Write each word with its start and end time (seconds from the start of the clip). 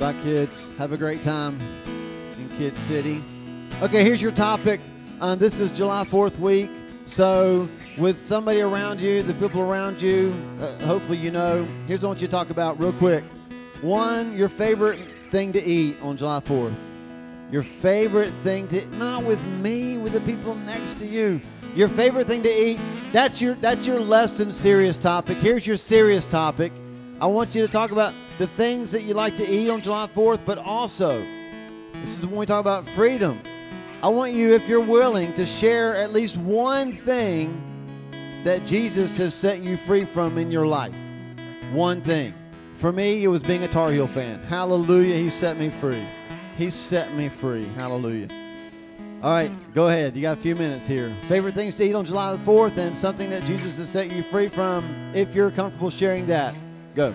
Bye, 0.00 0.14
kids. 0.22 0.66
Have 0.78 0.92
a 0.92 0.96
great 0.96 1.22
time 1.22 1.60
in 1.86 2.48
Kid 2.56 2.74
City. 2.74 3.22
Okay, 3.82 4.02
here's 4.02 4.22
your 4.22 4.32
topic. 4.32 4.80
Um, 5.20 5.38
this 5.38 5.60
is 5.60 5.70
July 5.70 6.04
4th 6.04 6.38
week. 6.38 6.70
So, 7.04 7.68
with 7.98 8.26
somebody 8.26 8.62
around 8.62 8.98
you, 8.98 9.22
the 9.22 9.34
people 9.34 9.60
around 9.60 10.00
you, 10.00 10.32
uh, 10.58 10.74
hopefully 10.86 11.18
you 11.18 11.30
know, 11.30 11.68
here's 11.86 12.00
what 12.00 12.22
you 12.22 12.28
talk 12.28 12.48
about 12.48 12.80
real 12.80 12.94
quick. 12.94 13.22
One, 13.82 14.34
your 14.34 14.48
favorite 14.48 14.98
thing 15.28 15.52
to 15.52 15.62
eat 15.62 15.98
on 16.00 16.16
July 16.16 16.40
4th. 16.40 16.74
Your 17.52 17.62
favorite 17.62 18.32
thing 18.42 18.68
to 18.68 18.86
not 18.96 19.24
with 19.24 19.44
me, 19.60 19.98
with 19.98 20.14
the 20.14 20.22
people 20.22 20.54
next 20.54 20.94
to 21.00 21.06
you. 21.06 21.42
Your 21.74 21.88
favorite 21.88 22.26
thing 22.26 22.42
to 22.44 22.50
eat. 22.50 22.80
That's 23.12 23.38
your 23.38 23.54
that's 23.56 23.86
your 23.86 24.00
less 24.00 24.38
than 24.38 24.50
serious 24.50 24.96
topic. 24.96 25.36
Here's 25.36 25.66
your 25.66 25.76
serious 25.76 26.26
topic. 26.26 26.72
I 27.20 27.26
want 27.26 27.54
you 27.54 27.66
to 27.66 27.70
talk 27.70 27.90
about 27.90 28.14
the 28.40 28.46
things 28.46 28.90
that 28.90 29.02
you 29.02 29.12
like 29.12 29.36
to 29.36 29.46
eat 29.46 29.68
on 29.68 29.82
July 29.82 30.08
4th, 30.14 30.40
but 30.46 30.56
also 30.56 31.22
this 32.00 32.18
is 32.18 32.24
when 32.24 32.36
we 32.36 32.46
talk 32.46 32.60
about 32.60 32.88
freedom. 32.88 33.38
I 34.02 34.08
want 34.08 34.32
you, 34.32 34.54
if 34.54 34.66
you're 34.66 34.80
willing, 34.80 35.34
to 35.34 35.44
share 35.44 35.94
at 35.94 36.14
least 36.14 36.38
one 36.38 36.92
thing 36.94 37.60
that 38.44 38.64
Jesus 38.64 39.14
has 39.18 39.34
set 39.34 39.60
you 39.60 39.76
free 39.76 40.06
from 40.06 40.38
in 40.38 40.50
your 40.50 40.66
life. 40.66 40.94
One 41.72 42.00
thing. 42.00 42.32
For 42.78 42.90
me, 42.90 43.22
it 43.22 43.28
was 43.28 43.42
being 43.42 43.62
a 43.62 43.68
Tar 43.68 43.92
Heel 43.92 44.06
fan. 44.06 44.42
Hallelujah, 44.44 45.18
He 45.18 45.28
set 45.28 45.58
me 45.58 45.68
free. 45.78 46.02
He 46.56 46.70
set 46.70 47.12
me 47.12 47.28
free. 47.28 47.66
Hallelujah. 47.76 48.28
All 49.22 49.32
right, 49.32 49.50
go 49.74 49.88
ahead. 49.88 50.16
You 50.16 50.22
got 50.22 50.38
a 50.38 50.40
few 50.40 50.56
minutes 50.56 50.86
here. 50.86 51.14
Favorite 51.28 51.54
things 51.54 51.74
to 51.74 51.84
eat 51.84 51.94
on 51.94 52.06
July 52.06 52.32
the 52.34 52.38
4th 52.50 52.78
and 52.78 52.96
something 52.96 53.28
that 53.28 53.44
Jesus 53.44 53.76
has 53.76 53.90
set 53.90 54.10
you 54.10 54.22
free 54.22 54.48
from, 54.48 54.82
if 55.12 55.34
you're 55.34 55.50
comfortable 55.50 55.90
sharing 55.90 56.24
that. 56.28 56.54
Go. 56.94 57.14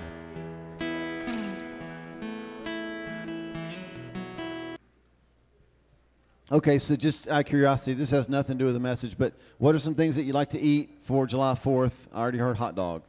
Okay, 6.51 6.77
so 6.77 6.95
just 6.95 7.27
out 7.27 7.39
of 7.39 7.45
curiosity, 7.47 7.93
this 7.93 8.11
has 8.11 8.29
nothing 8.29 8.57
to 8.57 8.59
do 8.59 8.65
with 8.65 8.75
the 8.75 8.79
message, 8.79 9.17
but 9.17 9.33
what 9.57 9.73
are 9.73 9.79
some 9.79 9.95
things 9.95 10.15
that 10.15 10.23
you 10.23 10.33
like 10.33 10.51
to 10.51 10.59
eat 10.59 10.91
for 11.03 11.25
July 11.25 11.55
4th? 11.55 11.93
I 12.13 12.21
already 12.21 12.37
heard 12.37 12.55
hot 12.55 12.75
dog. 12.75 13.01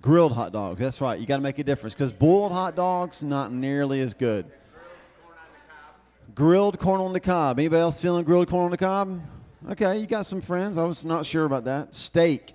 Grilled 0.00 0.32
hot 0.32 0.50
dogs, 0.50 0.80
that's 0.80 1.02
right. 1.02 1.18
You 1.18 1.26
got 1.26 1.36
to 1.36 1.42
make 1.42 1.58
a 1.58 1.64
difference 1.64 1.92
because 1.92 2.10
boiled 2.10 2.52
hot 2.52 2.74
dogs, 2.74 3.22
not 3.22 3.52
nearly 3.52 4.00
as 4.00 4.14
good. 4.14 4.46
Grilled 6.34 6.78
corn 6.78 7.02
on 7.02 7.12
the 7.12 7.20
cob. 7.20 7.58
Anybody 7.58 7.82
else 7.82 8.00
feeling 8.00 8.24
grilled 8.24 8.48
corn 8.48 8.64
on 8.64 8.70
the 8.70 8.78
cob? 8.78 9.20
Okay, 9.70 9.98
you 9.98 10.06
got 10.06 10.24
some 10.24 10.40
friends. 10.40 10.78
I 10.78 10.84
was 10.84 11.04
not 11.04 11.26
sure 11.26 11.44
about 11.44 11.64
that. 11.64 11.94
Steak. 11.94 12.54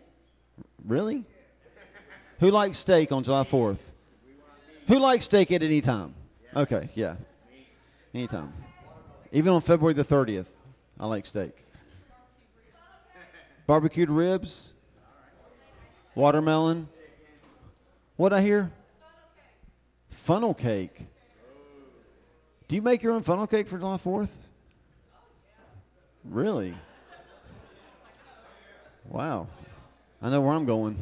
Really? 0.83 1.23
Who 2.39 2.49
likes 2.49 2.79
steak 2.79 3.11
on 3.11 3.23
July 3.23 3.43
4th? 3.43 3.77
Who 4.88 4.97
likes 4.97 5.25
steak 5.25 5.51
at 5.51 5.61
any 5.61 5.81
time? 5.81 6.16
Okay, 6.55 6.89
yeah. 6.95 7.16
Anytime. 8.11 8.51
Even 9.36 9.52
on 9.52 9.59
February 9.59 9.94
the 9.94 10.05
30th, 10.05 10.45
I 10.97 11.08
like 11.08 11.25
steak. 11.25 11.52
Barbecued 13.67 14.09
ribs, 14.09 14.72
watermelon. 16.16 16.88
What 18.16 18.31
I 18.31 18.39
hear? 18.39 18.72
Funnel 20.09 20.53
cake. 20.53 21.06
Do 22.69 22.78
you 22.78 22.81
make 22.81 23.03
your 23.03 23.11
own 23.11 23.23
funnel 23.23 23.45
cake 23.45 23.67
for 23.67 23.78
July 23.78 23.97
4th? 23.97 24.30
Really? 26.23 26.73
Wow. 29.09 29.50
I 30.22 30.30
know 30.30 30.39
where 30.39 30.53
I'm 30.53 30.66
going. 30.66 30.97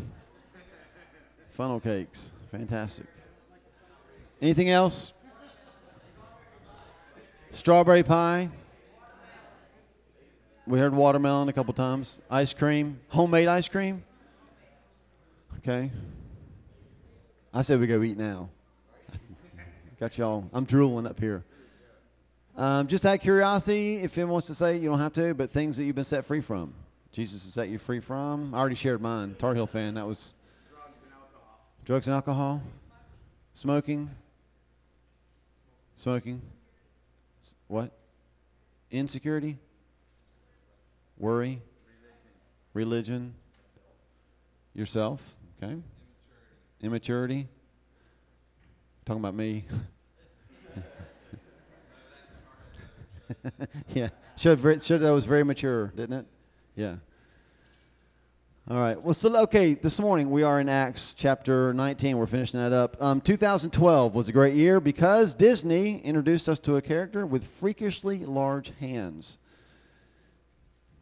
Funnel 1.51 1.79
cakes. 1.79 2.31
Fantastic. 2.49 3.05
Anything 4.41 4.71
else? 4.71 5.13
Strawberry 7.53 8.01
pie. 8.01 8.49
We 10.65 10.79
heard 10.79 10.91
watermelon 10.91 11.49
a 11.49 11.53
couple 11.53 11.71
times. 11.75 12.19
Ice 12.31 12.51
cream. 12.51 12.99
Homemade 13.09 13.47
ice 13.47 13.67
cream. 13.67 14.03
Okay. 15.59 15.91
I 17.53 17.61
said 17.61 17.79
we 17.79 17.85
go 17.85 18.01
eat 18.01 18.17
now. 18.17 18.49
Got 19.99 20.17
y'all. 20.17 20.49
I'm 20.51 20.65
drooling 20.65 21.05
up 21.05 21.19
here. 21.19 21.43
Um, 22.57 22.87
just 22.87 23.05
out 23.05 23.13
of 23.13 23.21
curiosity, 23.21 23.97
if 23.97 24.17
anyone 24.17 24.33
wants 24.33 24.47
to 24.47 24.55
say, 24.55 24.77
you 24.77 24.89
don't 24.89 24.99
have 24.99 25.13
to, 25.13 25.35
but 25.35 25.51
things 25.51 25.77
that 25.77 25.83
you've 25.83 25.95
been 25.95 26.03
set 26.05 26.25
free 26.25 26.41
from. 26.41 26.73
Jesus 27.11 27.43
has 27.43 27.53
set 27.53 27.69
you 27.69 27.77
free 27.77 27.99
from. 27.99 28.55
I 28.55 28.57
already 28.57 28.75
shared 28.75 28.99
mine. 28.99 29.35
Tar 29.37 29.53
Heel 29.53 29.67
fan. 29.67 29.93
That 29.93 30.07
was 30.07 30.33
drugs 31.85 32.07
and 32.07 32.15
alcohol, 32.15 32.63
smoking, 33.53 34.09
smoking. 35.95 36.41
What? 37.67 37.91
Insecurity, 38.91 39.57
worry, 41.17 41.61
religion, 42.73 43.33
yourself. 44.73 45.35
Okay. 45.61 45.77
Immaturity. 46.81 47.47
Talking 49.05 49.21
about 49.21 49.35
me. 49.35 49.65
yeah, 53.93 54.09
showed 54.37 54.59
showed 54.83 54.99
that 54.99 55.07
I 55.07 55.11
was 55.11 55.25
very 55.25 55.43
mature, 55.43 55.87
didn't 55.95 56.19
it? 56.19 56.25
Yeah. 56.75 56.95
All 58.69 58.79
right. 58.79 59.01
Well, 59.01 59.13
so 59.13 59.35
okay, 59.41 59.73
this 59.73 59.99
morning 59.99 60.31
we 60.31 60.43
are 60.43 60.61
in 60.61 60.69
Acts 60.69 61.13
chapter 61.17 61.73
19. 61.73 62.17
We're 62.17 62.25
finishing 62.27 62.61
that 62.61 62.71
up. 62.71 62.95
Um, 63.01 63.19
2012 63.19 64.15
was 64.15 64.29
a 64.29 64.31
great 64.31 64.53
year 64.53 64.79
because 64.79 65.35
Disney 65.35 65.99
introduced 65.99 66.47
us 66.47 66.59
to 66.59 66.77
a 66.77 66.81
character 66.81 67.25
with 67.25 67.43
freakishly 67.43 68.19
large 68.19 68.71
hands. 68.79 69.37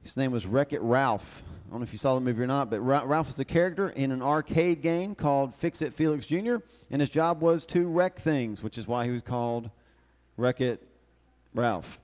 His 0.02 0.18
name 0.18 0.32
was 0.32 0.48
Wreck 0.48 0.74
It 0.74 0.82
Ralph. 0.82 1.44
I 1.68 1.70
don't 1.70 1.82
know 1.82 1.84
if 1.84 1.94
you 1.94 2.00
saw 2.00 2.16
the 2.16 2.22
movie 2.22 2.42
or 2.42 2.48
not, 2.48 2.72
but 2.72 2.80
Ra- 2.80 3.04
Ralph 3.06 3.30
is 3.30 3.40
a 3.40 3.46
character 3.46 3.90
in 3.90 4.12
an 4.12 4.24
arcade 4.24 4.82
game 4.82 5.14
called 5.14 5.54
Fix 5.54 5.84
It 5.84 5.94
Felix 5.94 6.26
Jr., 6.26 6.56
and 6.90 7.00
his 7.00 7.12
job 7.12 7.42
was 7.42 7.68
to 7.68 7.88
wreck 7.88 8.18
things, 8.18 8.64
which 8.64 8.80
is 8.80 8.88
why 8.88 9.06
he 9.06 9.12
was 9.12 9.22
called 9.22 9.70
Wreck 10.36 10.62
It 10.62 10.82
Ralph, 11.54 12.00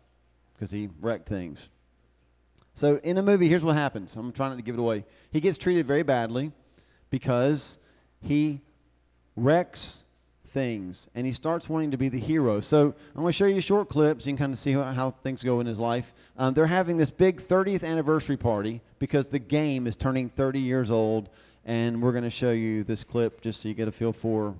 because 0.53 0.69
he 0.69 0.89
wrecked 1.01 1.27
things. 1.27 1.67
So 2.77 2.99
in 3.03 3.15
the 3.15 3.23
movie, 3.23 3.47
here's 3.47 3.63
what 3.63 3.75
happens. 3.75 4.15
I'm 4.15 4.31
trying 4.31 4.51
not 4.51 4.57
to 4.57 4.61
give 4.61 4.75
it 4.75 4.79
away. 4.79 5.03
He 5.31 5.39
gets 5.39 5.57
treated 5.57 5.87
very 5.87 6.03
badly 6.03 6.51
because 7.09 7.79
he 8.21 8.61
wrecks 9.35 10.05
things 10.53 11.07
and 11.15 11.25
he 11.25 11.33
starts 11.33 11.67
wanting 11.67 11.89
to 11.91 11.97
be 11.97 12.09
the 12.09 12.19
hero. 12.19 12.59
So 12.59 12.93
I'm 13.15 13.21
going 13.21 13.31
to 13.31 13.31
show 13.31 13.47
you 13.47 13.61
short 13.61 13.89
clips. 13.89 14.27
You 14.27 14.33
can 14.33 14.37
kind 14.37 14.53
of 14.53 14.59
see 14.59 14.73
how, 14.73 14.83
how 14.83 15.09
things 15.09 15.41
go 15.41 15.59
in 15.59 15.65
his 15.65 15.79
life. 15.79 16.13
Um, 16.37 16.53
they're 16.53 16.67
having 16.67 16.97
this 16.97 17.09
big 17.09 17.41
30th 17.41 17.83
anniversary 17.83 18.37
party 18.37 18.81
because 18.99 19.27
the 19.27 19.39
game 19.39 19.87
is 19.87 19.95
turning 19.95 20.29
30 20.29 20.59
years 20.59 20.91
old, 20.91 21.29
and 21.65 21.99
we're 21.99 22.11
going 22.11 22.25
to 22.25 22.29
show 22.29 22.51
you 22.51 22.83
this 22.83 23.03
clip 23.03 23.41
just 23.41 23.61
so 23.61 23.69
you 23.69 23.73
get 23.73 23.87
a 23.87 23.91
feel 23.91 24.13
for 24.13 24.53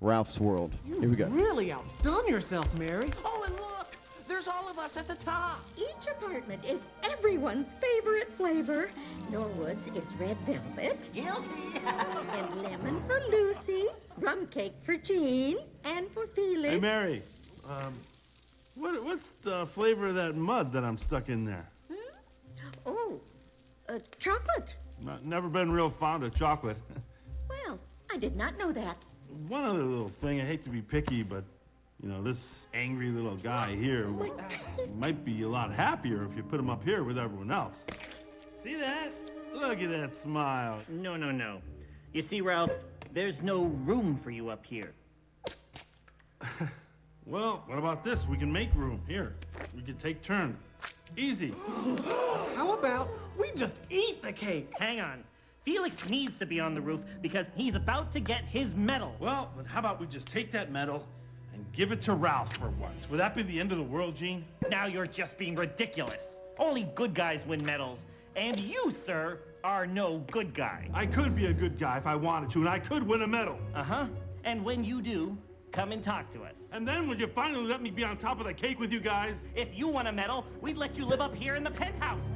Ralph's 0.00 0.40
world. 0.40 0.72
Here 0.84 1.08
we 1.08 1.14
go. 1.14 1.28
really 1.28 1.70
outdone 1.70 2.26
yourself, 2.26 2.66
Mary. 2.74 3.12
Oh, 3.24 3.44
and 3.46 3.54
look! 3.54 3.73
There's 4.44 4.56
all 4.56 4.68
of 4.68 4.78
us 4.78 4.98
at 4.98 5.08
the 5.08 5.14
top. 5.14 5.60
Each 5.74 6.06
apartment 6.06 6.66
is 6.66 6.78
everyone's 7.02 7.74
favorite 7.80 8.30
flavor. 8.36 8.90
Norwood's 9.30 9.86
is 9.96 10.12
red 10.16 10.36
velvet, 10.44 11.08
Guilty. 11.14 11.50
and 11.86 12.62
lemon 12.62 13.02
for 13.06 13.22
Lucy, 13.30 13.86
rum 14.18 14.46
cake 14.48 14.74
for 14.82 14.98
Gene, 14.98 15.56
and 15.84 16.10
for 16.10 16.26
Felix. 16.26 16.74
Hey, 16.74 16.78
Mary. 16.78 17.22
Um, 17.66 17.94
what, 18.74 19.02
what's 19.02 19.30
the 19.42 19.66
flavor 19.68 20.08
of 20.08 20.14
that 20.16 20.36
mud 20.36 20.74
that 20.74 20.84
I'm 20.84 20.98
stuck 20.98 21.30
in 21.30 21.46
there? 21.46 21.66
Oh, 22.84 23.18
uh, 23.88 23.98
chocolate. 24.18 24.74
Not, 25.00 25.24
never 25.24 25.48
been 25.48 25.72
real 25.72 25.90
fond 25.90 26.22
of 26.24 26.34
chocolate. 26.34 26.78
Well, 27.48 27.78
I 28.12 28.16
did 28.18 28.36
not 28.36 28.58
know 28.58 28.72
that. 28.72 28.96
One 29.48 29.64
other 29.64 29.82
little 29.82 30.10
thing, 30.20 30.40
I 30.40 30.44
hate 30.44 30.64
to 30.64 30.70
be 30.70 30.82
picky, 30.82 31.22
but, 31.22 31.44
you 32.04 32.10
know, 32.10 32.22
this 32.22 32.58
angry 32.74 33.08
little 33.08 33.36
guy 33.36 33.74
here 33.74 34.06
oh 34.20 34.36
might 34.98 35.24
be 35.24 35.40
a 35.42 35.48
lot 35.48 35.72
happier 35.72 36.28
if 36.30 36.36
you 36.36 36.42
put 36.42 36.60
him 36.60 36.68
up 36.68 36.84
here 36.84 37.02
with 37.02 37.16
everyone 37.16 37.50
else. 37.50 37.76
See 38.62 38.74
that? 38.74 39.10
Look 39.54 39.80
at 39.80 39.88
that 39.88 40.14
smile. 40.14 40.80
No, 40.88 41.16
no, 41.16 41.30
no. 41.30 41.62
You 42.12 42.20
see, 42.20 42.42
Ralph, 42.42 42.72
there's 43.14 43.42
no 43.42 43.64
room 43.64 44.18
for 44.22 44.30
you 44.30 44.50
up 44.50 44.64
here. 44.64 44.92
Well, 47.26 47.62
what 47.68 47.78
about 47.78 48.04
this? 48.04 48.28
We 48.28 48.36
can 48.36 48.52
make 48.52 48.68
room. 48.74 49.00
Here, 49.08 49.34
we 49.74 49.80
can 49.80 49.96
take 49.96 50.22
turns. 50.22 50.58
Easy. 51.16 51.54
How 52.54 52.74
about 52.74 53.08
we 53.38 53.50
just 53.52 53.80
eat 53.88 54.22
the 54.22 54.30
cake? 54.30 54.70
Hang 54.78 55.00
on. 55.00 55.24
Felix 55.64 56.06
needs 56.10 56.38
to 56.40 56.44
be 56.44 56.60
on 56.60 56.74
the 56.74 56.82
roof 56.82 57.00
because 57.22 57.46
he's 57.56 57.76
about 57.76 58.12
to 58.12 58.20
get 58.20 58.44
his 58.44 58.74
medal. 58.74 59.16
Well, 59.20 59.50
then 59.56 59.64
how 59.64 59.78
about 59.80 59.98
we 59.98 60.06
just 60.06 60.26
take 60.26 60.52
that 60.52 60.70
medal 60.70 61.06
and 61.54 61.64
give 61.72 61.92
it 61.92 62.02
to 62.02 62.14
Ralph 62.14 62.52
for 62.56 62.70
once? 62.70 63.08
Would 63.08 63.20
that 63.20 63.34
be 63.34 63.42
the 63.42 63.58
end 63.58 63.72
of 63.72 63.78
the 63.78 63.84
world, 63.84 64.16
Gene? 64.16 64.44
Now 64.70 64.86
you're 64.86 65.06
just 65.06 65.38
being 65.38 65.54
ridiculous. 65.54 66.40
Only 66.58 66.88
good 66.94 67.14
guys 67.14 67.46
win 67.46 67.64
medals. 67.64 68.06
And 68.36 68.58
you, 68.58 68.90
sir, 68.90 69.38
are 69.62 69.86
no 69.86 70.18
good 70.30 70.54
guy. 70.54 70.88
I 70.92 71.06
could 71.06 71.34
be 71.34 71.46
a 71.46 71.52
good 71.52 71.78
guy 71.78 71.96
if 71.98 72.06
I 72.06 72.16
wanted 72.16 72.50
to, 72.50 72.60
and 72.60 72.68
I 72.68 72.78
could 72.78 73.02
win 73.06 73.22
a 73.22 73.26
medal. 73.26 73.58
Uh 73.74 73.84
huh. 73.84 74.06
And 74.44 74.64
when 74.64 74.84
you 74.84 75.00
do, 75.00 75.36
come 75.72 75.92
and 75.92 76.02
talk 76.02 76.30
to 76.32 76.42
us. 76.42 76.56
And 76.72 76.86
then 76.86 77.08
would 77.08 77.18
you 77.18 77.26
finally 77.26 77.64
let 77.64 77.80
me 77.80 77.90
be 77.90 78.04
on 78.04 78.16
top 78.16 78.40
of 78.40 78.46
the 78.46 78.54
cake 78.54 78.78
with 78.78 78.92
you 78.92 79.00
guys? 79.00 79.36
If 79.54 79.68
you 79.72 79.88
want 79.88 80.08
a 80.08 80.12
medal, 80.12 80.44
we'd 80.60 80.76
let 80.76 80.98
you 80.98 81.06
live 81.06 81.20
up 81.20 81.34
here 81.34 81.54
in 81.54 81.64
the 81.64 81.70
penthouse. 81.70 82.26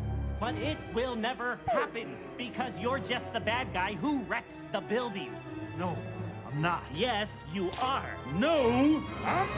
But 0.41 0.55
it 0.55 0.79
will 0.95 1.17
never 1.17 1.59
happen 1.67 2.17
because 2.37 2.79
you're 2.79 3.01
just 3.01 3.33
the 3.33 3.41
bad 3.41 3.73
guy 3.73 3.95
who 3.95 4.23
wrecks 4.23 4.49
the 4.73 4.81
building. 4.81 5.35
No, 5.77 5.97
I'm 6.49 6.63
not. 6.63 6.83
Yes, 6.95 7.45
you 7.53 7.71
are. 7.83 8.09
No, 8.35 9.05
I'm. 9.23 9.49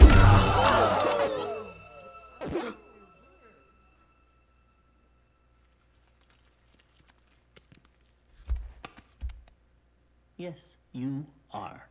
Yes, 10.37 10.75
you 10.93 11.25
are. 11.53 11.87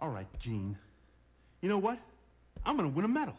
All 0.00 0.08
right, 0.08 0.26
Gene. 0.40 0.76
You 1.60 1.68
know 1.68 1.78
what? 1.78 2.00
I'm 2.66 2.76
gonna 2.76 2.88
win 2.88 3.04
a 3.04 3.08
medal. 3.08 3.36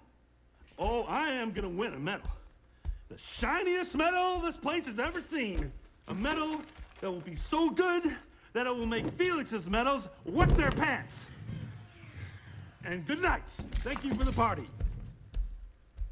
Oh, 0.80 1.04
I 1.04 1.32
am 1.32 1.52
gonna 1.52 1.68
win 1.68 1.94
a 1.94 2.00
medal. 2.00 2.30
The 3.10 3.18
shiniest 3.18 3.98
medal 3.98 4.40
this 4.40 4.56
place 4.56 4.86
has 4.86 4.98
ever 4.98 5.20
seen. 5.20 5.74
A 6.08 6.14
medal 6.16 6.62
that 7.02 7.12
will 7.12 7.20
be 7.20 7.36
so 7.36 7.70
good 7.70 8.16
that 8.56 8.66
it 8.66 8.74
will 8.74 8.88
make 8.88 9.06
Felix's 9.18 9.70
medals 9.70 10.08
wet 10.24 10.48
their 10.56 10.72
pants. 10.72 11.26
And 12.86 13.06
good 13.06 13.22
night. 13.22 13.44
Thank 13.82 14.06
you 14.06 14.14
for 14.16 14.24
the 14.24 14.32
party. 14.32 14.66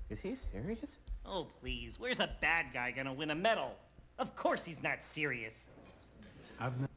Is 0.09 0.19
he 0.19 0.35
serious? 0.35 0.97
Oh, 1.25 1.47
please. 1.61 1.97
Where's 1.97 2.19
a 2.19 2.29
bad 2.41 2.65
guy 2.73 2.91
gonna 2.91 3.13
win 3.13 3.31
a 3.31 3.35
medal? 3.35 3.71
Of 4.19 4.35
course 4.35 4.65
he's 4.65 4.83
not 4.83 5.05
serious. 5.05 5.53
I've 6.59 6.77
ne- 6.81 6.87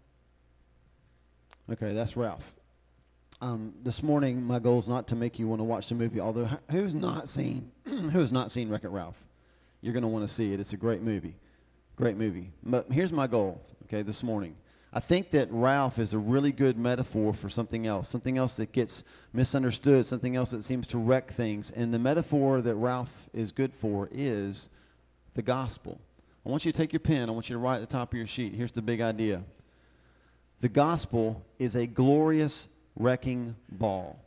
Okay, 1.70 1.93
that's 1.93 2.16
Ralph. 2.16 2.52
Um, 3.40 3.72
this 3.84 4.02
morning, 4.02 4.43
my 4.43 4.58
goal 4.58 4.81
is 4.81 4.88
not 4.88 5.06
to 5.08 5.14
make 5.16 5.38
you 5.38 5.46
want 5.46 5.60
to 5.60 5.64
watch 5.64 5.88
the 5.88 5.94
movie. 5.94 6.19
Although, 6.19 6.48
who's 6.72 6.94
not 6.94 7.28
seen 7.28 7.70
who 7.84 8.19
has 8.19 8.32
not 8.32 8.50
seen 8.50 8.69
Wreck-It 8.69 8.88
Ralph? 8.88 9.16
You're 9.81 9.93
going 9.93 10.02
to 10.02 10.08
want 10.08 10.26
to 10.26 10.34
see 10.34 10.52
it. 10.52 10.58
It's 10.58 10.72
a 10.72 10.76
great 10.76 11.02
movie, 11.02 11.37
great 11.94 12.16
movie. 12.16 12.50
But 12.64 12.90
here's 12.90 13.12
my 13.12 13.28
goal. 13.28 13.60
Okay, 13.84 14.02
this 14.02 14.25
morning, 14.25 14.56
I 14.96 15.00
think 15.00 15.32
that 15.32 15.48
Ralph 15.50 15.98
is 15.98 16.14
a 16.14 16.19
really 16.19 16.52
good 16.52 16.78
metaphor 16.78 17.34
for 17.34 17.50
something 17.50 17.87
else, 17.87 18.08
something 18.08 18.38
else 18.38 18.56
that 18.56 18.72
gets 18.72 19.04
misunderstood, 19.34 20.06
something 20.06 20.34
else 20.37 20.52
that 20.52 20.64
seems 20.64 20.87
to 20.87 20.96
wreck 20.96 21.31
things. 21.31 21.70
And 21.70 21.93
the 21.93 21.98
metaphor 21.98 22.62
that 22.62 22.75
Ralph 22.76 23.12
is 23.34 23.52
good 23.52 23.75
for 23.75 24.08
is 24.10 24.70
the 25.34 25.43
gospel. 25.43 26.00
I 26.46 26.48
want 26.48 26.64
you 26.64 26.72
to 26.72 26.78
take 26.78 26.94
your 26.94 27.00
pen. 27.00 27.28
I 27.28 27.32
want 27.32 27.50
you 27.50 27.56
to 27.56 27.58
write 27.58 27.75
at 27.75 27.81
the 27.82 27.94
top 27.94 28.14
of 28.14 28.16
your 28.16 28.26
sheet. 28.26 28.54
Here's 28.54 28.72
the 28.72 28.81
big 28.81 29.02
idea. 29.02 29.43
The 30.62 30.70
gospel 30.70 31.44
is 31.58 31.76
a 31.76 31.87
glorious 31.87 32.66
wrecking 32.98 33.54
ball. 33.70 34.19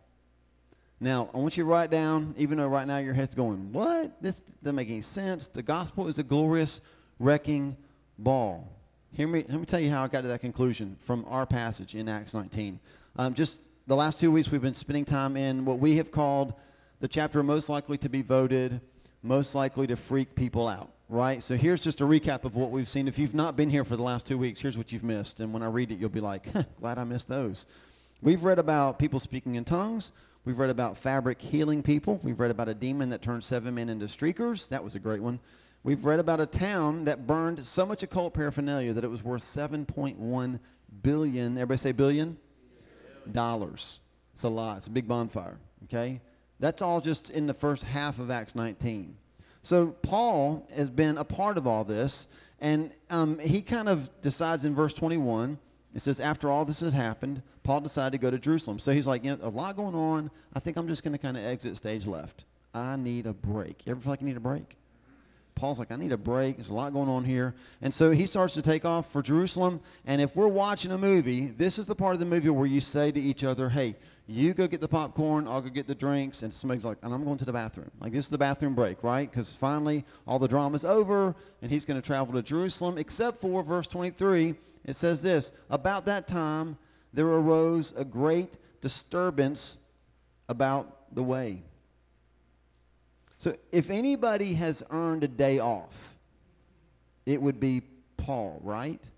Now, 1.00 1.32
I 1.34 1.38
want 1.40 1.58
you 1.58 1.64
to 1.64 1.68
write 1.68 1.90
down, 1.90 2.36
even 2.38 2.60
though 2.60 2.68
right 2.68 2.86
now 2.86 3.00
your 3.00 3.16
head's 3.16 3.34
going, 3.34 3.74
what? 3.74 4.22
This 4.22 4.44
doesn't 4.62 4.76
make 4.76 4.90
any 4.90 5.02
sense. 5.02 5.48
The 5.48 5.64
gospel 5.64 6.10
is 6.10 6.20
a 6.20 6.24
glorious 6.24 6.80
wrecking 7.18 7.76
ball. 8.20 8.72
Hear 9.14 9.28
me, 9.28 9.44
let 9.50 9.60
me 9.60 9.66
tell 9.66 9.80
you 9.80 9.90
how 9.90 10.04
I 10.04 10.08
got 10.08 10.22
to 10.22 10.28
that 10.30 10.42
conclusion 10.42 10.96
from 11.02 11.26
our 11.28 11.46
passage 11.46 11.96
in 11.96 12.08
Acts 12.08 12.34
19. 12.34 12.80
Um, 13.18 13.34
just 13.34 13.58
the 13.88 13.96
last 13.96 14.20
two 14.20 14.32
weeks, 14.32 14.52
we've 14.52 14.62
been 14.62 14.76
spending 14.76 15.04
time 15.04 15.36
in 15.36 15.66
what 15.66 15.80
we 15.80 15.98
have 15.98 16.12
called 16.12 16.54
the 17.00 17.08
chapter 17.08 17.42
most 17.42 17.70
likely 17.70 17.98
to 17.98 18.10
be 18.10 18.22
voted, 18.22 18.80
most 19.24 19.56
likely 19.56 19.88
to 19.88 19.96
freak 19.96 20.36
people 20.36 20.68
out, 20.68 20.92
right? 21.10 21.42
So 21.42 21.58
here's 21.58 21.82
just 21.82 22.02
a 22.02 22.04
recap 22.04 22.46
of 22.46 22.56
what 22.56 22.70
we've 22.70 22.88
seen. 22.88 23.08
If 23.08 23.18
you've 23.18 23.34
not 23.34 23.56
been 23.56 23.70
here 23.70 23.84
for 23.84 23.96
the 23.96 24.04
last 24.04 24.28
two 24.28 24.38
weeks, 24.38 24.62
here's 24.62 24.78
what 24.78 24.92
you've 24.92 25.04
missed. 25.04 25.40
And 25.40 25.52
when 25.54 25.64
I 25.64 25.68
read 25.68 25.92
it, 25.92 25.98
you'll 25.98 26.10
be 26.10 26.22
like, 26.22 26.48
glad 26.80 27.00
I 27.00 27.04
missed 27.04 27.28
those. 27.28 27.66
We've 28.22 28.44
read 28.44 28.60
about 28.60 29.00
people 29.00 29.20
speaking 29.20 29.56
in 29.56 29.66
tongues. 29.66 30.12
We've 30.46 30.58
read 30.58 30.70
about 30.70 30.98
fabric 30.98 31.42
healing 31.42 31.82
people. 31.84 32.20
We've 32.24 32.40
read 32.40 32.52
about 32.52 32.70
a 32.70 32.74
demon 32.74 33.10
that 33.10 33.22
turned 33.22 33.44
seven 33.44 33.76
men 33.76 33.90
into 33.90 34.06
streakers. 34.06 34.70
That 34.70 34.84
was 34.84 34.96
a 34.96 35.00
great 35.00 35.22
one. 35.22 35.40
We've 35.84 36.04
read 36.04 36.20
about 36.20 36.42
a 36.42 36.46
town 36.46 37.06
that 37.06 37.26
burned 37.26 37.64
so 37.64 37.86
much 37.86 38.04
occult 38.04 38.34
paraphernalia 38.34 38.94
that 38.94 39.04
it 39.04 39.10
was 39.10 39.24
worth 39.24 39.44
7.1 39.44 40.60
billion. 41.02 41.58
Everybody 41.58 41.78
say 41.78 41.92
billion? 41.94 42.38
Dollars. 43.32 44.02
It's 44.34 44.44
a 44.44 44.50
lot. 44.50 44.78
It's 44.78 44.88
a 44.88 44.92
big 44.92 45.08
bonfire. 45.08 45.58
Okay? 45.86 46.20
That's 46.60 46.82
all 46.82 47.00
just 47.00 47.30
in 47.30 47.48
the 47.48 47.54
first 47.54 47.84
half 47.84 48.20
of 48.20 48.30
Acts 48.30 48.56
19. 48.56 49.16
So 49.64 49.88
Paul 49.88 50.68
has 50.76 50.90
been 50.90 51.18
a 51.18 51.24
part 51.24 51.58
of 51.58 51.66
all 51.66 51.84
this, 51.86 52.28
and 52.60 52.92
um, 53.10 53.40
he 53.40 53.62
kind 53.62 53.88
of 53.88 54.10
decides 54.22 54.66
in 54.66 54.76
verse 54.76 54.94
21. 54.94 55.58
It 55.96 56.02
says, 56.02 56.20
after 56.20 56.50
all 56.50 56.66
this 56.66 56.82
has 56.82 56.94
happened, 56.94 57.42
Paul 57.64 57.82
decided 57.82 58.12
to 58.12 58.18
go 58.18 58.30
to 58.30 58.38
Jerusalem. 58.38 58.80
So 58.80 58.92
he's 58.92 59.08
like, 59.08 59.24
you 59.24 59.32
know, 59.32 59.40
a 59.42 59.50
lot 59.50 59.76
going 59.76 59.96
on. 59.96 60.30
I 60.54 60.60
think 60.60 60.78
I'm 60.78 60.88
just 60.88 61.04
going 61.04 61.14
to 61.14 61.18
kind 61.18 61.38
of 61.38 61.44
exit 61.44 61.78
stage 61.78 62.06
left. 62.06 62.46
I 62.74 62.96
need 62.98 63.26
a 63.26 63.34
break. 63.34 63.86
You 63.86 63.92
ever 63.92 64.02
feel 64.02 64.12
like 64.12 64.22
you 64.22 64.28
need 64.28 64.38
a 64.38 64.42
break? 64.42 64.76
Paul's 65.60 65.78
like, 65.78 65.92
I 65.92 65.98
need 65.98 66.14
a 66.14 66.18
break. 66.18 66.56
There's 66.56 66.70
a 66.70 66.74
lot 66.74 66.94
going 66.94 67.10
on 67.10 67.26
here. 67.26 67.54
And 67.82 67.94
so 67.94 68.12
he 68.12 68.28
starts 68.28 68.54
to 68.54 68.62
take 68.62 68.86
off 68.86 69.12
for 69.12 69.22
Jerusalem. 69.22 69.82
And 70.06 70.22
if 70.22 70.34
we're 70.36 70.48
watching 70.48 70.92
a 70.92 70.98
movie, 70.98 71.48
this 71.48 71.78
is 71.78 71.86
the 71.86 71.96
part 71.96 72.14
of 72.14 72.20
the 72.20 72.26
movie 72.26 72.50
where 72.50 72.66
you 72.66 72.80
say 72.80 73.12
to 73.12 73.20
each 73.20 73.44
other, 73.44 73.68
hey, 73.68 73.98
you 74.26 74.54
go 74.54 74.68
get 74.68 74.80
the 74.80 74.88
popcorn, 74.88 75.48
I'll 75.48 75.62
go 75.62 75.70
get 75.70 75.86
the 75.86 75.96
drinks. 75.96 76.44
And 76.44 76.54
somebody's 76.54 76.86
like, 76.86 76.98
and 77.04 77.14
I'm 77.14 77.26
going 77.26 77.38
to 77.40 77.46
the 77.46 77.52
bathroom. 77.52 77.92
Like, 78.00 78.14
this 78.14 78.26
is 78.26 78.32
the 78.32 78.38
bathroom 78.38 78.74
break, 78.74 79.04
right? 79.04 79.30
Because 79.30 79.54
finally 79.54 80.06
all 80.26 80.40
the 80.40 80.48
drama's 80.48 80.86
over 80.86 81.36
and 81.62 81.70
he's 81.70 81.84
going 81.84 82.02
to 82.02 82.06
travel 82.06 82.34
to 82.36 82.42
Jerusalem, 82.42 82.98
except 82.98 83.42
for 83.42 83.62
verse 83.62 83.88
23. 83.88 84.56
It 84.86 84.96
says 84.96 85.22
this 85.22 85.52
About 85.70 86.06
that 86.06 86.26
time, 86.26 86.78
there 87.12 87.28
arose 87.28 87.94
a 87.98 88.06
great 88.06 88.58
disturbance 88.80 89.78
about 90.48 91.14
the 91.14 91.24
way. 91.24 91.64
So 93.40 93.56
if 93.72 93.90
anybody 93.90 94.54
has 94.56 94.84
earned 94.92 95.24
a 95.24 95.28
day 95.28 95.60
off, 95.60 95.96
it 97.26 97.42
would 97.42 97.60
be 97.60 97.82
Paul, 98.18 98.60
right? 98.64 99.10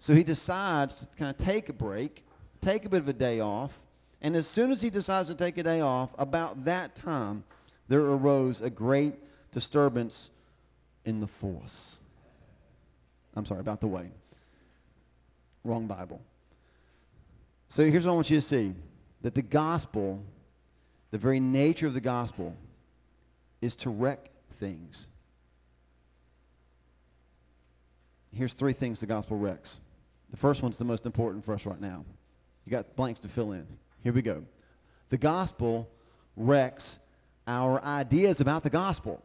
So 0.00 0.12
he 0.12 0.24
decides 0.24 0.94
to 0.96 1.06
kind 1.16 1.30
of 1.30 1.38
take 1.38 1.68
a 1.68 1.72
break, 1.72 2.24
take 2.60 2.84
a 2.84 2.88
bit 2.88 3.00
of 3.00 3.08
a 3.08 3.12
day 3.12 3.38
off, 3.40 3.72
and 4.22 4.34
as 4.34 4.46
soon 4.48 4.72
as 4.72 4.82
he 4.82 4.90
decides 4.90 5.28
to 5.28 5.36
take 5.36 5.56
a 5.58 5.62
day 5.62 5.80
off, 5.80 6.10
about 6.18 6.64
that 6.64 6.96
time, 6.96 7.44
there 7.86 8.00
arose 8.00 8.60
a 8.60 8.70
great 8.70 9.14
disturbance 9.52 10.30
in 11.04 11.20
the 11.20 11.28
force. 11.28 11.98
I'm 13.36 13.46
sorry, 13.46 13.60
about 13.60 13.80
the 13.80 13.86
way. 13.86 14.10
Wrong 15.62 15.86
Bible. 15.86 16.20
So 17.68 17.88
here's 17.88 18.04
what 18.04 18.12
I 18.12 18.14
want 18.16 18.30
you 18.30 18.38
to 18.38 18.46
see 18.46 18.74
that 19.22 19.36
the 19.36 19.42
gospel 19.42 20.20
the 21.10 21.18
very 21.18 21.40
nature 21.40 21.86
of 21.86 21.94
the 21.94 22.00
gospel 22.00 22.54
is 23.60 23.76
to 23.76 23.90
wreck 23.90 24.30
things. 24.54 25.06
Here's 28.32 28.54
three 28.54 28.72
things 28.72 29.00
the 29.00 29.06
gospel 29.06 29.36
wrecks. 29.36 29.80
The 30.30 30.36
first 30.36 30.62
one's 30.62 30.78
the 30.78 30.84
most 30.84 31.06
important 31.06 31.44
for 31.44 31.54
us 31.54 31.64
right 31.64 31.80
now. 31.80 32.04
You 32.66 32.70
got 32.70 32.94
blanks 32.96 33.20
to 33.20 33.28
fill 33.28 33.52
in. 33.52 33.66
Here 34.02 34.12
we 34.12 34.22
go. 34.22 34.44
The 35.08 35.18
gospel 35.18 35.88
wrecks 36.36 36.98
our 37.46 37.82
ideas 37.82 38.40
about 38.40 38.62
the 38.62 38.70
gospel. 38.70 39.22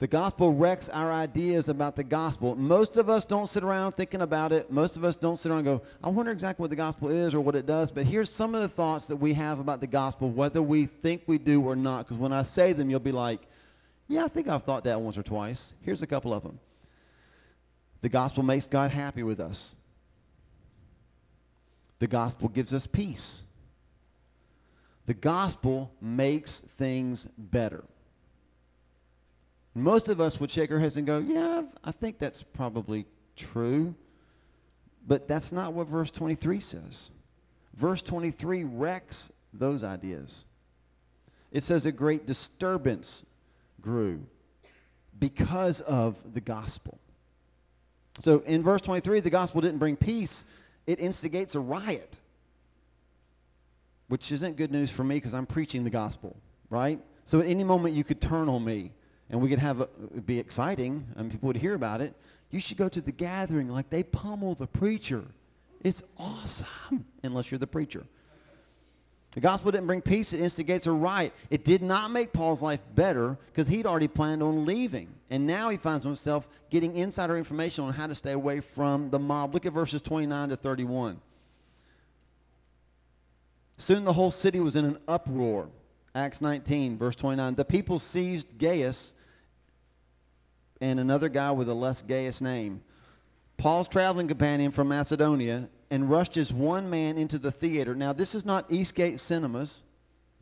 The 0.00 0.08
gospel 0.08 0.54
wrecks 0.54 0.88
our 0.88 1.12
ideas 1.12 1.68
about 1.68 1.94
the 1.94 2.02
gospel. 2.02 2.56
Most 2.56 2.96
of 2.96 3.10
us 3.10 3.26
don't 3.26 3.46
sit 3.46 3.62
around 3.62 3.92
thinking 3.92 4.22
about 4.22 4.50
it. 4.50 4.72
Most 4.72 4.96
of 4.96 5.04
us 5.04 5.14
don't 5.14 5.36
sit 5.36 5.50
around 5.50 5.66
and 5.66 5.78
go, 5.78 5.82
I 6.02 6.08
wonder 6.08 6.32
exactly 6.32 6.62
what 6.62 6.70
the 6.70 6.76
gospel 6.76 7.10
is 7.10 7.34
or 7.34 7.40
what 7.42 7.54
it 7.54 7.66
does. 7.66 7.90
But 7.90 8.06
here's 8.06 8.32
some 8.32 8.54
of 8.54 8.62
the 8.62 8.68
thoughts 8.68 9.08
that 9.08 9.16
we 9.16 9.34
have 9.34 9.58
about 9.58 9.82
the 9.82 9.86
gospel, 9.86 10.30
whether 10.30 10.62
we 10.62 10.86
think 10.86 11.24
we 11.26 11.36
do 11.36 11.60
or 11.60 11.76
not. 11.76 12.06
Because 12.06 12.16
when 12.16 12.32
I 12.32 12.44
say 12.44 12.72
them, 12.72 12.88
you'll 12.88 12.98
be 12.98 13.12
like, 13.12 13.42
yeah, 14.08 14.24
I 14.24 14.28
think 14.28 14.48
I've 14.48 14.62
thought 14.62 14.84
that 14.84 15.02
once 15.02 15.18
or 15.18 15.22
twice. 15.22 15.74
Here's 15.82 16.00
a 16.00 16.06
couple 16.06 16.32
of 16.32 16.44
them. 16.44 16.58
The 18.00 18.08
gospel 18.08 18.42
makes 18.42 18.66
God 18.66 18.90
happy 18.90 19.22
with 19.22 19.38
us. 19.38 19.76
The 21.98 22.06
gospel 22.06 22.48
gives 22.48 22.72
us 22.72 22.86
peace. 22.86 23.42
The 25.04 25.12
gospel 25.12 25.92
makes 26.00 26.60
things 26.78 27.28
better. 27.36 27.84
Most 29.74 30.08
of 30.08 30.20
us 30.20 30.40
would 30.40 30.50
shake 30.50 30.70
our 30.72 30.78
heads 30.78 30.96
and 30.96 31.06
go, 31.06 31.18
Yeah, 31.18 31.62
I 31.84 31.92
think 31.92 32.18
that's 32.18 32.42
probably 32.42 33.06
true. 33.36 33.94
But 35.06 35.28
that's 35.28 35.52
not 35.52 35.72
what 35.72 35.86
verse 35.86 36.10
23 36.10 36.60
says. 36.60 37.10
Verse 37.74 38.02
23 38.02 38.64
wrecks 38.64 39.32
those 39.52 39.82
ideas. 39.82 40.44
It 41.52 41.64
says 41.64 41.86
a 41.86 41.92
great 41.92 42.26
disturbance 42.26 43.24
grew 43.80 44.20
because 45.18 45.80
of 45.80 46.34
the 46.34 46.40
gospel. 46.40 46.98
So 48.20 48.40
in 48.40 48.62
verse 48.62 48.82
23, 48.82 49.20
the 49.20 49.30
gospel 49.30 49.60
didn't 49.60 49.78
bring 49.78 49.96
peace, 49.96 50.44
it 50.86 51.00
instigates 51.00 51.54
a 51.54 51.60
riot, 51.60 52.18
which 54.08 54.30
isn't 54.32 54.56
good 54.56 54.70
news 54.70 54.90
for 54.90 55.04
me 55.04 55.16
because 55.16 55.34
I'm 55.34 55.46
preaching 55.46 55.84
the 55.84 55.90
gospel, 55.90 56.36
right? 56.68 57.00
So 57.24 57.40
at 57.40 57.46
any 57.46 57.64
moment 57.64 57.94
you 57.94 58.04
could 58.04 58.20
turn 58.20 58.48
on 58.48 58.64
me 58.64 58.92
and 59.30 59.40
we 59.40 59.48
could 59.48 59.58
have 59.58 59.80
it'd 59.80 60.26
be 60.26 60.38
exciting 60.38 61.06
and 61.16 61.30
people 61.30 61.46
would 61.46 61.56
hear 61.56 61.74
about 61.74 62.00
it. 62.00 62.14
You 62.50 62.60
should 62.60 62.76
go 62.76 62.88
to 62.88 63.00
the 63.00 63.12
gathering 63.12 63.68
like 63.68 63.88
they 63.90 64.02
pummel 64.02 64.54
the 64.54 64.66
preacher. 64.66 65.22
It's 65.82 66.02
awesome, 66.18 67.04
unless 67.22 67.50
you're 67.50 67.58
the 67.58 67.66
preacher. 67.66 68.04
The 69.32 69.40
gospel 69.40 69.70
didn't 69.70 69.86
bring 69.86 70.02
peace, 70.02 70.32
it 70.32 70.40
instigates 70.40 70.88
a 70.88 70.92
riot. 70.92 71.32
It 71.50 71.64
did 71.64 71.82
not 71.82 72.10
make 72.10 72.32
Paul's 72.32 72.62
life 72.62 72.80
better 72.96 73.38
because 73.46 73.68
he'd 73.68 73.86
already 73.86 74.08
planned 74.08 74.42
on 74.42 74.66
leaving. 74.66 75.08
And 75.30 75.46
now 75.46 75.68
he 75.68 75.76
finds 75.76 76.04
himself 76.04 76.48
getting 76.68 76.96
insider 76.96 77.36
information 77.36 77.84
on 77.84 77.92
how 77.92 78.08
to 78.08 78.14
stay 78.16 78.32
away 78.32 78.58
from 78.58 79.08
the 79.10 79.20
mob. 79.20 79.54
Look 79.54 79.66
at 79.66 79.72
verses 79.72 80.02
29 80.02 80.48
to 80.48 80.56
31. 80.56 81.20
Soon 83.78 84.04
the 84.04 84.12
whole 84.12 84.32
city 84.32 84.58
was 84.58 84.74
in 84.74 84.84
an 84.84 84.98
uproar. 85.06 85.68
Acts 86.12 86.40
19, 86.40 86.98
verse 86.98 87.14
29. 87.14 87.54
The 87.54 87.64
people 87.64 88.00
seized 88.00 88.58
Gaius 88.58 89.14
and 90.80 91.00
another 91.00 91.28
guy 91.28 91.50
with 91.50 91.68
a 91.68 91.74
less 91.74 92.02
gayest 92.02 92.42
name, 92.42 92.82
Paul's 93.56 93.88
traveling 93.88 94.28
companion 94.28 94.72
from 94.72 94.88
Macedonia, 94.88 95.68
and 95.90 96.08
rushed 96.08 96.36
as 96.36 96.52
one 96.52 96.88
man 96.88 97.18
into 97.18 97.38
the 97.38 97.50
theater. 97.50 97.94
Now, 97.94 98.12
this 98.12 98.34
is 98.34 98.46
not 98.46 98.70
Eastgate 98.70 99.20
Cinemas, 99.20 99.82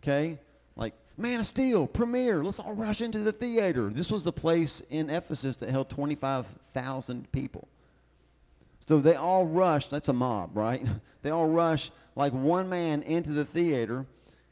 okay? 0.02 0.38
Like, 0.76 0.92
Man 1.16 1.40
of 1.40 1.46
Steel, 1.46 1.86
premiere, 1.86 2.44
let's 2.44 2.60
all 2.60 2.74
rush 2.74 3.00
into 3.00 3.20
the 3.20 3.32
theater. 3.32 3.88
This 3.88 4.10
was 4.10 4.24
the 4.24 4.32
place 4.32 4.82
in 4.90 5.10
Ephesus 5.10 5.56
that 5.56 5.70
held 5.70 5.88
25,000 5.88 7.32
people. 7.32 7.66
So 8.86 9.00
they 9.00 9.16
all 9.16 9.46
rushed, 9.46 9.90
that's 9.90 10.08
a 10.08 10.12
mob, 10.12 10.56
right? 10.56 10.86
They 11.22 11.30
all 11.30 11.48
rushed 11.48 11.90
like 12.14 12.32
one 12.32 12.68
man 12.68 13.02
into 13.02 13.32
the 13.32 13.44
theater. 13.44 14.06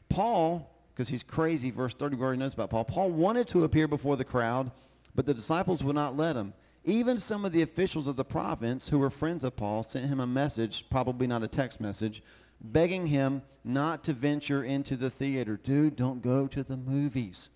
Paul, 0.09 0.69
because 0.93 1.07
he's 1.07 1.23
crazy, 1.23 1.71
verse 1.71 1.93
30, 1.93 2.17
we 2.17 2.21
already 2.21 2.39
knows 2.39 2.53
about 2.53 2.69
Paul. 2.69 2.83
Paul 2.83 3.09
wanted 3.09 3.47
to 3.49 3.63
appear 3.63 3.87
before 3.87 4.17
the 4.17 4.25
crowd, 4.25 4.69
but 5.17 5.25
the 5.25 5.33
disciples 5.33 5.83
would 5.83 5.95
not 5.95 6.15
let 6.15 6.35
him. 6.35 6.53
Even 6.85 7.17
some 7.17 7.43
of 7.43 7.51
the 7.51 7.63
officials 7.63 8.07
of 8.07 8.15
the 8.15 8.23
province, 8.23 8.87
who 8.87 8.99
were 8.99 9.09
friends 9.09 9.43
of 9.43 9.55
Paul, 9.55 9.81
sent 9.81 10.05
him 10.05 10.19
a 10.19 10.27
message, 10.27 10.85
probably 10.91 11.25
not 11.25 11.41
a 11.41 11.47
text 11.47 11.81
message, 11.81 12.21
begging 12.61 13.07
him 13.07 13.41
not 13.63 14.03
to 14.03 14.13
venture 14.13 14.63
into 14.63 14.95
the 14.95 15.09
theater. 15.09 15.59
Dude, 15.61 15.95
don't 15.95 16.21
go 16.21 16.45
to 16.45 16.61
the 16.61 16.77
movies. 16.77 17.49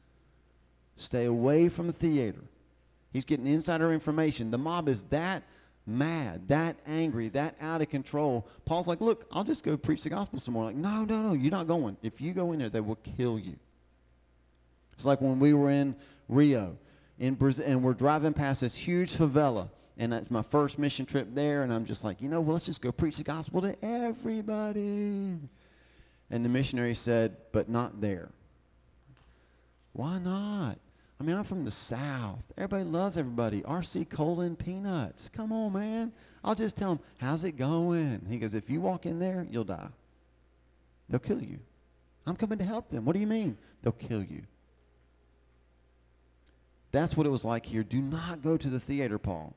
Stay 0.96 1.26
away 1.26 1.70
from 1.70 1.86
the 1.86 1.94
theater. 1.94 2.42
He's 3.14 3.26
getting 3.26 3.46
insider 3.46 3.94
information. 3.94 4.50
The 4.50 4.58
mob 4.58 4.90
is 4.90 5.04
that 5.04 5.44
mad, 5.86 6.48
that 6.48 6.78
angry, 6.88 7.30
that 7.30 7.56
out 7.62 7.84
of 7.84 7.90
control. 7.90 8.48
Paul's 8.66 8.88
like, 8.88 9.02
Look, 9.02 9.28
I'll 9.32 9.44
just 9.44 9.64
go 9.64 9.78
preach 9.78 10.02
the 10.02 10.10
gospel 10.10 10.40
some 10.40 10.56
more. 10.56 10.66
Like, 10.66 10.76
no, 10.76 11.06
no, 11.06 11.22
no, 11.22 11.34
you're 11.34 11.52
not 11.52 11.68
going. 11.68 11.96
If 12.02 12.22
you 12.22 12.34
go 12.34 12.54
in 12.54 12.60
there, 12.60 12.70
they 12.70 12.82
will 12.82 12.98
kill 13.18 13.38
you. 13.38 13.56
It's 14.94 15.06
like 15.06 15.22
when 15.22 15.40
we 15.40 15.54
were 15.54 15.70
in 15.70 15.96
Rio 16.28 16.76
in 17.22 17.36
Brazil, 17.36 17.66
and 17.68 17.84
we're 17.84 17.94
driving 17.94 18.34
past 18.34 18.62
this 18.62 18.74
huge 18.74 19.14
favela, 19.14 19.70
and 20.00 20.12
it's 20.12 20.32
my 20.32 20.42
first 20.42 20.80
mission 20.80 21.06
trip 21.06 21.28
there, 21.36 21.62
and 21.62 21.72
I'm 21.72 21.86
just 21.86 22.04
like, 22.04 22.20
you 22.20 22.28
know, 22.28 22.42
well, 22.42 22.54
let's 22.54 22.66
just 22.66 22.82
go 22.82 22.92
preach 22.92 23.18
the 23.18 23.24
gospel 23.24 23.62
to 23.62 23.76
everybody. 23.86 25.38
And 26.32 26.46
the 26.46 26.50
missionary 26.50 26.96
said, 26.96 27.38
but 27.52 27.70
not 27.70 28.02
there. 28.02 28.30
Why 29.94 30.18
not? 30.18 30.80
I 31.20 31.24
mean, 31.24 31.38
I'm 31.38 31.44
from 31.44 31.64
the 31.64 31.70
South. 31.70 32.42
Everybody 32.58 32.86
loves 32.86 33.18
everybody. 33.18 33.62
RC 33.62 34.10
Cola 34.10 34.46
and 34.46 34.58
peanuts. 34.58 35.30
Come 35.30 35.52
on, 35.52 35.74
man. 35.74 36.12
I'll 36.44 36.56
just 36.56 36.76
tell 36.76 36.96
them, 36.96 37.06
how's 37.20 37.44
it 37.44 37.52
going? 37.52 38.26
He 38.28 38.40
goes, 38.40 38.56
if 38.56 38.68
you 38.68 38.82
walk 38.82 39.06
in 39.06 39.20
there, 39.20 39.46
you'll 39.48 39.64
die. 39.64 39.90
They'll 41.08 41.20
kill 41.20 41.44
you. 41.44 41.60
I'm 42.26 42.36
coming 42.36 42.58
to 42.58 42.66
help 42.66 42.90
them. 42.90 43.06
What 43.06 43.14
do 43.14 43.20
you 43.20 43.28
mean? 43.28 43.60
They'll 43.84 43.92
kill 43.92 44.24
you. 44.24 44.42
That's 46.92 47.16
what 47.16 47.26
it 47.26 47.30
was 47.30 47.46
like 47.46 47.66
here. 47.66 47.84
Do 47.84 48.02
not 48.02 48.42
go 48.42 48.58
to 48.58 48.70
the 48.70 48.80
theater, 48.80 49.18
Paul. 49.18 49.56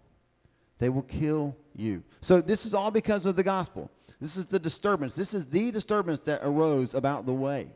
They 0.79 0.89
will 0.89 1.03
kill 1.03 1.57
you. 1.75 2.03
So 2.21 2.41
this 2.41 2.67
is 2.67 2.75
all 2.75 2.91
because 2.91 3.27
of 3.27 3.37
the 3.37 3.43
gospel. 3.43 3.91
This 4.21 4.37
is 4.37 4.47
the 4.47 4.59
disturbance. 4.59 5.15
This 5.15 5.35
is 5.35 5.47
the 5.47 5.71
disturbance 5.71 6.21
that 6.21 6.41
arose 6.43 6.95
about 6.95 7.27
the 7.27 7.33
way. 7.33 7.69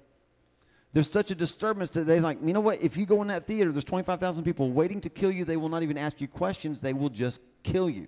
There's 0.92 1.10
such 1.10 1.30
a 1.30 1.34
disturbance 1.34 1.90
that 1.90 2.04
they 2.04 2.18
like, 2.20 2.38
you 2.42 2.52
know 2.52 2.60
what? 2.60 2.80
If 2.80 2.96
you 2.96 3.04
go 3.04 3.20
in 3.22 3.28
that 3.28 3.46
theater, 3.46 3.70
there's 3.70 3.84
25,000 3.84 4.44
people 4.44 4.70
waiting 4.70 5.00
to 5.02 5.10
kill 5.10 5.30
you. 5.30 5.44
They 5.44 5.56
will 5.56 5.68
not 5.68 5.82
even 5.82 5.98
ask 5.98 6.20
you 6.20 6.28
questions. 6.28 6.80
They 6.80 6.94
will 6.94 7.10
just 7.10 7.40
kill 7.62 7.90
you. 7.90 8.06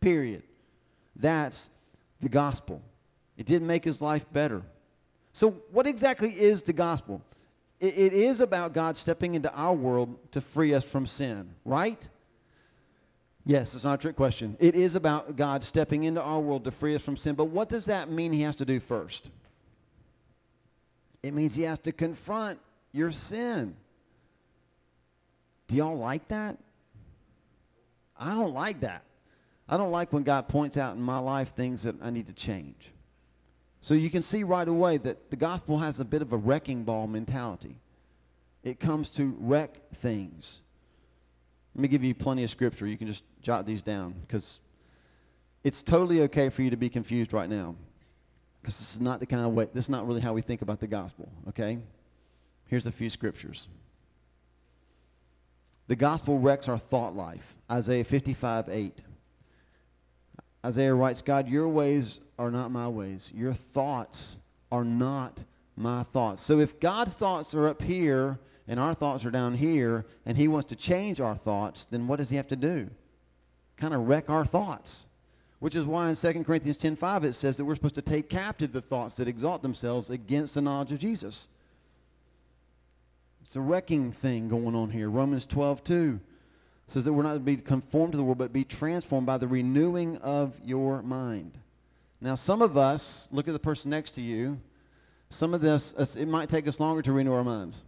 Period. 0.00 0.44
That's 1.16 1.68
the 2.20 2.28
gospel. 2.28 2.80
It 3.36 3.46
didn't 3.46 3.66
make 3.66 3.84
his 3.84 4.00
life 4.00 4.24
better. 4.32 4.62
So, 5.32 5.50
what 5.72 5.86
exactly 5.86 6.30
is 6.30 6.62
the 6.62 6.72
gospel? 6.72 7.22
It, 7.80 7.98
it 7.98 8.12
is 8.12 8.40
about 8.40 8.74
God 8.74 8.96
stepping 8.96 9.34
into 9.34 9.52
our 9.52 9.74
world 9.74 10.16
to 10.32 10.40
free 10.40 10.74
us 10.74 10.84
from 10.84 11.06
sin, 11.06 11.54
right? 11.64 12.08
Yes, 13.46 13.74
it's 13.74 13.84
not 13.84 13.94
a 13.94 13.98
trick 13.98 14.16
question. 14.16 14.56
It 14.60 14.74
is 14.74 14.94
about 14.94 15.34
God 15.36 15.64
stepping 15.64 16.04
into 16.04 16.22
our 16.22 16.40
world 16.40 16.64
to 16.64 16.70
free 16.70 16.94
us 16.94 17.02
from 17.02 17.16
sin. 17.16 17.34
But 17.34 17.46
what 17.46 17.68
does 17.68 17.86
that 17.86 18.10
mean 18.10 18.32
he 18.32 18.42
has 18.42 18.56
to 18.56 18.66
do 18.66 18.80
first? 18.80 19.30
It 21.22 21.34
means 21.34 21.54
he 21.54 21.62
has 21.62 21.78
to 21.80 21.92
confront 21.92 22.60
your 22.92 23.10
sin. 23.10 23.74
Do 25.68 25.76
y'all 25.76 25.96
like 25.96 26.28
that? 26.28 26.58
I 28.18 28.34
don't 28.34 28.52
like 28.52 28.80
that. 28.80 29.02
I 29.68 29.76
don't 29.76 29.92
like 29.92 30.12
when 30.12 30.24
God 30.24 30.48
points 30.48 30.76
out 30.76 30.96
in 30.96 31.02
my 31.02 31.18
life 31.18 31.54
things 31.54 31.84
that 31.84 31.94
I 32.02 32.10
need 32.10 32.26
to 32.26 32.32
change. 32.32 32.90
So 33.82 33.94
you 33.94 34.10
can 34.10 34.22
see 34.22 34.42
right 34.42 34.66
away 34.66 34.98
that 34.98 35.30
the 35.30 35.36
gospel 35.36 35.78
has 35.78 36.00
a 36.00 36.04
bit 36.04 36.22
of 36.22 36.32
a 36.32 36.36
wrecking 36.36 36.84
ball 36.84 37.06
mentality. 37.06 37.76
It 38.62 38.78
comes 38.78 39.10
to 39.12 39.34
wreck 39.40 39.80
things. 39.96 40.60
Let 41.74 41.82
me 41.82 41.88
give 41.88 42.04
you 42.04 42.14
plenty 42.14 42.44
of 42.44 42.50
scripture. 42.50 42.86
You 42.86 42.98
can 42.98 43.06
just 43.06 43.24
jot 43.42 43.64
these 43.64 43.80
down 43.80 44.14
because 44.26 44.60
it's 45.64 45.82
totally 45.82 46.22
okay 46.22 46.48
for 46.50 46.62
you 46.62 46.70
to 46.70 46.76
be 46.76 46.88
confused 46.88 47.32
right 47.32 47.48
now 47.48 47.74
because 48.60 48.78
this 48.78 48.94
is 48.94 49.00
not 49.00 49.20
the 49.20 49.26
kind 49.26 49.44
of 49.44 49.52
way, 49.52 49.68
this 49.72 49.86
is 49.86 49.90
not 49.90 50.06
really 50.06 50.20
how 50.20 50.32
we 50.32 50.42
think 50.42 50.62
about 50.62 50.80
the 50.80 50.86
gospel, 50.86 51.30
okay? 51.48 51.78
Here's 52.66 52.86
a 52.86 52.92
few 52.92 53.08
scriptures. 53.08 53.68
The 55.88 55.96
gospel 55.96 56.38
wrecks 56.38 56.68
our 56.68 56.78
thought 56.78 57.16
life. 57.16 57.56
Isaiah 57.70 58.04
55 58.04 58.68
8. 58.68 59.02
Isaiah 60.64 60.94
writes, 60.94 61.22
God, 61.22 61.48
your 61.48 61.68
ways 61.68 62.20
are 62.38 62.50
not 62.50 62.70
my 62.70 62.88
ways. 62.88 63.30
Your 63.34 63.54
thoughts 63.54 64.38
are 64.70 64.84
not 64.84 65.42
my 65.76 66.02
thoughts. 66.02 66.42
So 66.42 66.60
if 66.60 66.78
God's 66.80 67.14
thoughts 67.14 67.54
are 67.54 67.68
up 67.68 67.82
here 67.82 68.38
and 68.68 68.78
our 68.78 68.94
thoughts 68.94 69.24
are 69.24 69.30
down 69.30 69.54
here, 69.54 70.06
and 70.26 70.36
He 70.36 70.48
wants 70.48 70.68
to 70.68 70.76
change 70.76 71.20
our 71.20 71.34
thoughts, 71.34 71.86
then 71.86 72.06
what 72.06 72.16
does 72.16 72.28
He 72.28 72.36
have 72.36 72.48
to 72.48 72.56
do? 72.56 72.88
Kind 73.76 73.94
of 73.94 74.06
wreck 74.06 74.30
our 74.30 74.44
thoughts. 74.44 75.06
Which 75.58 75.76
is 75.76 75.84
why 75.84 76.08
in 76.08 76.14
2 76.14 76.44
Corinthians 76.44 76.78
10.5 76.78 77.24
it 77.24 77.32
says 77.32 77.56
that 77.56 77.64
we're 77.64 77.74
supposed 77.74 77.96
to 77.96 78.02
take 78.02 78.30
captive 78.30 78.72
the 78.72 78.80
thoughts 78.80 79.16
that 79.16 79.28
exalt 79.28 79.62
themselves 79.62 80.10
against 80.10 80.54
the 80.54 80.62
knowledge 80.62 80.92
of 80.92 80.98
Jesus. 80.98 81.48
It's 83.42 83.56
a 83.56 83.60
wrecking 83.60 84.12
thing 84.12 84.48
going 84.48 84.74
on 84.74 84.90
here. 84.90 85.10
Romans 85.10 85.46
12.2 85.46 86.20
says 86.90 87.04
that 87.04 87.12
we're 87.12 87.22
not 87.22 87.34
to 87.34 87.40
be 87.40 87.56
conformed 87.56 88.12
to 88.12 88.18
the 88.18 88.24
world, 88.24 88.38
but 88.38 88.52
be 88.52 88.64
transformed 88.64 89.26
by 89.26 89.38
the 89.38 89.46
renewing 89.46 90.16
of 90.18 90.58
your 90.64 91.02
mind. 91.02 91.56
Now, 92.20 92.34
some 92.34 92.62
of 92.62 92.76
us, 92.76 93.28
look 93.30 93.48
at 93.48 93.52
the 93.52 93.60
person 93.60 93.90
next 93.90 94.12
to 94.12 94.22
you, 94.22 94.58
some 95.30 95.54
of 95.54 95.60
this, 95.60 95.94
it 96.16 96.26
might 96.26 96.48
take 96.48 96.66
us 96.66 96.80
longer 96.80 97.02
to 97.02 97.12
renew 97.12 97.32
our 97.32 97.44
minds 97.44 97.84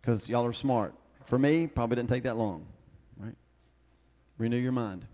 because 0.00 0.28
y'all 0.28 0.46
are 0.46 0.52
smart. 0.52 0.94
For 1.24 1.38
me, 1.38 1.66
probably 1.66 1.96
didn't 1.96 2.08
take 2.08 2.22
that 2.22 2.36
long, 2.36 2.64
right? 3.18 3.34
Renew 4.38 4.58
your 4.58 4.72
mind. 4.72 5.04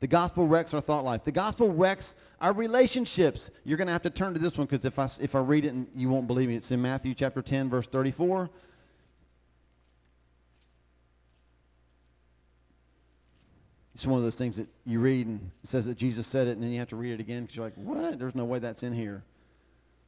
The 0.00 0.06
gospel 0.06 0.46
wrecks 0.46 0.74
our 0.74 0.82
thought 0.82 1.04
life. 1.04 1.24
The 1.24 1.32
gospel 1.32 1.72
wrecks 1.72 2.14
our 2.42 2.52
relationships. 2.52 3.50
You're 3.64 3.78
going 3.78 3.86
to 3.86 3.94
have 3.94 4.02
to 4.02 4.10
turn 4.10 4.34
to 4.34 4.38
this 4.38 4.58
one 4.58 4.66
because 4.66 4.84
if 4.84 4.98
I, 4.98 5.08
if 5.22 5.34
I 5.34 5.40
read 5.40 5.64
it, 5.64 5.72
and 5.72 5.86
you 5.96 6.10
won't 6.10 6.26
believe 6.26 6.50
me. 6.50 6.56
It's 6.56 6.70
in 6.70 6.82
Matthew 6.82 7.14
chapter 7.14 7.40
10, 7.40 7.70
verse 7.70 7.86
34. 7.86 8.50
It's 13.96 14.04
one 14.04 14.18
of 14.18 14.24
those 14.24 14.34
things 14.34 14.58
that 14.58 14.68
you 14.84 15.00
read 15.00 15.26
and 15.26 15.50
it 15.64 15.68
says 15.70 15.86
that 15.86 15.96
Jesus 15.96 16.26
said 16.26 16.48
it, 16.48 16.50
and 16.50 16.62
then 16.62 16.70
you 16.70 16.80
have 16.80 16.88
to 16.88 16.96
read 16.96 17.12
it 17.12 17.20
again 17.20 17.44
because 17.44 17.56
you're 17.56 17.64
like, 17.64 17.76
what? 17.76 18.18
There's 18.18 18.34
no 18.34 18.44
way 18.44 18.58
that's 18.58 18.82
in 18.82 18.92
here. 18.92 19.24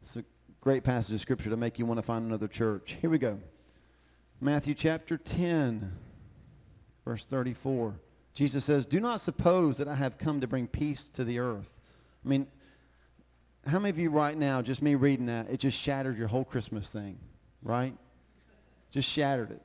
It's 0.03 0.19
a 0.19 0.25
great 0.61 0.85
passage 0.85 1.15
of 1.15 1.23
scripture 1.23 1.49
to 1.49 1.57
make 1.57 1.79
you 1.79 1.87
want 1.87 1.97
to 1.97 2.03
find 2.03 2.27
another 2.27 2.49
church. 2.49 2.99
Here 3.01 3.09
we 3.09 3.17
go. 3.17 3.39
Matthew 4.43 4.75
chapter 4.75 5.17
10, 5.17 5.91
verse 7.07 7.25
34. 7.25 7.95
Jesus 8.35 8.63
says, 8.63 8.85
Do 8.85 9.01
not 9.01 9.23
suppose 9.23 9.79
that 9.79 9.89
I 9.89 9.95
have 9.95 10.19
come 10.19 10.43
to 10.43 10.47
bring 10.47 10.67
peace 10.67 11.09
to 11.15 11.25
the 11.25 11.39
earth. 11.39 11.71
I 12.27 12.29
mean, 12.29 12.47
how 13.67 13.79
many 13.79 13.89
of 13.89 13.99
you 13.99 14.11
right 14.11 14.37
now, 14.37 14.61
just 14.61 14.83
me 14.83 14.97
reading 14.97 15.27
that, 15.27 15.49
it 15.49 15.61
just 15.61 15.79
shattered 15.79 16.19
your 16.19 16.29
whole 16.29 16.45
Christmas 16.45 16.91
thing, 16.91 17.19
right? 17.63 17.97
Just 18.91 19.09
shattered 19.09 19.51
it. 19.51 19.63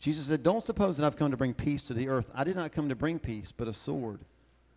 Jesus 0.00 0.26
said, 0.26 0.42
Don't 0.42 0.62
suppose 0.62 0.96
that 0.96 1.06
I've 1.06 1.16
come 1.16 1.30
to 1.32 1.36
bring 1.36 1.54
peace 1.54 1.82
to 1.82 1.94
the 1.94 2.08
earth. 2.08 2.30
I 2.34 2.44
did 2.44 2.56
not 2.56 2.72
come 2.72 2.88
to 2.88 2.94
bring 2.94 3.18
peace, 3.18 3.52
but 3.52 3.68
a 3.68 3.72
sword. 3.72 4.20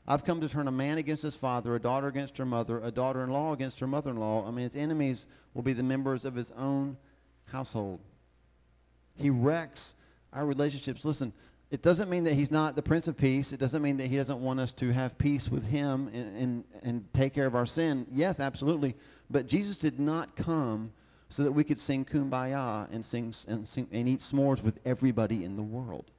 I've 0.07 0.25
come 0.25 0.41
to 0.41 0.49
turn 0.49 0.67
a 0.67 0.71
man 0.71 0.97
against 0.97 1.21
his 1.21 1.35
father, 1.35 1.75
a 1.75 1.79
daughter 1.79 2.07
against 2.07 2.37
her 2.39 2.45
mother, 2.45 2.79
a 2.83 2.91
daughter 2.91 3.23
in 3.23 3.29
law 3.29 3.53
against 3.53 3.79
her 3.79 3.87
mother 3.87 4.09
in 4.09 4.17
law. 4.17 4.47
I 4.47 4.51
mean, 4.51 4.67
his 4.67 4.75
enemies 4.75 5.27
will 5.53 5.61
be 5.61 5.73
the 5.73 5.83
members 5.83 6.25
of 6.25 6.33
his 6.33 6.51
own 6.51 6.97
household. 7.45 7.99
He 9.15 9.29
wrecks 9.29 9.95
our 10.33 10.45
relationships. 10.45 11.05
Listen, 11.05 11.33
It 11.71 11.81
doesn't 11.81 12.09
mean 12.09 12.25
that 12.25 12.33
he's 12.33 12.51
not 12.51 12.75
the 12.75 12.81
Prince 12.81 13.07
of 13.07 13.15
Peace. 13.15 13.53
It 13.53 13.59
doesn't 13.59 13.81
mean 13.81 13.97
that 13.97 14.07
he 14.07 14.17
doesn't 14.17 14.41
want 14.41 14.59
us 14.59 14.73
to 14.73 14.91
have 14.91 15.17
peace 15.17 15.47
with 15.47 15.63
him 15.63 16.09
and, 16.13 16.37
and, 16.37 16.63
and 16.83 17.13
take 17.13 17.33
care 17.33 17.45
of 17.45 17.55
our 17.55 17.65
sin. 17.65 18.05
Yes, 18.11 18.41
absolutely. 18.41 18.95
But 19.29 19.47
Jesus 19.47 19.77
did 19.77 19.97
not 19.97 20.35
come 20.35 20.91
so 21.31 21.43
that 21.43 21.51
we 21.53 21.63
could 21.63 21.79
sing 21.79 22.03
kumbaya 22.03 22.91
and 22.91 23.05
sing 23.05 23.33
and, 23.47 23.67
sing, 23.67 23.88
and 23.93 24.09
eat 24.09 24.19
s'mores 24.19 24.61
with 24.61 24.77
everybody 24.83 25.45
in 25.45 25.55
the 25.55 25.63
world. 25.63 26.11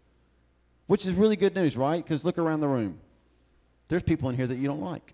Which 0.87 1.04
is 1.04 1.12
really 1.12 1.37
good 1.37 1.54
news, 1.54 1.76
right? 1.76 2.02
Because 2.02 2.25
look 2.25 2.38
around 2.38 2.61
the 2.61 2.69
room. 2.69 2.99
There's 3.88 4.02
people 4.02 4.31
in 4.31 4.37
here 4.37 4.47
that 4.47 4.57
you 4.57 4.66
don't 4.66 4.81
like. 4.81 5.12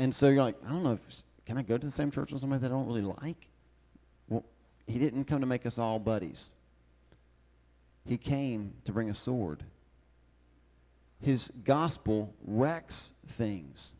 And 0.00 0.12
so 0.12 0.28
you're 0.30 0.42
like, 0.42 0.56
I 0.66 0.70
don't 0.70 0.82
know, 0.82 0.94
if, 0.94 1.22
can 1.46 1.56
I 1.56 1.62
go 1.62 1.78
to 1.78 1.86
the 1.86 1.92
same 1.92 2.10
church 2.10 2.32
with 2.32 2.40
somebody 2.40 2.60
that 2.62 2.66
I 2.66 2.70
don't 2.70 2.88
really 2.88 3.02
like? 3.02 3.46
Well, 4.28 4.44
he 4.88 4.98
didn't 4.98 5.26
come 5.26 5.40
to 5.40 5.46
make 5.46 5.64
us 5.64 5.78
all 5.78 6.00
buddies. 6.00 6.50
He 8.04 8.16
came 8.16 8.72
to 8.86 8.92
bring 8.92 9.10
a 9.10 9.14
sword. 9.14 9.62
His 11.20 11.52
gospel 11.64 12.34
wrecks 12.44 13.12
things. 13.38 13.94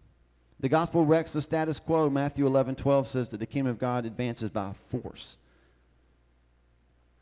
The 0.64 0.70
gospel 0.70 1.04
wrecks 1.04 1.34
the 1.34 1.42
status 1.42 1.78
quo. 1.78 2.08
Matthew 2.08 2.46
11, 2.46 2.76
12 2.76 3.06
says 3.06 3.28
that 3.28 3.36
the 3.36 3.44
kingdom 3.44 3.70
of 3.70 3.78
God 3.78 4.06
advances 4.06 4.48
by 4.48 4.72
force. 4.88 5.36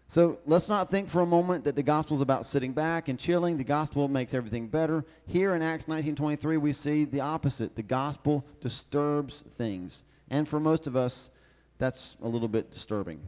So 0.06 0.38
let's 0.46 0.68
not 0.68 0.92
think 0.92 1.08
for 1.08 1.22
a 1.22 1.26
moment 1.26 1.64
that 1.64 1.74
the 1.74 1.82
gospel 1.82 2.14
is 2.14 2.20
about 2.20 2.46
sitting 2.46 2.72
back 2.72 3.08
and 3.08 3.18
chilling. 3.18 3.56
The 3.56 3.64
gospel 3.64 4.06
makes 4.06 4.32
everything 4.32 4.68
better. 4.68 5.04
Here 5.26 5.56
in 5.56 5.62
Acts 5.62 5.86
19:23 5.88 6.56
we 6.56 6.72
see 6.72 7.04
the 7.04 7.22
opposite. 7.22 7.74
The 7.74 7.82
gospel 7.82 8.44
disturbs 8.60 9.42
things. 9.58 10.04
And 10.30 10.48
for 10.48 10.60
most 10.60 10.86
of 10.86 10.94
us 10.94 11.32
that's 11.78 12.14
a 12.22 12.28
little 12.28 12.46
bit 12.46 12.70
disturbing. 12.70 13.18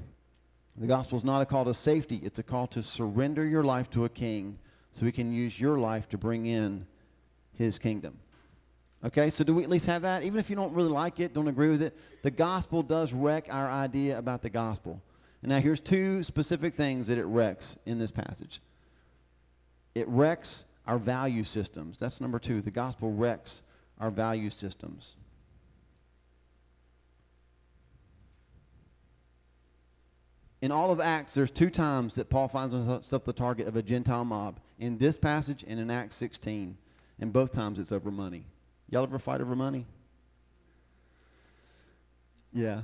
The 0.76 0.86
gospel 0.86 1.18
is 1.18 1.24
not 1.24 1.42
a 1.42 1.44
call 1.44 1.64
to 1.64 1.74
safety, 1.74 2.20
it's 2.22 2.38
a 2.38 2.44
call 2.44 2.68
to 2.68 2.84
surrender 2.84 3.44
your 3.44 3.64
life 3.64 3.90
to 3.90 4.04
a 4.04 4.08
king 4.08 4.60
so 4.92 5.06
he 5.06 5.10
can 5.10 5.32
use 5.32 5.58
your 5.58 5.76
life 5.76 6.08
to 6.10 6.18
bring 6.18 6.46
in 6.46 6.86
his 7.54 7.80
kingdom. 7.80 8.20
Okay, 9.04 9.28
so 9.28 9.44
do 9.44 9.54
we 9.54 9.62
at 9.62 9.68
least 9.68 9.86
have 9.86 10.02
that? 10.02 10.22
Even 10.22 10.40
if 10.40 10.48
you 10.48 10.56
don't 10.56 10.72
really 10.72 10.88
like 10.88 11.20
it, 11.20 11.34
don't 11.34 11.48
agree 11.48 11.68
with 11.68 11.82
it, 11.82 11.94
the 12.22 12.30
gospel 12.30 12.82
does 12.82 13.12
wreck 13.12 13.48
our 13.50 13.70
idea 13.70 14.18
about 14.18 14.40
the 14.40 14.48
gospel. 14.48 15.02
And 15.42 15.50
now 15.50 15.60
here's 15.60 15.80
two 15.80 16.22
specific 16.22 16.74
things 16.74 17.08
that 17.08 17.18
it 17.18 17.24
wrecks 17.24 17.78
in 17.84 17.98
this 17.98 18.10
passage. 18.10 18.62
It 19.94 20.08
wrecks 20.08 20.64
our 20.86 20.98
value 20.98 21.44
systems. 21.44 21.98
That's 21.98 22.18
number 22.18 22.38
two. 22.38 22.62
The 22.62 22.70
gospel 22.70 23.12
wrecks 23.12 23.62
our 24.00 24.10
value 24.10 24.48
systems. 24.48 25.16
In 30.62 30.72
all 30.72 30.90
of 30.90 30.98
Acts, 30.98 31.34
there's 31.34 31.50
two 31.50 31.68
times 31.68 32.14
that 32.14 32.30
Paul 32.30 32.48
finds 32.48 32.74
himself 32.74 33.24
the 33.26 33.34
target 33.34 33.68
of 33.68 33.76
a 33.76 33.82
Gentile 33.82 34.24
mob. 34.24 34.60
In 34.78 34.96
this 34.96 35.18
passage 35.18 35.62
and 35.68 35.78
in 35.78 35.90
Acts 35.90 36.16
16. 36.16 36.78
And 37.20 37.32
both 37.34 37.52
times 37.52 37.78
it's 37.78 37.92
over 37.92 38.10
money. 38.10 38.46
Y'all 38.90 39.02
ever 39.02 39.18
fight 39.18 39.40
over 39.40 39.56
money? 39.56 39.86
Yeah. 42.52 42.82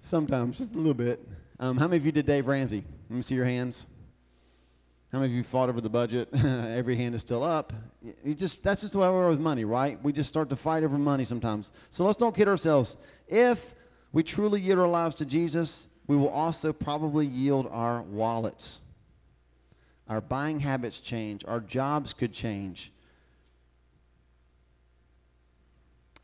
Sometimes, 0.00 0.58
just 0.58 0.74
a 0.74 0.76
little 0.76 0.94
bit. 0.94 1.26
Um, 1.58 1.76
how 1.76 1.88
many 1.88 1.96
of 1.96 2.06
you 2.06 2.12
did 2.12 2.26
Dave 2.26 2.46
Ramsey? 2.46 2.84
Let 3.08 3.16
me 3.16 3.22
see 3.22 3.34
your 3.34 3.44
hands. 3.44 3.86
How 5.12 5.20
many 5.20 5.32
of 5.32 5.36
you 5.36 5.42
fought 5.42 5.70
over 5.70 5.80
the 5.80 5.88
budget? 5.88 6.28
Every 6.34 6.94
hand 6.94 7.14
is 7.14 7.22
still 7.22 7.42
up. 7.42 7.72
You 8.22 8.34
just 8.34 8.62
that's 8.62 8.82
just 8.82 8.92
the 8.92 8.98
way 8.98 9.08
we 9.08 9.14
are 9.14 9.28
with 9.28 9.40
money, 9.40 9.64
right? 9.64 10.02
We 10.04 10.12
just 10.12 10.28
start 10.28 10.50
to 10.50 10.56
fight 10.56 10.84
over 10.84 10.98
money 10.98 11.24
sometimes. 11.24 11.72
So 11.90 12.04
let's 12.04 12.18
don't 12.18 12.34
kid 12.34 12.46
ourselves. 12.46 12.96
If 13.26 13.74
we 14.12 14.22
truly 14.22 14.60
yield 14.60 14.78
our 14.78 14.88
lives 14.88 15.16
to 15.16 15.24
Jesus, 15.24 15.88
we 16.06 16.16
will 16.16 16.28
also 16.28 16.72
probably 16.72 17.26
yield 17.26 17.68
our 17.70 18.02
wallets. 18.02 18.82
Our 20.08 20.20
buying 20.20 20.60
habits 20.60 21.00
change. 21.00 21.44
Our 21.46 21.60
jobs 21.60 22.12
could 22.12 22.32
change. 22.32 22.92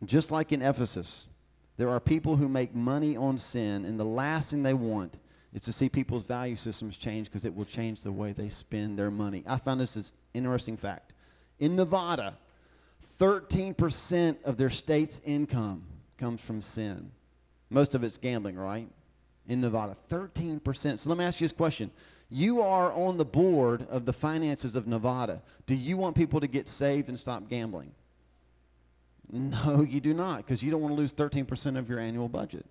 Just 0.06 0.30
like 0.30 0.52
in 0.52 0.62
Ephesus, 0.62 1.28
there 1.76 1.90
are 1.90 2.00
people 2.00 2.36
who 2.36 2.48
make 2.48 2.74
money 2.74 3.16
on 3.16 3.38
sin, 3.38 3.84
and 3.84 3.98
the 3.98 4.04
last 4.04 4.50
thing 4.50 4.62
they 4.62 4.74
want 4.74 5.14
is 5.52 5.62
to 5.62 5.72
see 5.72 5.88
people's 5.88 6.24
value 6.24 6.56
systems 6.56 6.96
change 6.96 7.28
because 7.28 7.44
it 7.44 7.54
will 7.54 7.64
change 7.64 8.02
the 8.02 8.12
way 8.12 8.32
they 8.32 8.48
spend 8.48 8.98
their 8.98 9.10
money. 9.10 9.44
I 9.46 9.58
found 9.58 9.80
this 9.80 9.96
is 9.96 10.12
interesting 10.34 10.76
fact. 10.76 11.12
In 11.58 11.76
Nevada, 11.76 12.36
13% 13.20 14.36
of 14.44 14.56
their 14.56 14.70
state's 14.70 15.20
income 15.24 15.84
comes 16.18 16.40
from 16.40 16.60
sin. 16.60 17.10
Most 17.70 17.94
of 17.94 18.02
it's 18.02 18.18
gambling, 18.18 18.56
right? 18.56 18.88
in 19.48 19.60
Nevada. 19.60 19.96
13%. 20.10 20.98
So 20.98 21.08
let 21.08 21.18
me 21.18 21.24
ask 21.24 21.40
you 21.40 21.44
this 21.44 21.52
question. 21.52 21.90
You 22.30 22.62
are 22.62 22.92
on 22.92 23.16
the 23.16 23.24
board 23.24 23.86
of 23.90 24.06
the 24.06 24.12
finances 24.12 24.76
of 24.76 24.86
Nevada. 24.86 25.42
Do 25.66 25.74
you 25.74 25.96
want 25.96 26.16
people 26.16 26.40
to 26.40 26.46
get 26.46 26.68
saved 26.68 27.08
and 27.08 27.18
stop 27.18 27.48
gambling? 27.48 27.92
No, 29.30 29.82
you 29.82 30.00
do 30.00 30.14
not, 30.14 30.38
because 30.38 30.62
you 30.62 30.70
don't 30.70 30.80
want 30.80 30.94
to 30.94 31.00
lose 31.00 31.12
13% 31.12 31.78
of 31.78 31.88
your 31.88 31.98
annual 31.98 32.28
budget. 32.28 32.64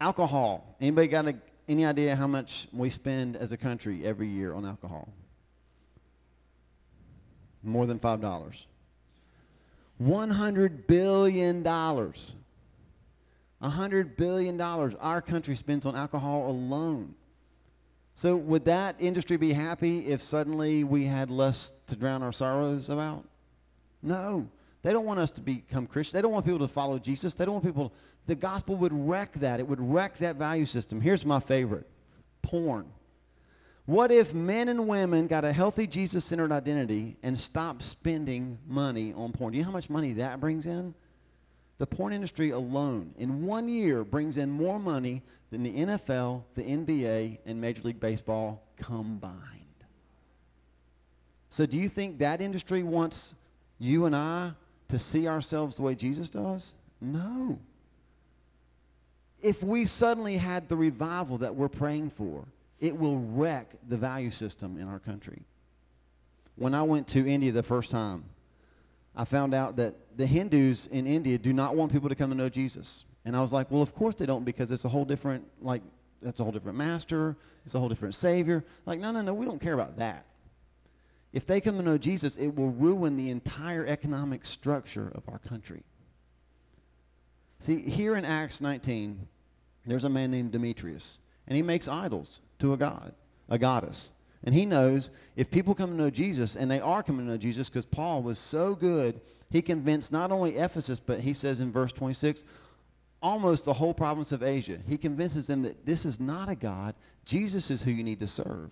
Alcohol. 0.00 0.76
Anybody 0.80 1.08
got 1.08 1.26
a, 1.26 1.34
any 1.68 1.84
idea 1.84 2.14
how 2.14 2.26
much 2.26 2.68
we 2.72 2.90
spend 2.90 3.36
as 3.36 3.50
a 3.52 3.56
country 3.56 4.06
every 4.06 4.28
year 4.28 4.54
on 4.54 4.64
alcohol? 4.64 5.08
More 7.62 7.86
than 7.86 7.98
$5. 7.98 8.64
$100 10.00 10.86
billion 10.86 11.64
$100 13.62 14.16
billion 14.16 14.60
our 14.60 15.20
country 15.20 15.56
spends 15.56 15.86
on 15.86 15.96
alcohol 15.96 16.48
alone. 16.50 17.14
So, 18.14 18.36
would 18.36 18.64
that 18.64 18.96
industry 18.98 19.36
be 19.36 19.52
happy 19.52 20.06
if 20.06 20.22
suddenly 20.22 20.82
we 20.84 21.04
had 21.04 21.30
less 21.30 21.72
to 21.86 21.96
drown 21.96 22.22
our 22.22 22.32
sorrows 22.32 22.90
about? 22.90 23.24
No. 24.02 24.48
They 24.82 24.92
don't 24.92 25.04
want 25.04 25.20
us 25.20 25.30
to 25.32 25.40
become 25.40 25.86
Christians. 25.86 26.12
They 26.12 26.22
don't 26.22 26.32
want 26.32 26.44
people 26.44 26.60
to 26.60 26.68
follow 26.68 26.98
Jesus. 26.98 27.34
They 27.34 27.44
don't 27.44 27.54
want 27.54 27.64
people. 27.64 27.92
The 28.26 28.34
gospel 28.34 28.76
would 28.76 28.92
wreck 28.92 29.32
that. 29.34 29.60
It 29.60 29.66
would 29.66 29.80
wreck 29.80 30.18
that 30.18 30.36
value 30.36 30.66
system. 30.66 31.00
Here's 31.00 31.24
my 31.24 31.40
favorite 31.40 31.86
porn. 32.42 32.86
What 33.86 34.12
if 34.12 34.34
men 34.34 34.68
and 34.68 34.86
women 34.86 35.28
got 35.28 35.44
a 35.44 35.52
healthy 35.52 35.86
Jesus 35.86 36.24
centered 36.24 36.52
identity 36.52 37.16
and 37.22 37.38
stopped 37.38 37.82
spending 37.82 38.58
money 38.68 39.14
on 39.14 39.32
porn? 39.32 39.52
Do 39.52 39.58
you 39.58 39.64
know 39.64 39.70
how 39.70 39.76
much 39.76 39.88
money 39.88 40.12
that 40.14 40.40
brings 40.40 40.66
in? 40.66 40.94
The 41.78 41.86
porn 41.86 42.12
industry 42.12 42.50
alone, 42.50 43.14
in 43.18 43.46
one 43.46 43.68
year, 43.68 44.04
brings 44.04 44.36
in 44.36 44.50
more 44.50 44.78
money 44.78 45.22
than 45.50 45.62
the 45.62 45.72
NFL, 45.72 46.42
the 46.54 46.62
NBA, 46.62 47.38
and 47.46 47.60
Major 47.60 47.82
League 47.82 48.00
Baseball 48.00 48.62
combined. 48.76 49.36
So, 51.48 51.64
do 51.64 51.78
you 51.78 51.88
think 51.88 52.18
that 52.18 52.42
industry 52.42 52.82
wants 52.82 53.34
you 53.78 54.04
and 54.04 54.14
I 54.14 54.52
to 54.88 54.98
see 54.98 55.28
ourselves 55.28 55.76
the 55.76 55.82
way 55.82 55.94
Jesus 55.94 56.28
does? 56.28 56.74
No. 57.00 57.58
If 59.40 59.62
we 59.62 59.84
suddenly 59.84 60.36
had 60.36 60.68
the 60.68 60.76
revival 60.76 61.38
that 61.38 61.54
we're 61.54 61.68
praying 61.68 62.10
for, 62.10 62.44
it 62.80 62.96
will 62.96 63.18
wreck 63.18 63.70
the 63.88 63.96
value 63.96 64.30
system 64.30 64.78
in 64.78 64.88
our 64.88 64.98
country. 64.98 65.42
When 66.56 66.74
I 66.74 66.82
went 66.82 67.08
to 67.08 67.26
India 67.26 67.52
the 67.52 67.62
first 67.62 67.90
time, 67.90 68.24
I 69.14 69.24
found 69.24 69.54
out 69.54 69.76
that 69.76 69.94
the 70.16 70.26
Hindus 70.26 70.86
in 70.88 71.06
India 71.06 71.38
do 71.38 71.52
not 71.52 71.76
want 71.76 71.92
people 71.92 72.08
to 72.08 72.14
come 72.14 72.30
to 72.30 72.36
know 72.36 72.48
Jesus. 72.48 73.04
And 73.24 73.36
I 73.36 73.40
was 73.40 73.52
like, 73.52 73.70
well, 73.70 73.82
of 73.82 73.94
course 73.94 74.14
they 74.14 74.26
don't 74.26 74.44
because 74.44 74.72
it's 74.72 74.84
a 74.84 74.88
whole 74.88 75.04
different, 75.04 75.44
like, 75.60 75.82
that's 76.22 76.40
a 76.40 76.42
whole 76.42 76.52
different 76.52 76.78
master. 76.78 77.36
It's 77.64 77.74
a 77.74 77.78
whole 77.78 77.88
different 77.88 78.14
savior. 78.14 78.64
Like, 78.86 78.98
no, 78.98 79.10
no, 79.10 79.22
no, 79.22 79.34
we 79.34 79.44
don't 79.44 79.60
care 79.60 79.74
about 79.74 79.98
that. 79.98 80.24
If 81.32 81.46
they 81.46 81.60
come 81.60 81.76
to 81.76 81.82
know 81.82 81.98
Jesus, 81.98 82.36
it 82.36 82.54
will 82.54 82.70
ruin 82.70 83.16
the 83.16 83.30
entire 83.30 83.86
economic 83.86 84.46
structure 84.46 85.12
of 85.14 85.22
our 85.28 85.38
country. 85.38 85.82
See, 87.60 87.82
here 87.82 88.16
in 88.16 88.24
Acts 88.24 88.60
19, 88.60 89.26
there's 89.84 90.04
a 90.04 90.08
man 90.08 90.30
named 90.30 90.52
Demetrius, 90.52 91.18
and 91.46 91.56
he 91.56 91.62
makes 91.62 91.88
idols 91.88 92.40
to 92.60 92.72
a 92.72 92.76
god, 92.76 93.14
a 93.48 93.58
goddess. 93.58 94.10
And 94.44 94.54
he 94.54 94.64
knows 94.64 95.10
if 95.36 95.50
people 95.50 95.74
come 95.74 95.90
to 95.90 95.96
know 95.96 96.10
Jesus, 96.10 96.56
and 96.56 96.70
they 96.70 96.80
are 96.80 97.02
coming 97.02 97.26
to 97.26 97.32
know 97.32 97.38
Jesus 97.38 97.68
because 97.68 97.86
Paul 97.86 98.22
was 98.22 98.38
so 98.38 98.74
good, 98.74 99.20
he 99.50 99.62
convinced 99.62 100.12
not 100.12 100.30
only 100.30 100.56
Ephesus, 100.56 101.00
but 101.00 101.20
he 101.20 101.32
says 101.32 101.60
in 101.60 101.72
verse 101.72 101.92
26, 101.92 102.44
almost 103.20 103.64
the 103.64 103.72
whole 103.72 103.94
province 103.94 104.32
of 104.32 104.42
Asia. 104.42 104.78
He 104.86 104.96
convinces 104.96 105.46
them 105.46 105.62
that 105.62 105.84
this 105.84 106.04
is 106.04 106.20
not 106.20 106.48
a 106.48 106.54
God. 106.54 106.94
Jesus 107.24 107.70
is 107.70 107.82
who 107.82 107.90
you 107.90 108.04
need 108.04 108.20
to 108.20 108.28
serve. 108.28 108.70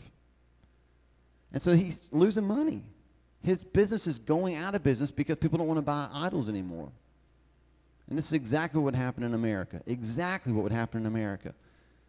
And 1.57 1.63
so 1.63 1.73
he's 1.73 2.03
losing 2.13 2.47
money. 2.47 2.85
His 3.43 3.65
business 3.65 4.07
is 4.07 4.19
going 4.19 4.57
out 4.57 4.75
of 4.75 4.83
business 4.83 5.11
because 5.11 5.37
people 5.37 5.57
don't 5.57 5.67
want 5.67 5.79
to 5.79 5.83
buy 5.83 6.07
idols 6.13 6.51
anymore. 6.51 6.93
And 8.11 8.19
this 8.19 8.27
is 8.27 8.35
exactly 8.35 8.79
what 8.79 8.95
happened 8.95 9.25
in 9.25 9.33
America. 9.33 9.81
Exactly 9.87 10.53
what 10.53 10.65
would 10.65 10.73
happen 10.73 11.01
in 11.01 11.07
America 11.07 11.55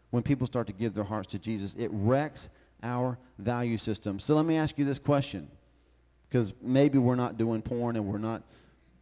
when 0.10 0.22
people 0.22 0.48
start 0.48 0.68
to 0.68 0.74
give 0.74 0.94
their 0.94 1.06
hearts 1.06 1.30
to 1.30 1.40
Jesus. 1.40 1.78
It 1.80 1.90
wrecks 1.94 2.50
our 2.84 3.18
value 3.40 3.78
system. 3.78 4.20
So 4.20 4.36
let 4.36 4.46
me 4.46 4.58
ask 4.58 4.78
you 4.78 4.84
this 4.84 5.00
question 5.00 5.48
because 6.28 6.52
maybe 6.62 6.98
we're 6.98 7.16
not 7.16 7.38
doing 7.38 7.62
porn 7.62 7.96
and 7.96 8.06
we're 8.06 8.18
not 8.18 8.44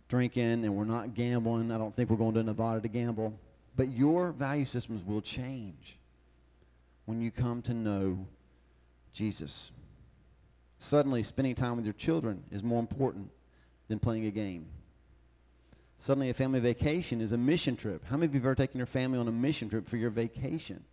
drinking 0.09 0.63
and 0.63 0.75
we're 0.75 0.85
not 0.85 1.15
gambling. 1.15 1.71
I 1.71 1.79
don't 1.79 1.95
think 1.95 2.11
we're 2.11 2.17
going 2.17 2.35
to 2.35 2.43
Nevada 2.43 2.81
to 2.81 2.87
gamble. 2.87 3.33
But 3.75 3.89
your 3.89 4.31
value 4.31 4.65
systems 4.65 5.03
will 5.03 5.23
change 5.23 5.97
when 7.05 7.19
you 7.19 7.31
come 7.31 7.63
to 7.63 7.73
know 7.73 8.27
Jesus. 9.11 9.71
Suddenly, 10.85 11.23
spending 11.23 11.55
time 11.55 11.77
with 11.77 11.85
your 11.85 11.95
children 11.95 12.43
is 12.51 12.61
more 12.63 12.79
important 12.79 13.31
than 13.87 13.97
playing 13.97 14.27
a 14.27 14.31
game. 14.31 14.67
Suddenly, 15.97 16.29
a 16.29 16.33
family 16.35 16.59
vacation 16.59 17.21
is 17.21 17.31
a 17.31 17.37
mission 17.39 17.75
trip. 17.75 18.03
How 18.05 18.17
many 18.17 18.27
of 18.27 18.35
you 18.35 18.39
have 18.39 18.45
ever 18.45 18.53
taken 18.53 18.77
your 18.77 18.85
family 18.85 19.17
on 19.17 19.27
a 19.27 19.31
mission 19.31 19.67
trip 19.67 19.89
for 19.89 19.97
your 19.97 20.11
vacation? 20.11 20.83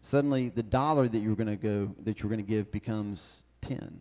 Suddenly, 0.00 0.50
the 0.50 0.62
dollar 0.62 1.08
that 1.08 1.18
you 1.18 1.30
were 1.30 1.34
going 1.34 1.48
to 1.48 1.56
go 1.56 1.92
that 2.04 2.20
you 2.20 2.28
were 2.28 2.36
going 2.36 2.46
to 2.46 2.48
give 2.48 2.70
becomes 2.70 3.42
ten. 3.62 3.98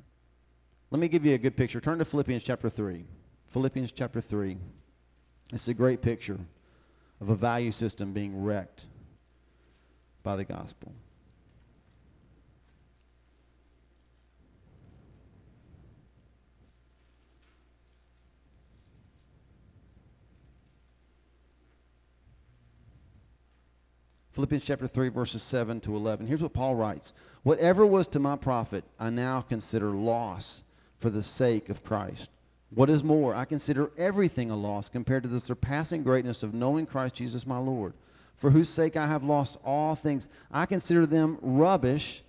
Let 0.91 0.99
me 0.99 1.07
give 1.07 1.25
you 1.25 1.33
a 1.33 1.39
good 1.39 1.57
picture. 1.57 1.81
Turn 1.81 1.97
to 1.97 2.05
Philippians 2.05 2.43
chapter 2.43 2.69
three. 2.69 3.05
Philippians 3.47 3.93
chapter 3.93 4.21
three. 4.21 4.57
It's 5.53 5.67
a 5.69 5.73
great 5.73 6.03
picture 6.03 6.37
of 7.19 7.29
a 7.29 7.35
value 7.35 7.71
system 7.71 8.13
being 8.13 8.43
wrecked 8.43 8.85
by 10.21 10.35
the 10.35 10.43
gospel. 10.43 10.91
Philippians 24.35 24.65
chapter 24.65 24.85
3, 24.85 25.07
verses 25.07 25.41
7 25.43 25.79
to 25.79 25.95
11. 25.95 26.27
Here's 26.27 26.43
what 26.43 26.51
Paul 26.51 26.75
writes 26.75 27.13
Whatever 27.43 27.85
was 27.85 28.05
to 28.07 28.19
my 28.19 28.35
profit, 28.35 28.83
I 28.99 29.09
now 29.09 29.39
consider 29.39 29.91
loss 29.91 30.61
for 30.99 31.09
the 31.09 31.23
sake 31.23 31.69
of 31.69 31.85
Christ. 31.85 32.29
What 32.71 32.89
is 32.89 33.01
more, 33.01 33.33
I 33.33 33.45
consider 33.45 33.91
everything 33.97 34.51
a 34.51 34.55
loss 34.57 34.89
compared 34.89 35.23
to 35.23 35.29
the 35.29 35.39
surpassing 35.39 36.03
greatness 36.03 36.43
of 36.43 36.53
knowing 36.53 36.85
Christ 36.85 37.15
Jesus 37.15 37.47
my 37.47 37.59
Lord, 37.59 37.93
for 38.35 38.51
whose 38.51 38.67
sake 38.67 38.97
I 38.97 39.07
have 39.07 39.23
lost 39.23 39.57
all 39.63 39.95
things. 39.95 40.27
I 40.51 40.65
consider 40.65 41.05
them 41.05 41.37
rubbish 41.41 42.21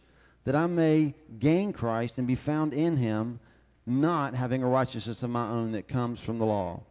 that 0.45 0.55
I 0.55 0.69
may 0.69 1.13
gain 1.41 1.73
Christ 1.73 2.19
and 2.19 2.27
be 2.29 2.37
found 2.37 2.73
in 2.73 2.97
him, 2.97 3.41
not 3.85 4.33
having 4.33 4.63
a 4.63 4.69
righteousness 4.69 5.25
of 5.25 5.31
my 5.31 5.49
own 5.49 5.73
that 5.73 5.89
comes 5.89 6.21
from 6.21 6.39
the 6.39 6.47
law 6.47 6.83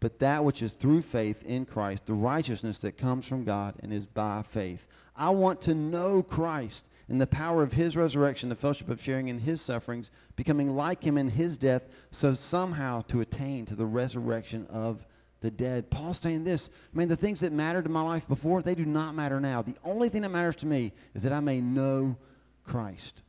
but 0.00 0.18
that 0.18 0.44
which 0.44 0.62
is 0.62 0.72
through 0.72 1.02
faith 1.02 1.42
in 1.44 1.66
Christ, 1.66 2.06
the 2.06 2.14
righteousness 2.14 2.78
that 2.78 2.98
comes 2.98 3.26
from 3.26 3.44
God 3.44 3.74
and 3.82 3.92
is 3.92 4.06
by 4.06 4.42
faith. 4.42 4.86
I 5.14 5.30
want 5.30 5.60
to 5.62 5.74
know 5.74 6.22
Christ 6.22 6.88
and 7.08 7.20
the 7.20 7.26
power 7.26 7.62
of 7.62 7.72
his 7.72 7.96
resurrection, 7.96 8.48
the 8.48 8.54
fellowship 8.54 8.88
of 8.88 9.02
sharing 9.02 9.28
in 9.28 9.38
his 9.38 9.60
sufferings, 9.60 10.10
becoming 10.36 10.74
like 10.74 11.02
him 11.02 11.18
in 11.18 11.28
his 11.28 11.58
death, 11.58 11.82
so 12.10 12.34
somehow 12.34 13.02
to 13.02 13.20
attain 13.20 13.66
to 13.66 13.74
the 13.74 13.84
resurrection 13.84 14.66
of 14.68 15.04
the 15.40 15.50
dead. 15.50 15.90
Paul's 15.90 16.18
saying 16.18 16.44
this 16.44 16.70
I 16.94 16.98
mean, 16.98 17.08
the 17.08 17.16
things 17.16 17.40
that 17.40 17.52
mattered 17.52 17.84
to 17.84 17.90
my 17.90 18.02
life 18.02 18.26
before, 18.28 18.62
they 18.62 18.74
do 18.74 18.86
not 18.86 19.14
matter 19.14 19.40
now. 19.40 19.60
The 19.60 19.76
only 19.84 20.08
thing 20.08 20.22
that 20.22 20.30
matters 20.30 20.56
to 20.56 20.66
me 20.66 20.92
is 21.14 21.24
that 21.24 21.32
I 21.32 21.40
may 21.40 21.60
know 21.60 22.16
Christ. 22.64 23.22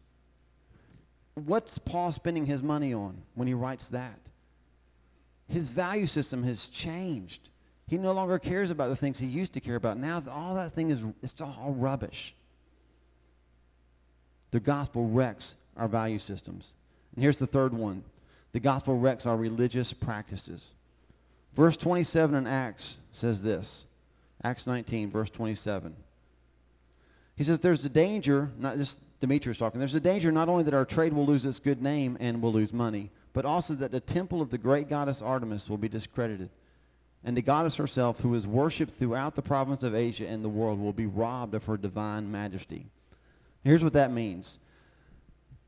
What's 1.33 1.77
Paul 1.77 2.11
spending 2.11 2.45
his 2.45 2.61
money 2.61 2.93
on 2.93 3.21
when 3.35 3.47
he 3.47 3.53
writes 3.53 3.89
that? 3.89 4.19
His 5.51 5.69
value 5.69 6.07
system 6.07 6.43
has 6.43 6.67
changed. 6.67 7.49
He 7.87 7.97
no 7.97 8.13
longer 8.13 8.39
cares 8.39 8.71
about 8.71 8.89
the 8.89 8.95
things 8.95 9.19
he 9.19 9.27
used 9.27 9.53
to 9.53 9.59
care 9.59 9.75
about. 9.75 9.97
Now 9.97 10.23
all 10.31 10.55
that 10.55 10.71
thing 10.71 10.91
is 10.91 11.03
it's 11.21 11.39
all 11.41 11.75
rubbish. 11.77 12.33
The 14.51 14.59
gospel 14.59 15.07
wrecks 15.07 15.55
our 15.75 15.87
value 15.87 16.19
systems. 16.19 16.73
And 17.15 17.23
here's 17.23 17.39
the 17.39 17.47
third 17.47 17.73
one. 17.73 18.03
The 18.53 18.59
gospel 18.59 18.97
wrecks 18.97 19.25
our 19.25 19.37
religious 19.37 19.93
practices. 19.93 20.69
Verse 21.55 21.75
27 21.77 22.35
in 22.35 22.47
Acts 22.47 22.99
says 23.11 23.43
this. 23.43 23.85
Acts 24.43 24.67
19, 24.67 25.11
verse 25.11 25.29
27. 25.29 25.95
He 27.35 27.43
says, 27.43 27.59
There's 27.59 27.83
a 27.85 27.89
danger, 27.89 28.49
not 28.57 28.77
this 28.77 28.97
Demetrius 29.19 29.57
talking, 29.57 29.79
there's 29.79 29.95
a 29.95 29.99
danger 29.99 30.31
not 30.31 30.49
only 30.49 30.63
that 30.63 30.73
our 30.73 30.85
trade 30.85 31.13
will 31.13 31.25
lose 31.25 31.45
its 31.45 31.59
good 31.59 31.81
name 31.81 32.17
and 32.19 32.41
will 32.41 32.53
lose 32.53 32.73
money, 32.73 33.11
but 33.33 33.45
also 33.45 33.73
that 33.75 33.91
the 33.91 33.99
temple 33.99 34.41
of 34.41 34.49
the 34.49 34.57
great 34.57 34.89
goddess 34.89 35.21
Artemis 35.21 35.69
will 35.69 35.77
be 35.77 35.89
discredited. 35.89 36.49
And 37.23 37.37
the 37.37 37.41
goddess 37.41 37.75
herself, 37.75 38.19
who 38.19 38.33
is 38.33 38.47
worshipped 38.47 38.93
throughout 38.93 39.35
the 39.35 39.41
province 39.41 39.83
of 39.83 39.93
Asia 39.93 40.27
and 40.27 40.43
the 40.43 40.49
world, 40.49 40.79
will 40.79 40.93
be 40.93 41.05
robbed 41.05 41.53
of 41.53 41.65
her 41.65 41.77
divine 41.77 42.31
majesty. 42.31 42.87
Here's 43.63 43.83
what 43.83 43.93
that 43.93 44.11
means 44.11 44.59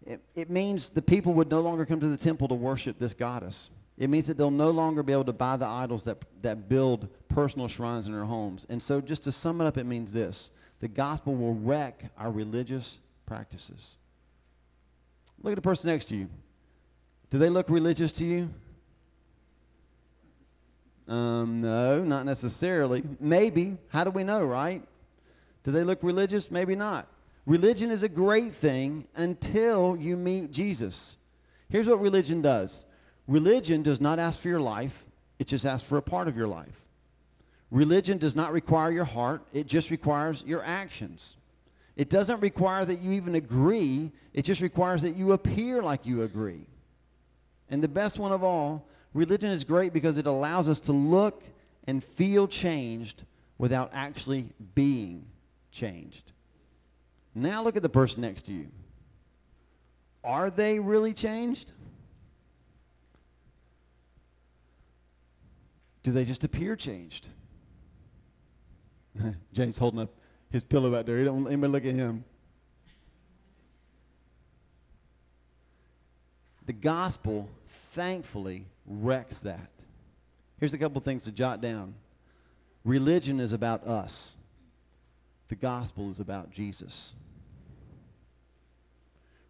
it, 0.05 0.21
it 0.35 0.49
means 0.49 0.89
the 0.89 1.01
people 1.01 1.33
would 1.35 1.49
no 1.49 1.61
longer 1.61 1.85
come 1.85 1.99
to 1.99 2.07
the 2.07 2.17
temple 2.17 2.47
to 2.49 2.55
worship 2.55 2.99
this 2.99 3.13
goddess. 3.13 3.69
It 3.97 4.09
means 4.09 4.27
that 4.27 4.37
they'll 4.37 4.51
no 4.51 4.71
longer 4.71 5.03
be 5.03 5.13
able 5.13 5.25
to 5.25 5.33
buy 5.33 5.55
the 5.55 5.67
idols 5.67 6.03
that, 6.05 6.17
that 6.41 6.67
build 6.67 7.07
personal 7.29 7.67
shrines 7.67 8.07
in 8.07 8.13
their 8.13 8.25
homes. 8.25 8.65
And 8.69 8.81
so, 8.81 8.99
just 8.99 9.23
to 9.25 9.31
sum 9.31 9.61
it 9.61 9.65
up, 9.65 9.77
it 9.77 9.85
means 9.85 10.11
this 10.11 10.51
the 10.79 10.87
gospel 10.87 11.35
will 11.35 11.53
wreck 11.53 12.03
our 12.17 12.31
religious 12.31 12.99
practices. 13.25 13.97
Look 15.41 15.53
at 15.53 15.55
the 15.55 15.61
person 15.61 15.89
next 15.89 16.05
to 16.05 16.15
you. 16.15 16.27
Do 17.33 17.39
they 17.39 17.49
look 17.49 17.67
religious 17.71 18.11
to 18.11 18.25
you? 18.25 18.47
Um, 21.07 21.61
no, 21.61 22.03
not 22.03 22.27
necessarily. 22.27 23.01
Maybe. 23.19 23.75
How 23.87 24.03
do 24.03 24.11
we 24.11 24.23
know, 24.23 24.43
right? 24.43 24.83
Do 25.63 25.71
they 25.71 25.83
look 25.83 26.03
religious? 26.03 26.51
Maybe 26.51 26.75
not. 26.75 27.07
Religion 27.47 27.89
is 27.89 28.03
a 28.03 28.07
great 28.07 28.53
thing 28.53 29.07
until 29.15 29.97
you 29.97 30.15
meet 30.15 30.51
Jesus. 30.51 31.17
Here's 31.69 31.87
what 31.87 32.01
religion 32.01 32.43
does 32.43 32.85
religion 33.27 33.81
does 33.81 33.99
not 33.99 34.19
ask 34.19 34.39
for 34.39 34.49
your 34.49 34.61
life, 34.61 35.03
it 35.39 35.47
just 35.47 35.65
asks 35.65 35.89
for 35.89 35.97
a 35.97 36.03
part 36.03 36.27
of 36.27 36.37
your 36.37 36.47
life. 36.47 36.85
Religion 37.71 38.19
does 38.19 38.35
not 38.35 38.51
require 38.51 38.91
your 38.91 39.05
heart, 39.05 39.41
it 39.53 39.65
just 39.65 39.89
requires 39.89 40.43
your 40.45 40.63
actions. 40.63 41.35
It 41.95 42.11
doesn't 42.11 42.41
require 42.41 42.85
that 42.85 43.01
you 43.01 43.13
even 43.13 43.33
agree, 43.33 44.11
it 44.35 44.43
just 44.43 44.61
requires 44.61 45.01
that 45.01 45.15
you 45.15 45.31
appear 45.31 45.81
like 45.81 46.05
you 46.05 46.21
agree. 46.21 46.67
And 47.73 47.83
the 47.83 47.87
best 47.87 48.19
one 48.19 48.31
of 48.31 48.43
all, 48.43 48.85
religion 49.15 49.49
is 49.49 49.63
great 49.63 49.93
because 49.93 50.19
it 50.19 50.27
allows 50.27 50.69
us 50.69 50.79
to 50.81 50.91
look 50.91 51.41
and 51.87 52.03
feel 52.03 52.47
changed 52.47 53.23
without 53.57 53.89
actually 53.93 54.45
being 54.75 55.25
changed. 55.71 56.21
Now 57.33 57.63
look 57.63 57.75
at 57.75 57.81
the 57.81 57.89
person 57.89 58.21
next 58.21 58.45
to 58.45 58.53
you. 58.53 58.67
Are 60.23 60.51
they 60.51 60.77
really 60.77 61.13
changed? 61.13 61.71
Do 66.03 66.11
they 66.11 66.25
just 66.25 66.43
appear 66.43 66.75
changed? 66.75 67.27
James 69.53 69.79
holding 69.79 70.01
up 70.01 70.13
his 70.51 70.63
pillow 70.63 70.93
out 70.95 71.07
there. 71.07 71.17
He 71.17 71.25
don't 71.25 71.47
anybody 71.47 71.73
look 71.73 71.85
at 71.85 71.95
him. 71.95 72.23
The 76.67 76.73
gospel, 76.73 77.49
thankfully, 77.93 78.65
wrecks 78.85 79.39
that. 79.41 79.69
Here's 80.59 80.73
a 80.73 80.77
couple 80.77 81.01
things 81.01 81.23
to 81.23 81.31
jot 81.31 81.61
down. 81.61 81.95
Religion 82.83 83.39
is 83.39 83.53
about 83.53 83.85
us. 83.85 84.35
The 85.49 85.55
gospel 85.55 86.09
is 86.09 86.19
about 86.19 86.51
Jesus. 86.51 87.13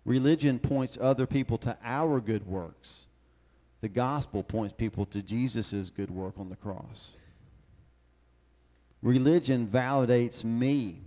Religion 0.06 0.60
points 0.60 0.97
other 0.99 1.25
people 1.25 1.58
to 1.60 1.77
our 1.84 2.19
good 2.19 2.45
works. 2.45 3.06
The 3.82 3.89
gospel 3.89 4.43
points 4.43 4.73
people 4.73 5.06
to 5.08 5.21
Jesus' 5.21 5.89
good 5.89 6.10
work 6.10 6.36
on 6.38 6.49
the 6.49 6.56
cross. 6.56 7.13
Religion 9.01 9.67
validates 9.67 10.43
me 10.43 10.99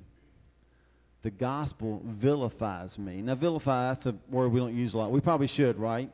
the 1.27 1.31
gospel 1.33 2.01
vilifies 2.05 2.97
me. 3.01 3.21
Now, 3.21 3.35
vilify, 3.35 3.89
that's 3.89 4.07
a 4.07 4.15
word 4.31 4.53
we 4.53 4.61
don't 4.61 4.77
use 4.77 4.95
a 4.95 4.99
lot. 4.99 5.11
We 5.11 5.21
probably 5.21 5.49
should, 5.49 5.77
right? 5.77 6.09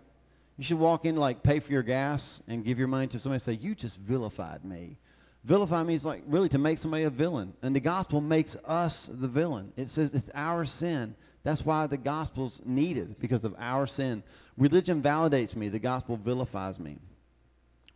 You 0.62 0.66
should 0.66 0.78
walk 0.78 1.06
in, 1.06 1.16
like, 1.16 1.42
pay 1.42 1.58
for 1.58 1.72
your 1.72 1.82
gas 1.82 2.40
and 2.46 2.64
give 2.64 2.78
your 2.78 2.86
money 2.86 3.08
to 3.08 3.18
somebody 3.18 3.34
and 3.34 3.42
say, 3.42 3.54
You 3.54 3.74
just 3.74 3.98
vilified 3.98 4.64
me. 4.64 4.96
Vilify 5.42 5.82
means, 5.82 6.04
like, 6.04 6.22
really 6.28 6.48
to 6.50 6.58
make 6.58 6.78
somebody 6.78 7.02
a 7.02 7.10
villain. 7.10 7.52
And 7.62 7.74
the 7.74 7.80
gospel 7.80 8.20
makes 8.20 8.54
us 8.64 9.10
the 9.12 9.26
villain. 9.26 9.72
It 9.76 9.88
says 9.88 10.14
it's 10.14 10.30
our 10.32 10.64
sin. 10.64 11.16
That's 11.42 11.66
why 11.66 11.88
the 11.88 11.96
gospel's 11.96 12.62
needed, 12.64 13.18
because 13.18 13.42
of 13.42 13.56
our 13.58 13.88
sin. 13.88 14.22
Religion 14.56 15.02
validates 15.02 15.56
me, 15.56 15.68
the 15.68 15.80
gospel 15.80 16.16
vilifies 16.16 16.78
me. 16.78 16.96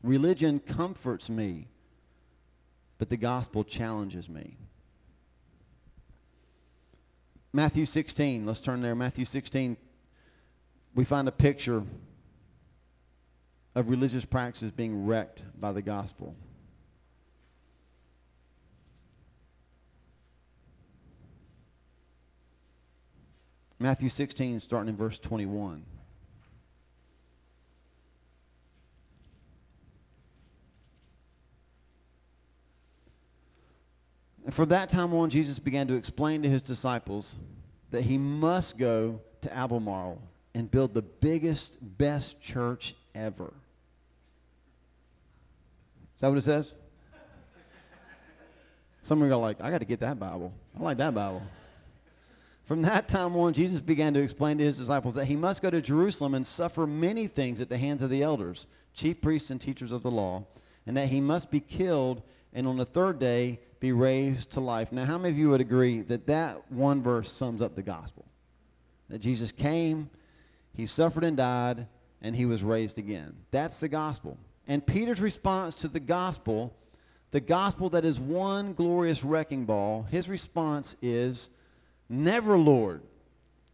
Religion 0.02 0.58
comforts 0.58 1.30
me, 1.30 1.68
but 2.98 3.08
the 3.08 3.16
gospel 3.16 3.62
challenges 3.62 4.28
me. 4.28 4.56
Matthew 7.52 7.84
16, 7.84 8.44
let's 8.44 8.60
turn 8.60 8.82
there. 8.82 8.96
Matthew 8.96 9.24
16, 9.24 9.76
we 10.96 11.04
find 11.04 11.28
a 11.28 11.32
picture 11.32 11.84
of 13.76 13.90
religious 13.90 14.24
practices 14.24 14.70
being 14.70 15.04
wrecked 15.04 15.44
by 15.60 15.70
the 15.70 15.82
gospel. 15.82 16.34
Matthew 23.78 24.08
16, 24.08 24.60
starting 24.60 24.88
in 24.88 24.96
verse 24.96 25.18
21. 25.18 25.84
And 34.46 34.54
from 34.54 34.70
that 34.70 34.88
time 34.88 35.12
on, 35.12 35.28
Jesus 35.28 35.58
began 35.58 35.88
to 35.88 35.94
explain 35.94 36.42
to 36.44 36.48
his 36.48 36.62
disciples 36.62 37.36
that 37.90 38.00
he 38.00 38.16
must 38.16 38.78
go 38.78 39.20
to 39.42 39.54
Albemarle 39.54 40.22
and 40.54 40.70
build 40.70 40.94
the 40.94 41.02
biggest, 41.02 41.76
best 41.98 42.40
church 42.40 42.94
ever. 43.14 43.52
Is 46.16 46.20
that 46.20 46.28
what 46.28 46.38
it 46.38 46.42
says? 46.42 46.72
Some 49.02 49.22
of 49.22 49.28
you 49.28 49.34
are 49.34 49.38
like, 49.38 49.60
I 49.60 49.70
got 49.70 49.78
to 49.78 49.84
get 49.84 50.00
that 50.00 50.18
Bible. 50.18 50.52
I 50.78 50.82
like 50.82 50.96
that 50.96 51.14
Bible. 51.14 51.42
From 52.64 52.82
that 52.82 53.06
time 53.06 53.36
on, 53.36 53.52
Jesus 53.52 53.80
began 53.80 54.14
to 54.14 54.22
explain 54.22 54.58
to 54.58 54.64
his 54.64 54.78
disciples 54.78 55.14
that 55.14 55.26
he 55.26 55.36
must 55.36 55.62
go 55.62 55.70
to 55.70 55.80
Jerusalem 55.80 56.34
and 56.34 56.44
suffer 56.44 56.86
many 56.86 57.28
things 57.28 57.60
at 57.60 57.68
the 57.68 57.78
hands 57.78 58.02
of 58.02 58.10
the 58.10 58.22
elders, 58.22 58.66
chief 58.94 59.20
priests, 59.20 59.50
and 59.50 59.60
teachers 59.60 59.92
of 59.92 60.02
the 60.02 60.10
law, 60.10 60.44
and 60.86 60.96
that 60.96 61.08
he 61.08 61.20
must 61.20 61.50
be 61.50 61.60
killed 61.60 62.22
and 62.52 62.66
on 62.66 62.76
the 62.76 62.84
third 62.84 63.20
day 63.20 63.60
be 63.78 63.92
raised 63.92 64.52
to 64.52 64.60
life. 64.60 64.90
Now, 64.90 65.04
how 65.04 65.18
many 65.18 65.32
of 65.32 65.38
you 65.38 65.50
would 65.50 65.60
agree 65.60 66.00
that 66.00 66.26
that 66.26 66.72
one 66.72 67.02
verse 67.02 67.30
sums 67.30 67.60
up 67.60 67.76
the 67.76 67.82
gospel? 67.82 68.24
That 69.10 69.20
Jesus 69.20 69.52
came, 69.52 70.10
he 70.72 70.86
suffered 70.86 71.22
and 71.22 71.36
died, 71.36 71.86
and 72.22 72.34
he 72.34 72.46
was 72.46 72.64
raised 72.64 72.98
again. 72.98 73.36
That's 73.50 73.78
the 73.78 73.88
gospel. 73.88 74.38
And 74.68 74.84
Peter's 74.84 75.20
response 75.20 75.76
to 75.76 75.88
the 75.88 76.00
gospel, 76.00 76.74
the 77.30 77.40
gospel 77.40 77.90
that 77.90 78.04
is 78.04 78.18
one 78.18 78.72
glorious 78.74 79.22
wrecking 79.22 79.64
ball, 79.64 80.02
his 80.10 80.28
response 80.28 80.96
is, 81.02 81.50
Never, 82.08 82.56
Lord. 82.56 83.02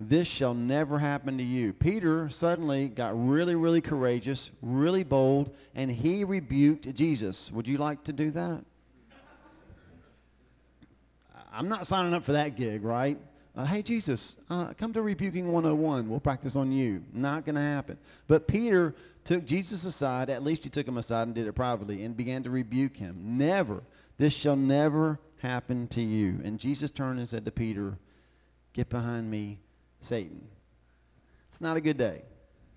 This 0.00 0.26
shall 0.26 0.54
never 0.54 0.98
happen 0.98 1.38
to 1.38 1.44
you. 1.44 1.72
Peter 1.72 2.28
suddenly 2.28 2.88
got 2.88 3.12
really, 3.28 3.54
really 3.54 3.80
courageous, 3.80 4.50
really 4.60 5.04
bold, 5.04 5.54
and 5.76 5.90
he 5.90 6.24
rebuked 6.24 6.92
Jesus. 6.94 7.52
Would 7.52 7.68
you 7.68 7.78
like 7.78 8.02
to 8.04 8.12
do 8.12 8.30
that? 8.32 8.64
I'm 11.52 11.68
not 11.68 11.86
signing 11.86 12.14
up 12.14 12.24
for 12.24 12.32
that 12.32 12.56
gig, 12.56 12.82
right? 12.82 13.18
Uh, 13.54 13.66
hey, 13.66 13.82
Jesus, 13.82 14.38
uh, 14.48 14.72
come 14.78 14.94
to 14.94 15.02
Rebuking 15.02 15.52
101. 15.52 16.08
We'll 16.08 16.20
practice 16.20 16.56
on 16.56 16.72
you. 16.72 17.04
Not 17.12 17.44
going 17.44 17.56
to 17.56 17.60
happen. 17.60 17.98
But 18.26 18.48
Peter 18.48 18.94
took 19.24 19.44
Jesus 19.44 19.84
aside, 19.84 20.30
at 20.30 20.42
least 20.42 20.64
he 20.64 20.70
took 20.70 20.86
him 20.86 20.98
aside 20.98 21.24
and 21.24 21.34
did 21.34 21.46
it 21.46 21.52
privately, 21.52 22.04
and 22.04 22.16
began 22.16 22.42
to 22.42 22.50
rebuke 22.50 22.96
him. 22.96 23.38
Never, 23.38 23.82
this 24.18 24.32
shall 24.32 24.56
never 24.56 25.18
happen 25.38 25.88
to 25.88 26.00
you. 26.00 26.40
And 26.44 26.58
Jesus 26.58 26.90
turned 26.90 27.18
and 27.18 27.28
said 27.28 27.44
to 27.44 27.50
Peter, 27.50 27.98
Get 28.72 28.88
behind 28.88 29.30
me, 29.30 29.58
Satan. 30.00 30.42
It's 31.48 31.60
not 31.60 31.76
a 31.76 31.80
good 31.80 31.98
day. 31.98 32.22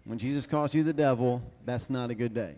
When 0.03 0.19
Jesus 0.19 0.45
calls 0.45 0.75
you 0.75 0.83
the 0.83 0.93
devil, 0.93 1.41
that's 1.65 1.89
not 1.89 2.09
a 2.09 2.15
good 2.15 2.33
day. 2.33 2.55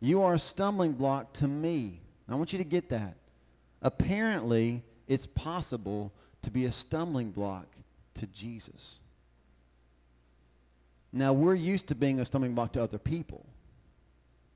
You 0.00 0.22
are 0.22 0.34
a 0.34 0.38
stumbling 0.38 0.92
block 0.92 1.32
to 1.34 1.48
me. 1.48 2.00
I 2.28 2.34
want 2.34 2.52
you 2.52 2.58
to 2.58 2.64
get 2.64 2.88
that. 2.90 3.16
Apparently, 3.82 4.82
it's 5.08 5.26
possible 5.26 6.12
to 6.42 6.50
be 6.50 6.64
a 6.64 6.72
stumbling 6.72 7.30
block 7.30 7.66
to 8.14 8.26
Jesus. 8.28 9.00
Now, 11.12 11.32
we're 11.32 11.54
used 11.54 11.88
to 11.88 11.94
being 11.94 12.20
a 12.20 12.24
stumbling 12.24 12.54
block 12.54 12.72
to 12.72 12.82
other 12.82 12.98
people, 12.98 13.44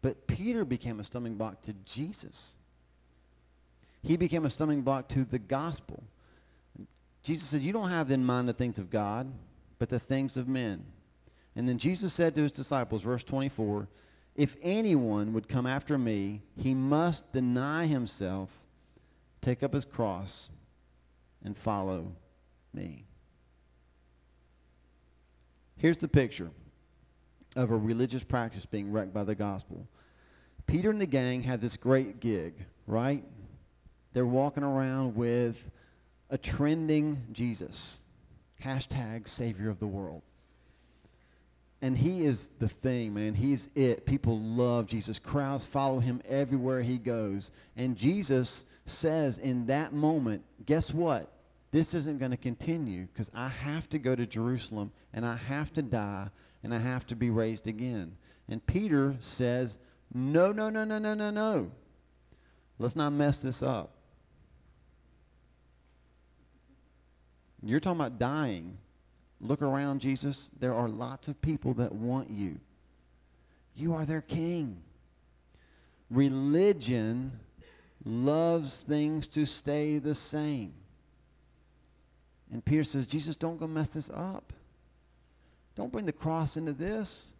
but 0.02 0.26
Peter 0.26 0.64
became 0.64 1.00
a 1.00 1.04
stumbling 1.04 1.36
block 1.36 1.60
to 1.62 1.74
Jesus. 1.84 2.56
He 4.02 4.16
became 4.16 4.46
a 4.46 4.50
stumbling 4.50 4.82
block 4.82 5.08
to 5.08 5.24
the 5.24 5.38
gospel. 5.38 6.02
Jesus 7.22 7.48
said, 7.48 7.60
You 7.60 7.72
don't 7.72 7.90
have 7.90 8.10
in 8.10 8.24
mind 8.24 8.48
the 8.48 8.52
things 8.52 8.78
of 8.78 8.90
God, 8.90 9.30
but 9.78 9.88
the 9.88 9.98
things 9.98 10.36
of 10.36 10.48
men. 10.48 10.84
And 11.56 11.68
then 11.68 11.78
Jesus 11.78 12.12
said 12.12 12.34
to 12.34 12.42
his 12.42 12.52
disciples, 12.52 13.02
verse 13.02 13.24
24, 13.24 13.88
If 14.34 14.56
anyone 14.62 15.32
would 15.32 15.48
come 15.48 15.66
after 15.66 15.98
me, 15.98 16.42
he 16.56 16.74
must 16.74 17.30
deny 17.32 17.86
himself 17.86 18.50
take 19.46 19.62
up 19.62 19.72
his 19.72 19.84
cross, 19.84 20.50
and 21.44 21.56
follow 21.56 22.10
me. 22.74 23.05
Here's 25.78 25.98
the 25.98 26.08
picture 26.08 26.50
of 27.54 27.70
a 27.70 27.76
religious 27.76 28.24
practice 28.24 28.66
being 28.66 28.92
wrecked 28.92 29.12
by 29.12 29.24
the 29.24 29.34
gospel. 29.34 29.86
Peter 30.66 30.90
and 30.90 31.00
the 31.00 31.06
gang 31.06 31.42
had 31.42 31.60
this 31.60 31.76
great 31.76 32.20
gig, 32.20 32.54
right? 32.86 33.24
They're 34.12 34.26
walking 34.26 34.62
around 34.62 35.14
with 35.14 35.56
a 36.30 36.38
trending 36.38 37.22
Jesus, 37.32 38.00
hashtag 38.62 39.28
Savior 39.28 39.70
of 39.70 39.78
the 39.78 39.86
world. 39.86 40.22
And 41.82 41.96
he 41.96 42.24
is 42.24 42.48
the 42.58 42.68
thing, 42.68 43.12
man. 43.12 43.34
He's 43.34 43.68
it. 43.74 44.06
People 44.06 44.40
love 44.40 44.86
Jesus. 44.86 45.18
Crowds 45.18 45.64
follow 45.64 46.00
him 46.00 46.22
everywhere 46.26 46.82
he 46.82 46.96
goes. 46.96 47.52
And 47.76 47.96
Jesus 47.96 48.64
says 48.86 49.38
in 49.38 49.66
that 49.66 49.92
moment, 49.92 50.42
guess 50.64 50.92
what? 50.92 51.30
This 51.76 51.92
isn't 51.92 52.20
going 52.20 52.30
to 52.30 52.38
continue 52.38 53.04
because 53.04 53.30
I 53.34 53.48
have 53.48 53.86
to 53.90 53.98
go 53.98 54.16
to 54.16 54.26
Jerusalem 54.26 54.92
and 55.12 55.26
I 55.26 55.36
have 55.36 55.70
to 55.74 55.82
die 55.82 56.30
and 56.62 56.74
I 56.74 56.78
have 56.78 57.06
to 57.08 57.16
be 57.16 57.28
raised 57.28 57.66
again. 57.66 58.16
And 58.48 58.66
Peter 58.66 59.14
says, 59.20 59.76
No, 60.14 60.52
no, 60.52 60.70
no, 60.70 60.84
no, 60.84 60.98
no, 60.98 61.12
no, 61.12 61.30
no. 61.30 61.70
Let's 62.78 62.96
not 62.96 63.10
mess 63.10 63.40
this 63.40 63.62
up. 63.62 63.90
You're 67.62 67.80
talking 67.80 68.00
about 68.00 68.18
dying. 68.18 68.78
Look 69.42 69.60
around, 69.60 70.00
Jesus. 70.00 70.50
There 70.58 70.72
are 70.72 70.88
lots 70.88 71.28
of 71.28 71.38
people 71.42 71.74
that 71.74 71.92
want 71.92 72.30
you. 72.30 72.58
You 73.74 73.92
are 73.96 74.06
their 74.06 74.22
king. 74.22 74.78
Religion 76.10 77.38
loves 78.02 78.80
things 78.80 79.26
to 79.26 79.44
stay 79.44 79.98
the 79.98 80.14
same. 80.14 80.72
And 82.52 82.64
Peter 82.64 82.84
says, 82.84 83.06
Jesus, 83.06 83.36
don't 83.36 83.58
go 83.58 83.66
mess 83.66 83.90
this 83.90 84.10
up. 84.10 84.52
Don't 85.74 85.92
bring 85.92 86.06
the 86.06 86.12
cross 86.12 86.56
into 86.56 86.72
this. 86.72 87.32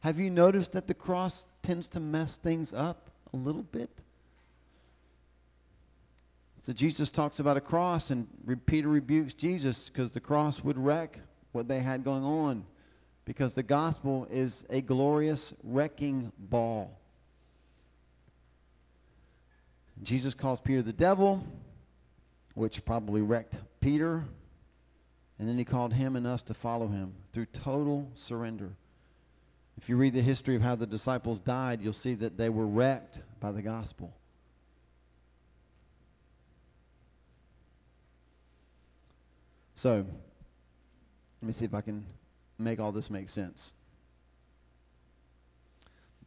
Have 0.00 0.18
you 0.18 0.30
noticed 0.30 0.72
that 0.72 0.86
the 0.86 0.94
cross 0.94 1.46
tends 1.62 1.88
to 1.88 2.00
mess 2.00 2.36
things 2.36 2.74
up 2.74 3.10
a 3.32 3.36
little 3.36 3.62
bit? 3.62 3.90
So 6.62 6.72
Jesus 6.72 7.10
talks 7.10 7.40
about 7.40 7.56
a 7.56 7.60
cross, 7.60 8.10
and 8.10 8.26
Peter 8.66 8.88
rebukes 8.88 9.34
Jesus 9.34 9.88
because 9.88 10.12
the 10.12 10.20
cross 10.20 10.62
would 10.62 10.78
wreck 10.78 11.18
what 11.52 11.66
they 11.66 11.80
had 11.80 12.04
going 12.04 12.24
on. 12.24 12.64
Because 13.24 13.54
the 13.54 13.62
gospel 13.62 14.26
is 14.30 14.64
a 14.70 14.80
glorious 14.80 15.54
wrecking 15.62 16.32
ball. 16.38 16.98
Jesus 20.02 20.34
calls 20.34 20.60
Peter 20.60 20.82
the 20.82 20.92
devil, 20.92 21.44
which 22.54 22.84
probably 22.84 23.22
wrecked 23.22 23.56
Peter. 23.82 24.24
And 25.38 25.48
then 25.48 25.58
he 25.58 25.64
called 25.64 25.92
him 25.92 26.16
and 26.16 26.26
us 26.26 26.40
to 26.42 26.54
follow 26.54 26.86
him 26.86 27.12
through 27.32 27.46
total 27.46 28.08
surrender. 28.14 28.70
If 29.76 29.88
you 29.88 29.96
read 29.96 30.14
the 30.14 30.22
history 30.22 30.54
of 30.54 30.62
how 30.62 30.76
the 30.76 30.86
disciples 30.86 31.40
died, 31.40 31.82
you'll 31.82 31.92
see 31.92 32.14
that 32.14 32.38
they 32.38 32.48
were 32.48 32.66
wrecked 32.66 33.20
by 33.40 33.52
the 33.52 33.62
gospel. 33.62 34.14
So, 39.74 40.06
let 41.40 41.46
me 41.46 41.52
see 41.52 41.64
if 41.64 41.74
I 41.74 41.80
can 41.80 42.06
make 42.56 42.78
all 42.78 42.92
this 42.92 43.10
make 43.10 43.28
sense. 43.28 43.74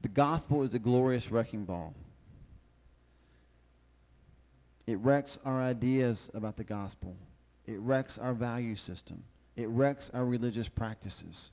The 0.01 0.09
gospel 0.09 0.63
is 0.63 0.73
a 0.73 0.79
glorious 0.79 1.31
wrecking 1.31 1.63
ball. 1.63 1.93
It 4.85 4.97
wrecks 4.97 5.39
our 5.45 5.61
ideas 5.61 6.29
about 6.33 6.57
the 6.57 6.65
gospel. 6.65 7.15
It 7.67 7.79
wrecks 7.79 8.17
our 8.17 8.33
value 8.33 8.75
system. 8.75 9.23
It 9.55 9.67
wrecks 9.69 10.11
our 10.13 10.25
religious 10.25 10.67
practices. 10.67 11.51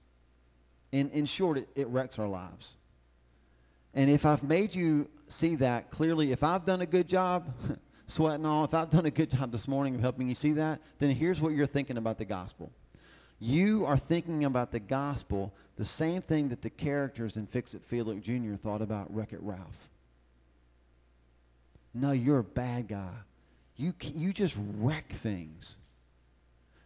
In, 0.91 1.11
in 1.11 1.27
short, 1.27 1.59
it, 1.59 1.69
it 1.75 1.89
wrecks 1.89 2.19
our 2.19 2.29
lives. 2.29 2.77
And 3.95 4.11
if 4.11 4.25
I've 4.25 4.43
made 4.43 4.75
you 4.75 5.09
see 5.29 5.57
that 5.57 5.91
clearly, 5.91 6.33
if 6.33 6.43
I've 6.43 6.65
done 6.65 6.81
a 6.81 6.87
good 6.87 7.09
job, 7.09 7.47
sweating 8.07 8.45
all, 8.45 8.65
if 8.65 8.75
I've 8.75 8.91
done 8.91 9.07
a 9.07 9.11
good 9.11 9.31
job 9.31 9.53
this 9.53 9.69
morning 9.69 9.95
of 9.95 10.01
helping 10.01 10.29
you 10.29 10.35
see 10.35 10.53
that, 10.53 10.81
then 10.99 11.11
here's 11.11 11.41
what 11.41 11.53
you're 11.53 11.67
thinking 11.67 11.97
about 11.97 12.19
the 12.19 12.25
gospel. 12.25 12.71
You 13.39 13.87
are 13.87 13.97
thinking 13.97 14.45
about 14.45 14.71
the 14.71 14.81
gospel 14.81 15.53
the 15.77 15.85
same 15.85 16.23
thing 16.23 16.51
that 16.51 16.63
the 16.63 16.71
characters 16.71 17.37
in 17.37 17.47
Fix 17.47 17.75
It 17.75 17.85
Felix 17.85 18.25
Jr. 18.25 18.55
thought 18.55 18.83
about 18.83 19.13
Wreck 19.15 19.33
It 19.33 19.41
Ralph. 19.43 19.91
No, 21.95 22.13
you're 22.13 22.39
a 22.39 22.45
bad 22.45 22.89
guy. 22.89 23.15
You, 23.77 23.95
you 24.15 24.33
just 24.33 24.57
wreck 24.77 25.11
things. 25.13 25.79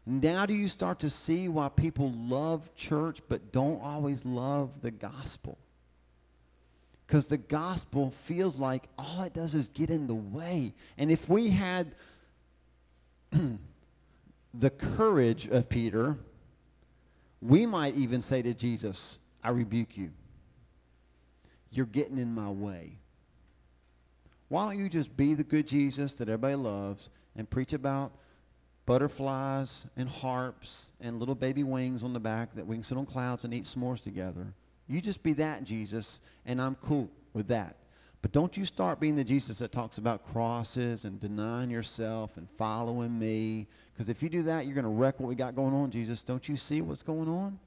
Now 0.06 0.46
do 0.46 0.54
you 0.54 0.68
start 0.68 1.00
to 1.00 1.10
see 1.10 1.48
why 1.48 1.68
people 1.68 2.12
love 2.16 2.72
church 2.76 3.20
but 3.28 3.50
don't 3.50 3.82
always 3.82 4.24
love 4.24 4.70
the 4.80 4.92
gospel? 4.92 5.58
Because 7.06 7.26
the 7.26 7.36
gospel 7.36 8.12
feels 8.24 8.58
like 8.58 8.84
all 8.96 9.22
it 9.22 9.32
does 9.32 9.56
is 9.56 9.68
get 9.68 9.90
in 9.90 10.06
the 10.06 10.14
way. 10.14 10.72
And 10.96 11.10
if 11.10 11.28
we 11.28 11.50
had 11.50 11.92
the 14.54 14.70
courage 14.70 15.46
of 15.46 15.68
Peter, 15.68 16.16
we 17.42 17.66
might 17.66 17.96
even 17.96 18.20
say 18.20 18.42
to 18.42 18.54
Jesus, 18.54 19.18
I 19.42 19.50
rebuke 19.50 19.96
you. 19.96 20.10
You're 21.70 21.86
getting 21.86 22.18
in 22.18 22.32
my 22.32 22.50
way. 22.50 22.98
Why 24.48 24.64
don't 24.64 24.78
you 24.78 24.88
just 24.88 25.16
be 25.16 25.34
the 25.34 25.44
good 25.44 25.66
Jesus 25.66 26.14
that 26.14 26.28
everybody 26.28 26.54
loves 26.54 27.10
and 27.34 27.50
preach 27.50 27.72
about 27.72 28.12
butterflies 28.86 29.86
and 29.96 30.08
harps 30.08 30.92
and 31.00 31.18
little 31.18 31.34
baby 31.34 31.64
wings 31.64 32.04
on 32.04 32.12
the 32.12 32.20
back 32.20 32.54
that 32.54 32.66
we 32.66 32.76
can 32.76 32.82
sit 32.82 32.96
on 32.96 33.04
clouds 33.04 33.44
and 33.44 33.52
eat 33.52 33.64
s'mores 33.64 34.00
together. 34.00 34.46
You 34.86 35.00
just 35.00 35.22
be 35.22 35.34
that, 35.34 35.64
Jesus, 35.64 36.20
and 36.46 36.62
I'm 36.62 36.76
cool 36.76 37.10
with 37.32 37.48
that. 37.48 37.76
But 38.22 38.32
don't 38.32 38.56
you 38.56 38.64
start 38.64 39.00
being 39.00 39.16
the 39.16 39.24
Jesus 39.24 39.58
that 39.58 39.72
talks 39.72 39.98
about 39.98 40.26
crosses 40.32 41.04
and 41.04 41.20
denying 41.20 41.70
yourself 41.70 42.36
and 42.36 42.48
following 42.50 43.16
me. 43.16 43.66
Because 43.92 44.08
if 44.08 44.22
you 44.22 44.28
do 44.28 44.44
that, 44.44 44.64
you're 44.64 44.74
going 44.74 44.84
to 44.84 44.90
wreck 44.90 45.20
what 45.20 45.28
we 45.28 45.34
got 45.34 45.54
going 45.54 45.74
on, 45.74 45.90
Jesus. 45.90 46.22
Don't 46.22 46.48
you 46.48 46.56
see 46.56 46.80
what's 46.80 47.02
going 47.02 47.28
on? 47.28 47.58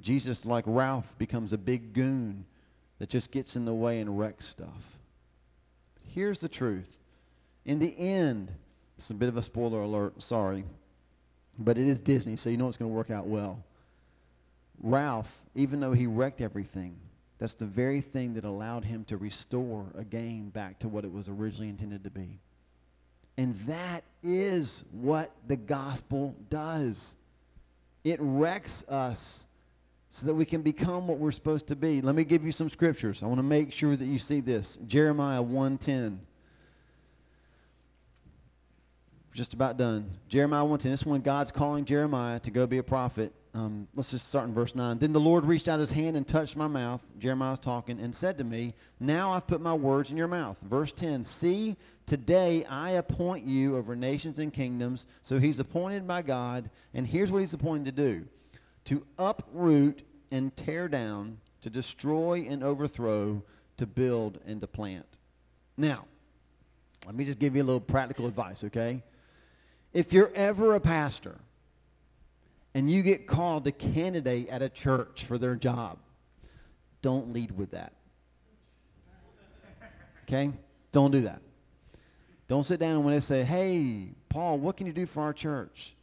Jesus, 0.00 0.44
like 0.44 0.64
Ralph, 0.66 1.16
becomes 1.18 1.52
a 1.52 1.58
big 1.58 1.92
goon 1.92 2.44
that 3.00 3.08
just 3.08 3.32
gets 3.32 3.56
in 3.56 3.64
the 3.64 3.74
way 3.74 3.98
and 3.98 4.18
wrecks 4.18 4.46
stuff. 4.46 4.98
Here's 6.06 6.38
the 6.38 6.48
truth. 6.48 6.98
In 7.64 7.78
the 7.78 7.92
end, 7.98 8.52
it's 8.98 9.10
a 9.10 9.14
bit 9.14 9.28
of 9.28 9.36
a 9.36 9.42
spoiler 9.42 9.80
alert, 9.80 10.22
sorry, 10.22 10.64
but 11.58 11.78
it 11.78 11.88
is 11.88 11.98
Disney, 11.98 12.36
so 12.36 12.50
you 12.50 12.58
know 12.58 12.68
it's 12.68 12.76
going 12.76 12.90
to 12.90 12.96
work 12.96 13.10
out 13.10 13.26
well. 13.26 13.64
Ralph, 14.82 15.42
even 15.54 15.80
though 15.80 15.92
he 15.92 16.06
wrecked 16.06 16.42
everything, 16.42 16.94
that's 17.38 17.54
the 17.54 17.64
very 17.64 18.02
thing 18.02 18.34
that 18.34 18.44
allowed 18.44 18.84
him 18.84 19.04
to 19.06 19.16
restore 19.16 19.86
a 19.96 20.04
game 20.04 20.50
back 20.50 20.78
to 20.80 20.88
what 20.88 21.04
it 21.04 21.12
was 21.12 21.28
originally 21.28 21.70
intended 21.70 22.04
to 22.04 22.10
be. 22.10 22.38
And 23.38 23.54
that 23.66 24.04
is 24.22 24.84
what 24.92 25.30
the 25.46 25.56
gospel 25.56 26.34
does. 26.50 27.16
It 28.04 28.18
wrecks 28.20 28.84
us 28.88 29.46
so 30.12 30.26
that 30.26 30.34
we 30.34 30.44
can 30.44 30.62
become 30.62 31.06
what 31.06 31.18
we're 31.18 31.30
supposed 31.30 31.68
to 31.68 31.76
be. 31.76 32.00
Let 32.00 32.16
me 32.16 32.24
give 32.24 32.44
you 32.44 32.50
some 32.50 32.68
scriptures. 32.68 33.22
I 33.22 33.26
want 33.26 33.38
to 33.38 33.44
make 33.44 33.72
sure 33.72 33.94
that 33.94 34.04
you 34.04 34.18
see 34.18 34.40
this. 34.40 34.76
Jeremiah 34.86 35.40
1:10. 35.40 36.18
Just 39.32 39.54
about 39.54 39.76
done. 39.76 40.10
Jeremiah 40.28 40.64
1:10. 40.64 40.90
This 40.90 41.06
one 41.06 41.20
God's 41.20 41.52
calling 41.52 41.84
Jeremiah 41.84 42.40
to 42.40 42.50
go 42.50 42.66
be 42.66 42.78
a 42.78 42.82
prophet. 42.82 43.32
Um, 43.54 43.86
let's 43.94 44.10
just 44.10 44.28
start 44.28 44.48
in 44.48 44.54
verse 44.54 44.74
9. 44.74 44.98
Then 44.98 45.12
the 45.12 45.20
Lord 45.20 45.44
reached 45.44 45.68
out 45.68 45.78
his 45.78 45.90
hand 45.90 46.16
and 46.16 46.26
touched 46.26 46.56
my 46.56 46.68
mouth. 46.68 47.04
Jeremiah 47.20 47.52
was 47.52 47.60
talking 47.60 48.00
and 48.00 48.14
said 48.14 48.38
to 48.38 48.44
me, 48.44 48.74
Now 48.98 49.32
I've 49.32 49.46
put 49.46 49.60
my 49.60 49.74
words 49.74 50.10
in 50.10 50.16
your 50.16 50.28
mouth. 50.28 50.60
Verse 50.60 50.92
10 50.92 51.22
See, 51.22 51.76
today 52.06 52.64
I 52.64 52.92
appoint 52.92 53.46
you 53.46 53.76
over 53.76 53.94
nations 53.94 54.40
and 54.40 54.52
kingdoms. 54.52 55.06
So 55.22 55.38
he's 55.38 55.60
appointed 55.60 56.06
by 56.08 56.22
God, 56.22 56.68
and 56.94 57.06
here's 57.06 57.30
what 57.30 57.38
he's 57.38 57.54
appointed 57.54 57.96
to 57.96 58.02
do 58.02 58.26
to 58.86 59.06
uproot 59.18 60.02
and 60.30 60.54
tear 60.56 60.88
down, 60.88 61.38
to 61.62 61.70
destroy 61.70 62.46
and 62.48 62.62
overthrow, 62.62 63.42
to 63.76 63.86
build 63.86 64.38
and 64.46 64.60
to 64.60 64.66
plant. 64.66 65.06
Now, 65.76 66.04
let 67.06 67.14
me 67.14 67.24
just 67.24 67.38
give 67.38 67.56
you 67.56 67.62
a 67.62 67.64
little 67.64 67.80
practical 67.80 68.26
advice, 68.26 68.64
okay? 68.64 69.02
If 69.92 70.12
you're 70.12 70.30
ever 70.34 70.74
a 70.74 70.80
pastor 70.80 71.36
and 72.74 72.90
you 72.90 73.02
get 73.02 73.26
called 73.26 73.64
to 73.64 73.72
candidate 73.72 74.48
at 74.48 74.62
a 74.62 74.68
church 74.68 75.24
for 75.24 75.38
their 75.38 75.56
job, 75.56 75.98
don't 77.02 77.32
lead 77.32 77.56
with 77.56 77.72
that. 77.72 77.92
Okay? 80.24 80.52
Don't 80.92 81.10
do 81.10 81.22
that. 81.22 81.40
Don't 82.46 82.64
sit 82.64 82.78
down 82.78 82.96
and 82.96 83.04
when 83.04 83.14
they 83.14 83.20
say, 83.20 83.42
hey, 83.42 84.08
Paul, 84.28 84.58
what 84.58 84.76
can 84.76 84.86
you 84.86 84.92
do 84.92 85.06
for 85.06 85.22
our 85.22 85.32
church? 85.32 85.94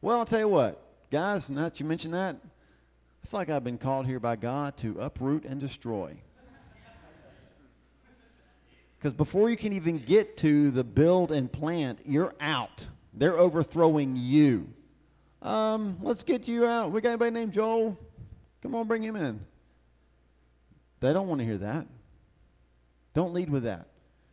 Well, 0.00 0.18
I'll 0.18 0.24
tell 0.24 0.40
you 0.40 0.48
what, 0.48 0.82
guys, 1.10 1.50
now 1.50 1.62
that 1.62 1.80
you 1.80 1.86
mention 1.86 2.10
that, 2.12 2.36
I 3.22 3.26
feel 3.26 3.40
like 3.40 3.50
I've 3.50 3.64
been 3.64 3.78
called 3.78 4.06
here 4.06 4.20
by 4.20 4.36
God 4.36 4.76
to 4.78 4.98
uproot 5.00 5.44
and 5.44 5.60
destroy. 5.60 6.16
Because 8.98 9.14
before 9.14 9.48
you 9.48 9.56
can 9.56 9.72
even 9.72 9.98
get 9.98 10.36
to 10.38 10.70
the 10.70 10.82
build 10.82 11.30
and 11.30 11.50
plant, 11.50 12.00
you're 12.04 12.34
out. 12.40 12.84
They're 13.14 13.38
overthrowing 13.38 14.16
you. 14.16 14.66
Um, 15.40 15.98
let's 16.02 16.24
get 16.24 16.48
you 16.48 16.66
out. 16.66 16.90
We 16.90 17.00
got 17.00 17.10
anybody 17.10 17.30
named 17.30 17.52
Joel? 17.52 17.96
Come 18.62 18.74
on, 18.74 18.88
bring 18.88 19.02
him 19.02 19.14
in. 19.14 19.40
They 21.00 21.12
don't 21.12 21.28
want 21.28 21.40
to 21.40 21.44
hear 21.44 21.58
that. 21.58 21.86
Don't 23.14 23.32
lead 23.32 23.50
with 23.50 23.62
that. 23.64 23.86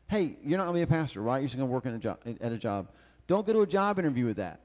Hey, 0.07 0.35
you're 0.43 0.57
not 0.57 0.65
going 0.65 0.81
to 0.81 0.87
be 0.87 0.93
a 0.93 0.99
pastor, 0.99 1.21
right? 1.21 1.37
You're 1.37 1.47
just 1.47 1.57
going 1.57 1.69
to 1.69 1.73
work 1.73 1.85
in 1.85 1.93
a 1.93 1.99
job, 1.99 2.19
at 2.41 2.51
a 2.51 2.57
job. 2.57 2.89
Don't 3.27 3.45
go 3.45 3.53
to 3.53 3.61
a 3.61 3.67
job 3.67 3.99
interview 3.99 4.25
with 4.25 4.37
that. 4.37 4.61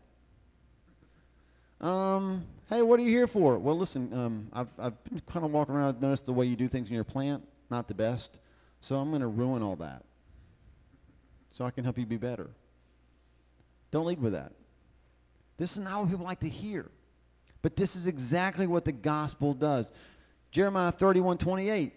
Um, 1.80 2.44
hey, 2.68 2.82
what 2.82 3.00
are 3.00 3.02
you 3.02 3.10
here 3.10 3.26
for? 3.26 3.58
Well, 3.58 3.78
listen, 3.78 4.12
um, 4.12 4.48
I've, 4.52 4.68
I've 4.78 5.04
been 5.04 5.20
kind 5.20 5.44
of 5.44 5.52
walking 5.52 5.74
around. 5.74 5.88
I've 5.88 6.02
noticed 6.02 6.26
the 6.26 6.32
way 6.32 6.46
you 6.46 6.56
do 6.56 6.68
things 6.68 6.90
in 6.90 6.94
your 6.94 7.04
plant, 7.04 7.42
not 7.70 7.88
the 7.88 7.94
best. 7.94 8.38
So 8.80 8.96
I'm 8.96 9.10
going 9.10 9.22
to 9.22 9.28
ruin 9.28 9.62
all 9.62 9.76
that 9.76 10.04
so 11.50 11.64
I 11.64 11.70
can 11.70 11.84
help 11.84 11.98
you 11.98 12.06
be 12.06 12.16
better. 12.16 12.50
Don't 13.90 14.06
lead 14.06 14.20
with 14.20 14.32
that. 14.32 14.52
This 15.56 15.72
is 15.72 15.80
not 15.80 16.00
what 16.00 16.10
people 16.10 16.24
like 16.24 16.40
to 16.40 16.48
hear. 16.48 16.90
But 17.62 17.76
this 17.76 17.96
is 17.96 18.06
exactly 18.06 18.66
what 18.66 18.84
the 18.84 18.92
gospel 18.92 19.52
does. 19.52 19.90
Jeremiah 20.50 20.92
31 20.92 21.38
28, 21.38 21.92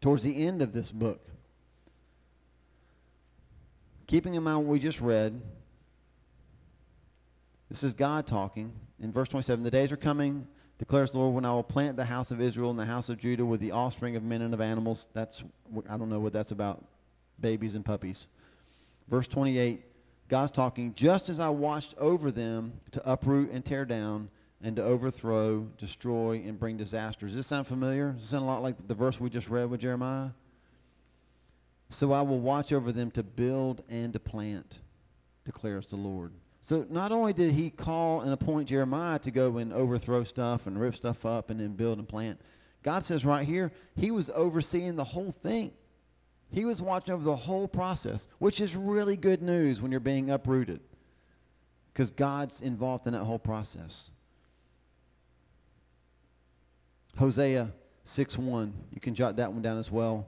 towards 0.00 0.22
the 0.22 0.46
end 0.46 0.62
of 0.62 0.72
this 0.72 0.90
book. 0.90 1.20
Keeping 4.06 4.34
in 4.34 4.42
mind 4.44 4.58
what 4.58 4.68
we 4.68 4.78
just 4.78 5.00
read, 5.00 5.40
this 7.68 7.82
is 7.82 7.94
God 7.94 8.26
talking. 8.26 8.72
In 9.00 9.12
verse 9.12 9.28
27, 9.28 9.64
the 9.64 9.70
days 9.70 9.92
are 9.92 9.96
coming, 9.96 10.46
declares 10.78 11.10
the 11.10 11.18
Lord, 11.18 11.34
when 11.34 11.44
I 11.44 11.52
will 11.52 11.62
plant 11.62 11.96
the 11.96 12.04
house 12.04 12.30
of 12.30 12.40
Israel 12.40 12.70
and 12.70 12.78
the 12.78 12.86
house 12.86 13.08
of 13.08 13.18
Judah 13.18 13.44
with 13.44 13.60
the 13.60 13.72
offspring 13.72 14.16
of 14.16 14.22
men 14.22 14.42
and 14.42 14.54
of 14.54 14.60
animals. 14.60 15.06
That's, 15.12 15.42
I 15.88 15.96
don't 15.96 16.10
know 16.10 16.20
what 16.20 16.32
that's 16.32 16.52
about, 16.52 16.84
babies 17.40 17.74
and 17.74 17.84
puppies. 17.84 18.26
Verse 19.08 19.26
28, 19.26 19.84
God's 20.28 20.52
talking, 20.52 20.94
just 20.94 21.28
as 21.28 21.40
I 21.40 21.48
watched 21.48 21.94
over 21.98 22.30
them 22.30 22.72
to 22.92 23.10
uproot 23.10 23.50
and 23.50 23.64
tear 23.64 23.84
down 23.84 24.28
and 24.62 24.76
to 24.76 24.82
overthrow, 24.82 25.68
destroy, 25.78 26.42
and 26.46 26.58
bring 26.58 26.76
disaster. 26.76 27.26
Does 27.26 27.36
this 27.36 27.46
sound 27.46 27.66
familiar? 27.66 28.12
Does 28.12 28.22
this 28.22 28.30
sound 28.30 28.44
a 28.44 28.46
lot 28.46 28.62
like 28.62 28.88
the 28.88 28.94
verse 28.94 29.20
we 29.20 29.30
just 29.30 29.48
read 29.48 29.70
with 29.70 29.80
Jeremiah? 29.80 30.30
So 31.88 32.12
I 32.12 32.22
will 32.22 32.40
watch 32.40 32.72
over 32.72 32.90
them 32.90 33.10
to 33.12 33.22
build 33.22 33.82
and 33.88 34.12
to 34.12 34.18
plant, 34.18 34.80
declares 35.44 35.86
the 35.86 35.96
Lord. 35.96 36.32
So 36.66 36.84
not 36.90 37.12
only 37.12 37.32
did 37.32 37.52
he 37.52 37.70
call 37.70 38.22
and 38.22 38.32
appoint 38.32 38.68
Jeremiah 38.68 39.20
to 39.20 39.30
go 39.30 39.58
and 39.58 39.72
overthrow 39.72 40.24
stuff 40.24 40.66
and 40.66 40.80
rip 40.80 40.96
stuff 40.96 41.24
up 41.24 41.50
and 41.50 41.60
then 41.60 41.76
build 41.76 41.98
and 41.98 42.08
plant, 42.08 42.40
God 42.82 43.04
says 43.04 43.24
right 43.24 43.46
here, 43.46 43.70
he 43.94 44.10
was 44.10 44.30
overseeing 44.30 44.96
the 44.96 45.04
whole 45.04 45.30
thing. 45.30 45.70
He 46.50 46.64
was 46.64 46.82
watching 46.82 47.14
over 47.14 47.22
the 47.22 47.36
whole 47.36 47.68
process, 47.68 48.26
which 48.40 48.60
is 48.60 48.74
really 48.74 49.16
good 49.16 49.42
news 49.42 49.80
when 49.80 49.92
you're 49.92 50.00
being 50.00 50.30
uprooted 50.30 50.80
because 51.92 52.10
God's 52.10 52.60
involved 52.60 53.06
in 53.06 53.12
that 53.12 53.22
whole 53.22 53.38
process. 53.38 54.10
Hosea 57.16 57.72
6 58.02 58.38
1, 58.38 58.74
You 58.90 59.00
can 59.00 59.14
jot 59.14 59.36
that 59.36 59.52
one 59.52 59.62
down 59.62 59.78
as 59.78 59.92
well. 59.92 60.26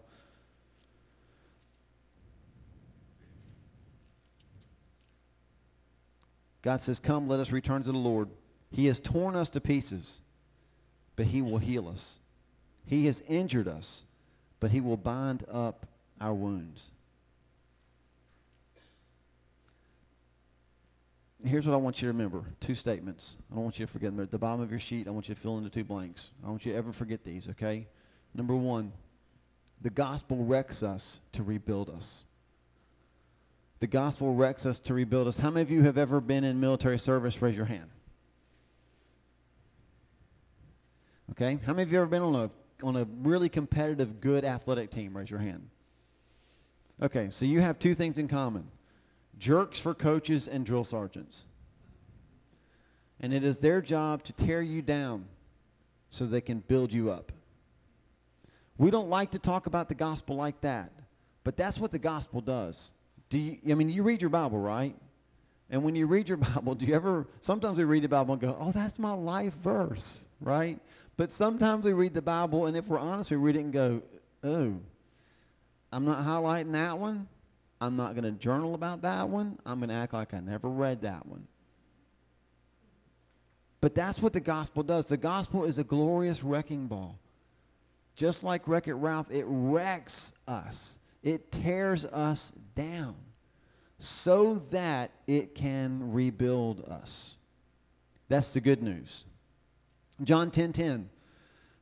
God 6.63 6.81
says, 6.81 7.01
Come, 7.01 7.29
let 7.29 7.41
us 7.41 7.53
return 7.53 7.83
to 7.83 7.93
the 7.93 7.99
Lord. 7.99 8.29
He 8.71 8.87
has 8.87 9.01
torn 9.01 9.37
us 9.37 9.51
to 9.51 9.61
pieces, 9.61 10.21
but 11.17 11.27
He 11.27 11.43
will 11.43 11.59
heal 11.59 11.89
us. 11.89 12.19
He 12.87 13.07
has 13.07 13.23
injured 13.29 13.69
us, 13.69 14.03
but 14.61 14.71
He 14.71 14.81
will 14.81 14.97
bind 14.97 15.45
up 15.51 15.87
our 16.21 16.35
wounds. 16.35 16.91
Here's 21.45 21.67
what 21.67 21.75
I 21.75 21.77
want 21.77 22.03
you 22.03 22.09
to 22.09 22.13
remember 22.13 22.43
two 22.61 22.75
statements. 22.75 23.37
I 23.51 23.55
don't 23.55 23.63
want 23.63 23.79
you 23.79 23.87
to 23.87 23.93
forget 23.93 24.11
them. 24.11 24.23
At 24.23 24.31
the 24.31 24.39
bottom 24.39 24.61
of 24.61 24.71
your 24.71 24.81
sheet, 24.81 25.07
I 25.07 25.11
want 25.11 25.29
you 25.29 25.35
to 25.37 25.41
fill 25.41 25.57
in 25.59 25.65
the 25.65 25.71
two 25.71 25.85
blanks. 25.85 26.31
I 26.41 26.47
don't 26.47 26.53
want 26.53 26.67
you 26.67 26.73
to 26.73 26.79
ever 26.79 26.93
forget 26.93 27.23
these, 27.25 27.49
okay? 27.51 27.87
Number 28.35 28.57
one, 28.57 28.93
the 29.81 29.91
gospel 29.91 30.45
wrecks 30.45 30.83
us 30.83 31.21
to 31.33 31.45
rebuild 31.45 31.91
us. 31.91 32.25
The 33.81 33.87
gospel 33.87 34.35
wrecks 34.35 34.67
us 34.67 34.79
to 34.81 34.95
rebuild 34.95 35.29
us. 35.29 35.39
How 35.39 35.51
many 35.51 35.63
of 35.63 35.71
you 35.71 35.83
have 35.83 35.99
ever 35.99 36.21
been 36.21 36.45
in 36.45 36.59
military 36.59 36.99
service? 36.99 37.41
Raise 37.41 37.57
your 37.57 37.67
hand. 37.67 37.89
Okay. 41.33 41.59
How 41.65 41.73
many 41.73 41.83
of 41.83 41.93
you 41.93 41.99
ever 41.99 42.07
been 42.07 42.23
on 42.23 42.35
a 42.35 42.51
on 42.83 42.97
a 42.97 43.05
really 43.23 43.49
competitive, 43.49 44.21
good 44.21 44.45
athletic 44.45 44.91
team? 44.91 45.17
Raise 45.17 45.31
your 45.31 45.41
hand. 45.41 45.69
Okay, 47.01 47.29
so 47.31 47.45
you 47.45 47.61
have 47.61 47.79
two 47.79 47.95
things 47.95 48.19
in 48.19 48.27
common: 48.27 48.67
jerks 49.39 49.79
for 49.79 49.95
coaches 49.95 50.49
and 50.49 50.67
drill 50.67 50.85
sergeants. 50.85 51.45
And 53.21 53.33
it 53.33 53.45
is 53.45 53.59
their 53.59 53.81
job 53.81 54.23
to 54.25 54.33
tear 54.33 54.63
you 54.63 54.83
down 54.83 55.27
so 56.11 56.25
they 56.25 56.41
can 56.41 56.61
build 56.61 56.93
you 56.93 57.11
up. 57.11 57.33
We 58.77 58.91
don't 58.91 59.09
like 59.09 59.33
to 59.33 59.39
talk 59.41 59.67
about 59.67 59.89
the 59.89 59.95
gospel 59.97 60.37
like 60.37 60.61
that, 60.61 60.93
but 61.45 61.57
that's 61.57 61.79
what 61.79 61.91
the 61.91 61.99
gospel 61.99 62.41
does. 62.41 62.93
Do 63.31 63.39
you, 63.39 63.59
I 63.71 63.75
mean, 63.75 63.89
you 63.89 64.03
read 64.03 64.21
your 64.21 64.31
Bible, 64.31 64.59
right? 64.59 64.97
And 65.71 65.83
when 65.85 65.95
you 65.95 66.07
read 66.07 66.29
your 66.29 66.37
Bible, 66.55 66.75
do 66.75 66.87
you 66.87 66.95
ever, 66.95 67.27
sometimes 67.41 67.79
we 67.79 67.85
read 67.85 68.05
the 68.05 68.09
Bible 68.09 68.33
and 68.35 68.41
go, 68.41 68.57
oh, 68.59 68.73
that's 68.73 68.99
my 68.99 69.13
life 69.13 69.55
verse, 69.63 70.21
right? 70.41 70.79
But 71.17 71.33
sometimes 71.33 71.85
we 71.85 71.93
read 71.93 72.15
the 72.15 72.23
Bible, 72.23 72.67
and 72.67 72.77
if 72.77 72.87
we're 72.87 72.99
honest, 72.99 73.31
we 73.31 73.37
read 73.37 73.57
it 73.57 73.61
and 73.61 73.73
go, 73.73 74.03
oh, 74.45 74.75
I'm 75.93 76.05
not 76.05 76.25
highlighting 76.25 76.73
that 76.73 76.99
one. 76.99 77.29
I'm 77.81 77.97
not 77.97 78.15
going 78.15 78.25
to 78.25 78.33
journal 78.33 78.75
about 78.75 79.03
that 79.03 79.29
one. 79.29 79.59
I'm 79.65 79.79
going 79.79 79.91
to 79.91 79.95
act 79.95 80.13
like 80.13 80.35
I 80.35 80.41
never 80.41 80.69
read 80.69 81.03
that 81.03 81.27
one. 81.27 81.47
But 83.81 83.95
that's 83.95 84.21
what 84.21 84.33
the 84.33 84.41
gospel 84.41 84.83
does. 84.83 85.07
The 85.07 85.17
gospel 85.17 85.65
is 85.65 85.79
a 85.79 85.85
glorious 85.85 86.43
wrecking 86.43 86.89
ball. 86.89 87.19
Just 88.17 88.43
like 88.43 88.67
Wreck 88.67 88.89
It 88.89 88.95
Ralph, 88.95 89.31
it 89.31 89.45
wrecks 89.47 90.33
us, 90.49 90.98
it 91.23 91.51
tears 91.53 92.05
us 92.05 92.53
down 92.75 93.17
so 93.99 94.57
that 94.71 95.11
it 95.27 95.55
can 95.55 96.13
rebuild 96.13 96.81
us. 96.83 97.37
That's 98.29 98.53
the 98.53 98.61
good 98.61 98.83
news. 98.83 99.25
John 100.23 100.51
10:10 100.51 100.53
10, 100.53 100.73
10 100.73 101.11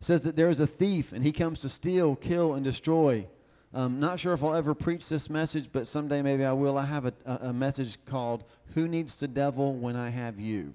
says 0.01 0.23
that 0.23 0.37
there 0.37 0.49
is 0.49 0.61
a 0.61 0.67
thief 0.67 1.13
and 1.13 1.25
he 1.25 1.33
comes 1.33 1.61
to 1.61 1.69
steal, 1.69 2.17
kill 2.17 2.55
and 2.55 2.65
destroy. 2.65 3.27
Um, 3.75 4.01
not 4.01 4.19
sure 4.19 4.33
if 4.33 4.43
I'll 4.43 4.55
ever 4.55 4.75
preach 4.75 5.09
this 5.09 5.29
message, 5.29 5.69
but 5.73 5.87
someday 5.87 6.23
maybe 6.23 6.45
I 6.45 6.53
will. 6.53 6.79
I 6.79 6.87
have 6.87 7.07
a, 7.07 7.13
a 7.27 7.53
message 7.53 8.03
called 8.07 8.45
"Who 8.75 8.89
Needs 8.89 9.17
the 9.17 9.29
Devil 9.29 9.75
When 9.75 9.97
I 9.97 10.09
Have 10.09 10.41
You," 10.41 10.73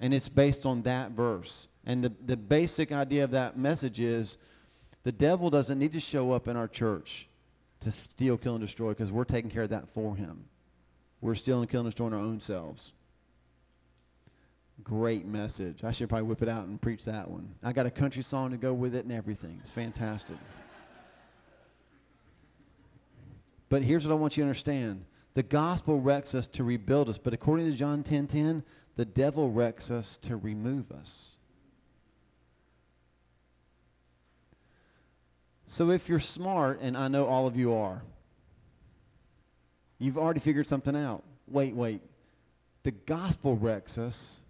and 0.00 0.12
it's 0.12 0.28
based 0.28 0.66
on 0.66 0.82
that 0.82 1.12
verse. 1.12 1.68
And 1.86 2.04
the 2.04 2.12
the 2.26 2.36
basic 2.36 2.92
idea 2.92 3.24
of 3.24 3.30
that 3.30 3.56
message 3.56 4.00
is, 4.00 4.36
the 5.06 5.12
devil 5.12 5.50
doesn't 5.50 5.78
need 5.78 5.92
to 5.92 6.00
show 6.00 6.32
up 6.32 6.48
in 6.48 6.56
our 6.56 6.66
church 6.66 7.28
to 7.78 7.92
steal, 7.92 8.36
kill, 8.36 8.56
and 8.56 8.60
destroy 8.60 8.88
because 8.88 9.12
we're 9.12 9.22
taking 9.22 9.48
care 9.48 9.62
of 9.62 9.68
that 9.68 9.88
for 9.90 10.16
him. 10.16 10.46
We're 11.20 11.36
stealing, 11.36 11.68
killing, 11.68 11.86
and 11.86 11.92
destroying 11.92 12.12
our 12.12 12.18
own 12.18 12.40
selves. 12.40 12.92
Great 14.82 15.24
message. 15.24 15.84
I 15.84 15.92
should 15.92 16.08
probably 16.08 16.26
whip 16.26 16.42
it 16.42 16.48
out 16.48 16.66
and 16.66 16.82
preach 16.82 17.04
that 17.04 17.30
one. 17.30 17.54
I 17.62 17.72
got 17.72 17.86
a 17.86 17.90
country 17.90 18.24
song 18.24 18.50
to 18.50 18.56
go 18.56 18.74
with 18.74 18.96
it 18.96 19.04
and 19.04 19.12
everything. 19.12 19.56
It's 19.60 19.70
fantastic. 19.70 20.38
But 23.68 23.84
here's 23.84 24.04
what 24.04 24.12
I 24.12 24.16
want 24.16 24.36
you 24.36 24.42
to 24.42 24.48
understand. 24.48 25.04
The 25.34 25.44
gospel 25.44 26.00
wrecks 26.00 26.34
us 26.34 26.48
to 26.48 26.64
rebuild 26.64 27.08
us, 27.08 27.16
but 27.16 27.32
according 27.32 27.70
to 27.70 27.76
John 27.76 28.02
10:10, 28.02 28.06
10, 28.08 28.26
10, 28.26 28.64
the 28.96 29.04
devil 29.04 29.52
wrecks 29.52 29.92
us 29.92 30.16
to 30.22 30.36
remove 30.36 30.90
us. 30.90 31.35
So 35.66 35.90
if 35.90 36.08
you're 36.08 36.20
smart, 36.20 36.80
and 36.80 36.96
I 36.96 37.08
know 37.08 37.26
all 37.26 37.46
of 37.46 37.56
you 37.56 37.74
are, 37.74 38.00
you've 39.98 40.16
already 40.18 40.40
figured 40.40 40.66
something 40.66 40.94
out. 40.94 41.24
Wait, 41.48 41.74
wait. 41.74 42.00
The 42.84 42.92
gospel 42.92 43.56
wrecks 43.56 43.98
us. 43.98 44.40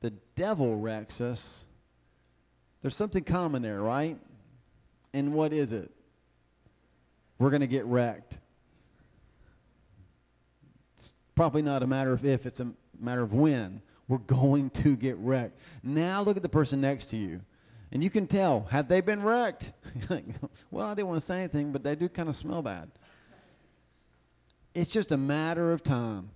The 0.00 0.12
devil 0.36 0.76
wrecks 0.76 1.20
us. 1.20 1.64
There's 2.80 2.96
something 2.96 3.24
common 3.24 3.62
there, 3.62 3.80
right? 3.80 4.16
And 5.12 5.34
what 5.34 5.52
is 5.52 5.72
it? 5.72 5.90
We're 7.38 7.50
going 7.50 7.60
to 7.60 7.66
get 7.66 7.84
wrecked. 7.86 8.38
It's 10.96 11.12
probably 11.34 11.62
not 11.62 11.82
a 11.82 11.86
matter 11.86 12.12
of 12.12 12.24
if, 12.24 12.46
it's 12.46 12.60
a 12.60 12.70
matter 13.00 13.22
of 13.22 13.32
when. 13.32 13.82
We're 14.08 14.18
going 14.18 14.70
to 14.70 14.96
get 14.96 15.16
wrecked. 15.18 15.58
Now 15.82 16.22
look 16.22 16.36
at 16.36 16.42
the 16.42 16.48
person 16.48 16.80
next 16.80 17.06
to 17.06 17.16
you. 17.16 17.40
And 17.92 18.04
you 18.04 18.10
can 18.10 18.26
tell, 18.26 18.66
have 18.70 18.88
they 18.88 19.00
been 19.00 19.22
wrecked? 19.22 19.72
well, 20.70 20.86
I 20.86 20.94
didn't 20.94 21.08
want 21.08 21.20
to 21.20 21.26
say 21.26 21.40
anything, 21.40 21.72
but 21.72 21.82
they 21.82 21.96
do 21.96 22.08
kind 22.08 22.28
of 22.28 22.36
smell 22.36 22.62
bad. 22.62 22.90
It's 24.74 24.90
just 24.90 25.10
a 25.10 25.16
matter 25.16 25.72
of 25.72 25.82
time 25.82 26.30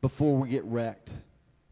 before 0.00 0.38
we 0.38 0.48
get 0.48 0.64
wrecked. 0.64 1.14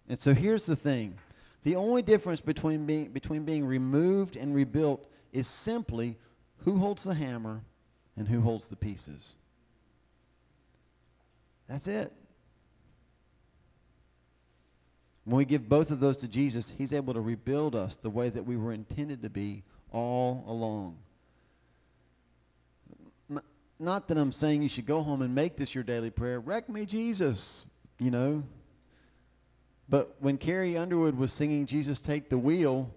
And 0.08 0.20
so 0.20 0.34
here's 0.34 0.66
the 0.66 0.76
thing. 0.76 1.14
The 1.62 1.76
only 1.76 2.02
difference 2.02 2.40
between 2.40 2.84
being, 2.84 3.08
between 3.08 3.44
being 3.44 3.64
removed 3.64 4.36
and 4.36 4.54
rebuilt 4.54 5.06
is 5.32 5.46
simply 5.46 6.18
who 6.58 6.76
holds 6.76 7.04
the 7.04 7.14
hammer 7.14 7.62
and 8.16 8.28
who 8.28 8.40
holds 8.40 8.68
the 8.68 8.76
pieces. 8.76 9.36
That's 11.68 11.88
it. 11.88 12.12
When 15.24 15.36
we 15.36 15.44
give 15.44 15.68
both 15.68 15.90
of 15.90 16.00
those 16.00 16.16
to 16.18 16.28
Jesus, 16.28 16.72
He's 16.76 16.92
able 16.92 17.14
to 17.14 17.20
rebuild 17.20 17.74
us 17.74 17.96
the 17.96 18.10
way 18.10 18.28
that 18.28 18.44
we 18.44 18.56
were 18.56 18.72
intended 18.72 19.22
to 19.22 19.30
be 19.30 19.62
all 19.92 20.44
along. 20.48 20.96
Not 23.78 24.08
that 24.08 24.16
I'm 24.16 24.32
saying 24.32 24.62
you 24.62 24.68
should 24.68 24.86
go 24.86 25.02
home 25.02 25.22
and 25.22 25.34
make 25.34 25.56
this 25.56 25.74
your 25.74 25.84
daily 25.84 26.10
prayer. 26.10 26.38
Wreck 26.40 26.68
me, 26.68 26.86
Jesus. 26.86 27.66
You 27.98 28.10
know. 28.10 28.42
But 29.88 30.14
when 30.20 30.38
Carrie 30.38 30.76
Underwood 30.76 31.16
was 31.16 31.32
singing 31.32 31.66
Jesus 31.66 31.98
Take 31.98 32.28
the 32.28 32.38
Wheel, 32.38 32.90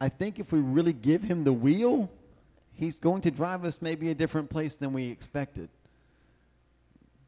I 0.00 0.08
think 0.08 0.38
if 0.38 0.52
we 0.52 0.60
really 0.60 0.92
give 0.92 1.22
him 1.22 1.44
the 1.44 1.52
wheel, 1.52 2.10
he's 2.74 2.94
going 2.94 3.22
to 3.22 3.30
drive 3.30 3.64
us 3.64 3.82
maybe 3.82 4.10
a 4.10 4.14
different 4.14 4.50
place 4.50 4.74
than 4.74 4.92
we 4.92 5.06
expected. 5.06 5.68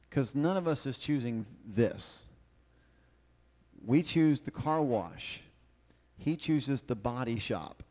Because 0.09 0.35
none 0.35 0.57
of 0.57 0.67
us 0.67 0.87
is 0.87 0.99
choosing 0.99 1.47
this. 1.67 2.27
We 3.85 4.03
choose 4.03 4.41
the 4.41 4.51
car 4.51 4.83
wash. 4.83 5.41
He 6.19 6.37
chooses 6.37 6.83
the 6.83 6.95
body 6.95 7.39
shop, 7.39 7.83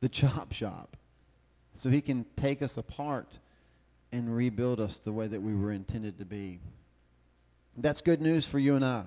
the 0.00 0.08
chop 0.08 0.52
shop. 0.52 0.96
So 1.74 1.90
he 1.90 2.00
can 2.00 2.26
take 2.36 2.60
us 2.60 2.76
apart 2.76 3.38
and 4.10 4.34
rebuild 4.34 4.80
us 4.80 4.98
the 4.98 5.12
way 5.12 5.28
that 5.28 5.40
we 5.40 5.54
were 5.54 5.70
intended 5.70 6.18
to 6.18 6.24
be. 6.24 6.58
That's 7.76 8.00
good 8.00 8.20
news 8.20 8.46
for 8.46 8.58
you 8.58 8.74
and 8.74 8.84
I. 8.84 9.04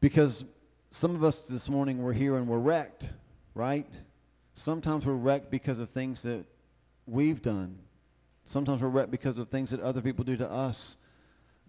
Because 0.00 0.44
some 0.90 1.14
of 1.14 1.22
us 1.22 1.40
this 1.48 1.68
morning 1.68 2.02
were 2.02 2.12
here 2.12 2.36
and 2.36 2.48
we're 2.48 2.58
wrecked, 2.58 3.08
right? 3.54 3.86
Sometimes 4.54 5.06
we're 5.06 5.12
wrecked 5.12 5.50
because 5.50 5.78
of 5.78 5.90
things 5.90 6.22
that 6.22 6.44
we've 7.06 7.40
done. 7.40 7.78
Sometimes 8.46 8.82
we're 8.82 8.88
wrecked 8.88 9.10
because 9.10 9.38
of 9.38 9.48
things 9.48 9.70
that 9.70 9.80
other 9.80 10.00
people 10.00 10.24
do 10.24 10.36
to 10.38 10.50
us. 10.50 10.96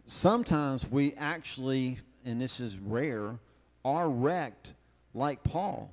Sometimes 0.08 0.90
we 0.90 1.14
actually 1.14 2.00
and 2.30 2.40
this 2.40 2.60
is 2.60 2.78
rare, 2.78 3.38
are 3.84 4.10
wrecked 4.10 4.74
like 5.14 5.44
Paul 5.44 5.92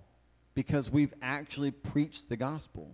because 0.55 0.91
we've 0.91 1.13
actually 1.23 1.71
preached 1.71 2.29
the 2.29 2.37
gospel. 2.37 2.91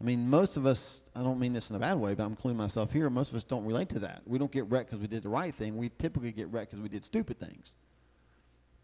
I 0.00 0.04
mean, 0.04 0.28
most 0.28 0.56
of 0.56 0.66
us, 0.66 1.00
I 1.14 1.22
don't 1.22 1.38
mean 1.38 1.52
this 1.52 1.70
in 1.70 1.76
a 1.76 1.78
bad 1.78 1.98
way, 1.98 2.14
but 2.14 2.24
I'm 2.24 2.32
including 2.32 2.58
myself 2.58 2.92
here, 2.92 3.08
most 3.08 3.30
of 3.30 3.36
us 3.36 3.44
don't 3.44 3.64
relate 3.64 3.88
to 3.90 4.00
that. 4.00 4.22
We 4.26 4.38
don't 4.38 4.52
get 4.52 4.70
wrecked 4.70 4.90
because 4.90 5.00
we 5.00 5.06
did 5.06 5.22
the 5.22 5.28
right 5.28 5.54
thing. 5.54 5.76
We 5.76 5.90
typically 5.98 6.32
get 6.32 6.48
wrecked 6.48 6.72
because 6.72 6.82
we 6.82 6.88
did 6.88 7.04
stupid 7.04 7.40
things. 7.40 7.72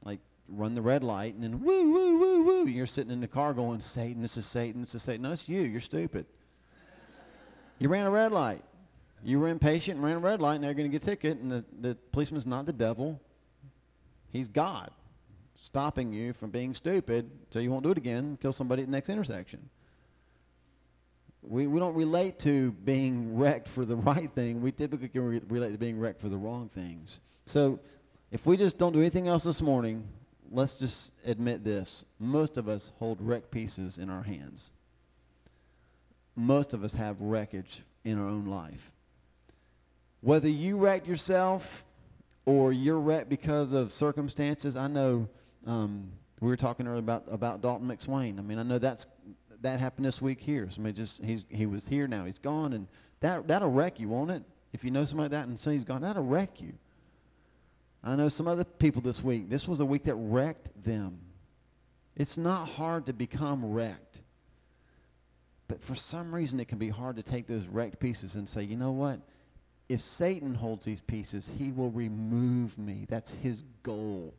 Like 0.05 0.21
run 0.49 0.75
the 0.75 0.83
red 0.83 1.05
light 1.05 1.35
and 1.35 1.43
then 1.43 1.63
woo, 1.63 1.93
woo, 1.93 2.19
woo, 2.19 2.45
woo. 2.45 2.67
You're 2.67 2.87
sitting 2.87 3.13
in 3.13 3.21
the 3.21 3.29
car 3.29 3.53
going, 3.53 3.81
Satan, 3.81 4.23
this 4.23 4.37
is 4.37 4.47
Satan, 4.47 4.81
this 4.81 4.95
is 4.95 5.03
Satan. 5.03 5.23
No, 5.23 5.33
it's 5.33 5.49
you. 5.49 5.61
You're 5.61 5.81
stupid. 5.81 6.25
You 7.79 7.89
ran 7.89 8.07
a 8.07 8.11
red 8.11 8.33
light. 8.33 8.63
You 9.25 9.39
were 9.39 9.49
impatient 9.49 9.97
and 9.97 10.05
ran 10.05 10.17
a 10.17 10.21
red 10.21 10.41
light, 10.41 10.57
and 10.57 10.65
they're 10.65 10.75
going 10.75 10.91
to 10.91 10.93
get 10.93 11.03
a 11.03 11.07
ticket, 11.07 11.39
and 11.39 11.51
the, 11.51 11.65
the 11.81 11.97
policeman's 12.11 12.47
not 12.47 12.67
the 12.67 12.73
devil. 12.73 13.21
He's 14.33 14.49
God, 14.49 14.91
stopping 15.63 16.13
you 16.13 16.33
from 16.33 16.51
being 16.51 16.75
stupid 16.75 17.31
so 17.51 17.59
you 17.59 17.71
won't 17.71 17.85
do 17.85 17.91
it 17.91 17.99
again, 17.99 18.39
kill 18.41 18.53
somebody 18.53 18.83
at 18.83 18.89
the 18.89 18.93
next 18.93 19.11
intersection. 19.11 19.69
We, 21.43 21.67
we 21.67 21.79
don't 21.79 21.95
relate 21.95 22.39
to 22.41 22.73
being 22.73 23.37
wrecked 23.37 23.69
for 23.69 23.85
the 23.85 23.97
right 24.11 24.31
thing. 24.33 24.63
We 24.63 24.73
typically 24.73 25.09
can 25.09 25.23
re- 25.23 25.43
relate 25.49 25.73
to 25.73 25.79
being 25.79 25.99
wrecked 25.99 26.21
for 26.21 26.29
the 26.29 26.37
wrong 26.37 26.71
things. 26.75 27.21
So 27.47 27.81
if 28.31 28.47
we 28.47 28.57
just 28.57 28.79
don't 28.79 28.93
do 28.93 29.01
anything 29.01 29.29
else 29.29 29.45
this 29.45 29.61
morning, 29.61 30.09
let's 30.51 30.75
just 30.75 31.13
admit 31.27 31.63
this. 31.65 32.05
Most 32.19 32.57
of 32.57 32.69
us 32.69 32.93
hold 32.99 33.21
wrecked 33.21 33.51
pieces 33.51 33.99
in 33.99 34.09
our 34.09 34.23
hands. 34.23 34.73
Most 36.35 36.73
of 36.73 36.85
us 36.85 36.95
have 36.95 37.21
wreckage 37.21 37.83
in 38.05 38.19
our 38.19 38.27
own 38.27 38.47
life. 38.47 38.91
Whether 40.23 40.49
you 40.49 40.79
wrecked 40.79 41.07
yourself 41.07 41.85
or 42.45 42.73
you're 42.73 43.01
wrecked 43.01 43.29
because 43.29 43.73
of 43.73 43.93
circumstances. 43.93 44.77
I 44.77 44.89
know 44.89 45.29
um, 45.67 46.11
we 46.41 46.49
were 46.49 46.57
talking 46.57 46.87
earlier 46.87 46.99
about 46.99 47.25
about 47.31 47.61
Dalton 47.63 47.89
McSwain. 47.89 48.39
I 48.39 48.43
mean, 48.43 48.59
I 48.59 48.63
know 48.63 48.79
that's 48.79 49.07
that 49.61 49.81
happened 49.81 50.07
this 50.07 50.21
week 50.21 50.41
here. 50.41 50.69
Somebody 50.71 50.95
just 50.95 51.23
he's 51.23 51.45
he 51.49 51.67
was 51.67 51.87
here 51.87 52.09
now 52.09 52.25
he's 52.25 52.39
gone, 52.39 52.73
and 52.73 52.87
that 53.21 53.47
that'll 53.49 53.71
wreck 53.71 54.01
you, 54.01 54.09
won't 54.09 54.31
it? 54.31 54.43
If 54.73 54.85
you 54.85 54.91
know 54.91 55.05
somebody 55.05 55.25
like 55.25 55.43
that 55.43 55.49
and 55.49 55.59
say 55.59 55.75
he's 55.75 55.85
gone, 55.85 56.03
that'll 56.03 56.25
wreck 56.25 56.61
you. 56.61 56.73
I 58.03 58.17
know 58.17 58.29
some 58.29 58.49
other 58.49 58.65
people 58.65 59.03
this 59.03 59.23
week. 59.23 59.49
This 59.49 59.69
was 59.69 59.81
a 59.81 59.85
week 59.85 60.05
that 60.05 60.17
wrecked 60.17 60.71
them. 60.85 61.21
It's 62.17 62.37
not 62.37 62.69
hard 62.69 63.07
to 63.07 63.13
become 63.13 63.73
wrecked. 63.73 64.21
But 65.69 65.81
for 65.83 65.95
some 65.95 66.35
reason, 66.35 66.59
it 66.61 66.69
can 66.69 66.79
be 66.79 66.89
hard 66.89 67.17
to 67.17 67.23
take 67.23 67.47
those 67.47 67.65
wrecked 67.67 68.01
pieces 68.01 68.35
and 68.35 68.49
say, 68.49 68.63
you 68.65 68.77
know 68.77 68.91
what? 68.91 69.21
If 69.89 70.01
Satan 70.01 70.55
holds 70.55 70.85
these 70.85 71.01
pieces, 71.01 71.51
he 71.59 71.73
will 71.73 71.91
remove 71.91 72.79
me. 72.79 73.07
That's 73.09 73.31
his 73.31 73.63
goal. 73.83 74.33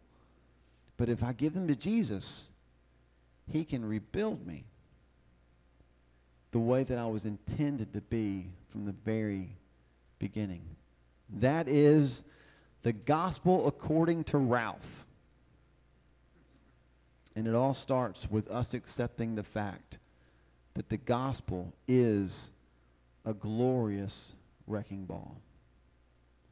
But 0.97 1.09
if 1.09 1.23
I 1.23 1.33
give 1.33 1.53
them 1.53 1.67
to 1.67 1.75
Jesus, 1.75 2.47
he 3.49 3.65
can 3.65 3.85
rebuild 3.85 4.45
me 4.45 4.63
the 6.51 6.59
way 6.59 6.83
that 6.83 6.97
I 6.97 7.07
was 7.07 7.25
intended 7.25 7.93
to 7.93 8.01
be 8.01 8.45
from 8.71 8.85
the 8.85 8.93
very 9.03 9.49
beginning. 10.19 10.63
That 11.39 11.67
is 11.67 12.23
the 12.83 12.93
gospel 12.93 13.67
according 13.67 14.25
to 14.25 14.37
Ralph. 14.37 15.05
And 17.35 17.47
it 17.47 17.55
all 17.55 17.73
starts 17.73 18.29
with 18.29 18.51
us 18.51 18.75
accepting 18.75 19.35
the 19.35 19.43
fact 19.43 19.97
that 20.75 20.89
the 20.89 20.97
gospel 20.97 21.73
is 21.87 22.51
a 23.25 23.33
glorious 23.33 24.33
wrecking 24.68 25.05
ball. 25.05 25.41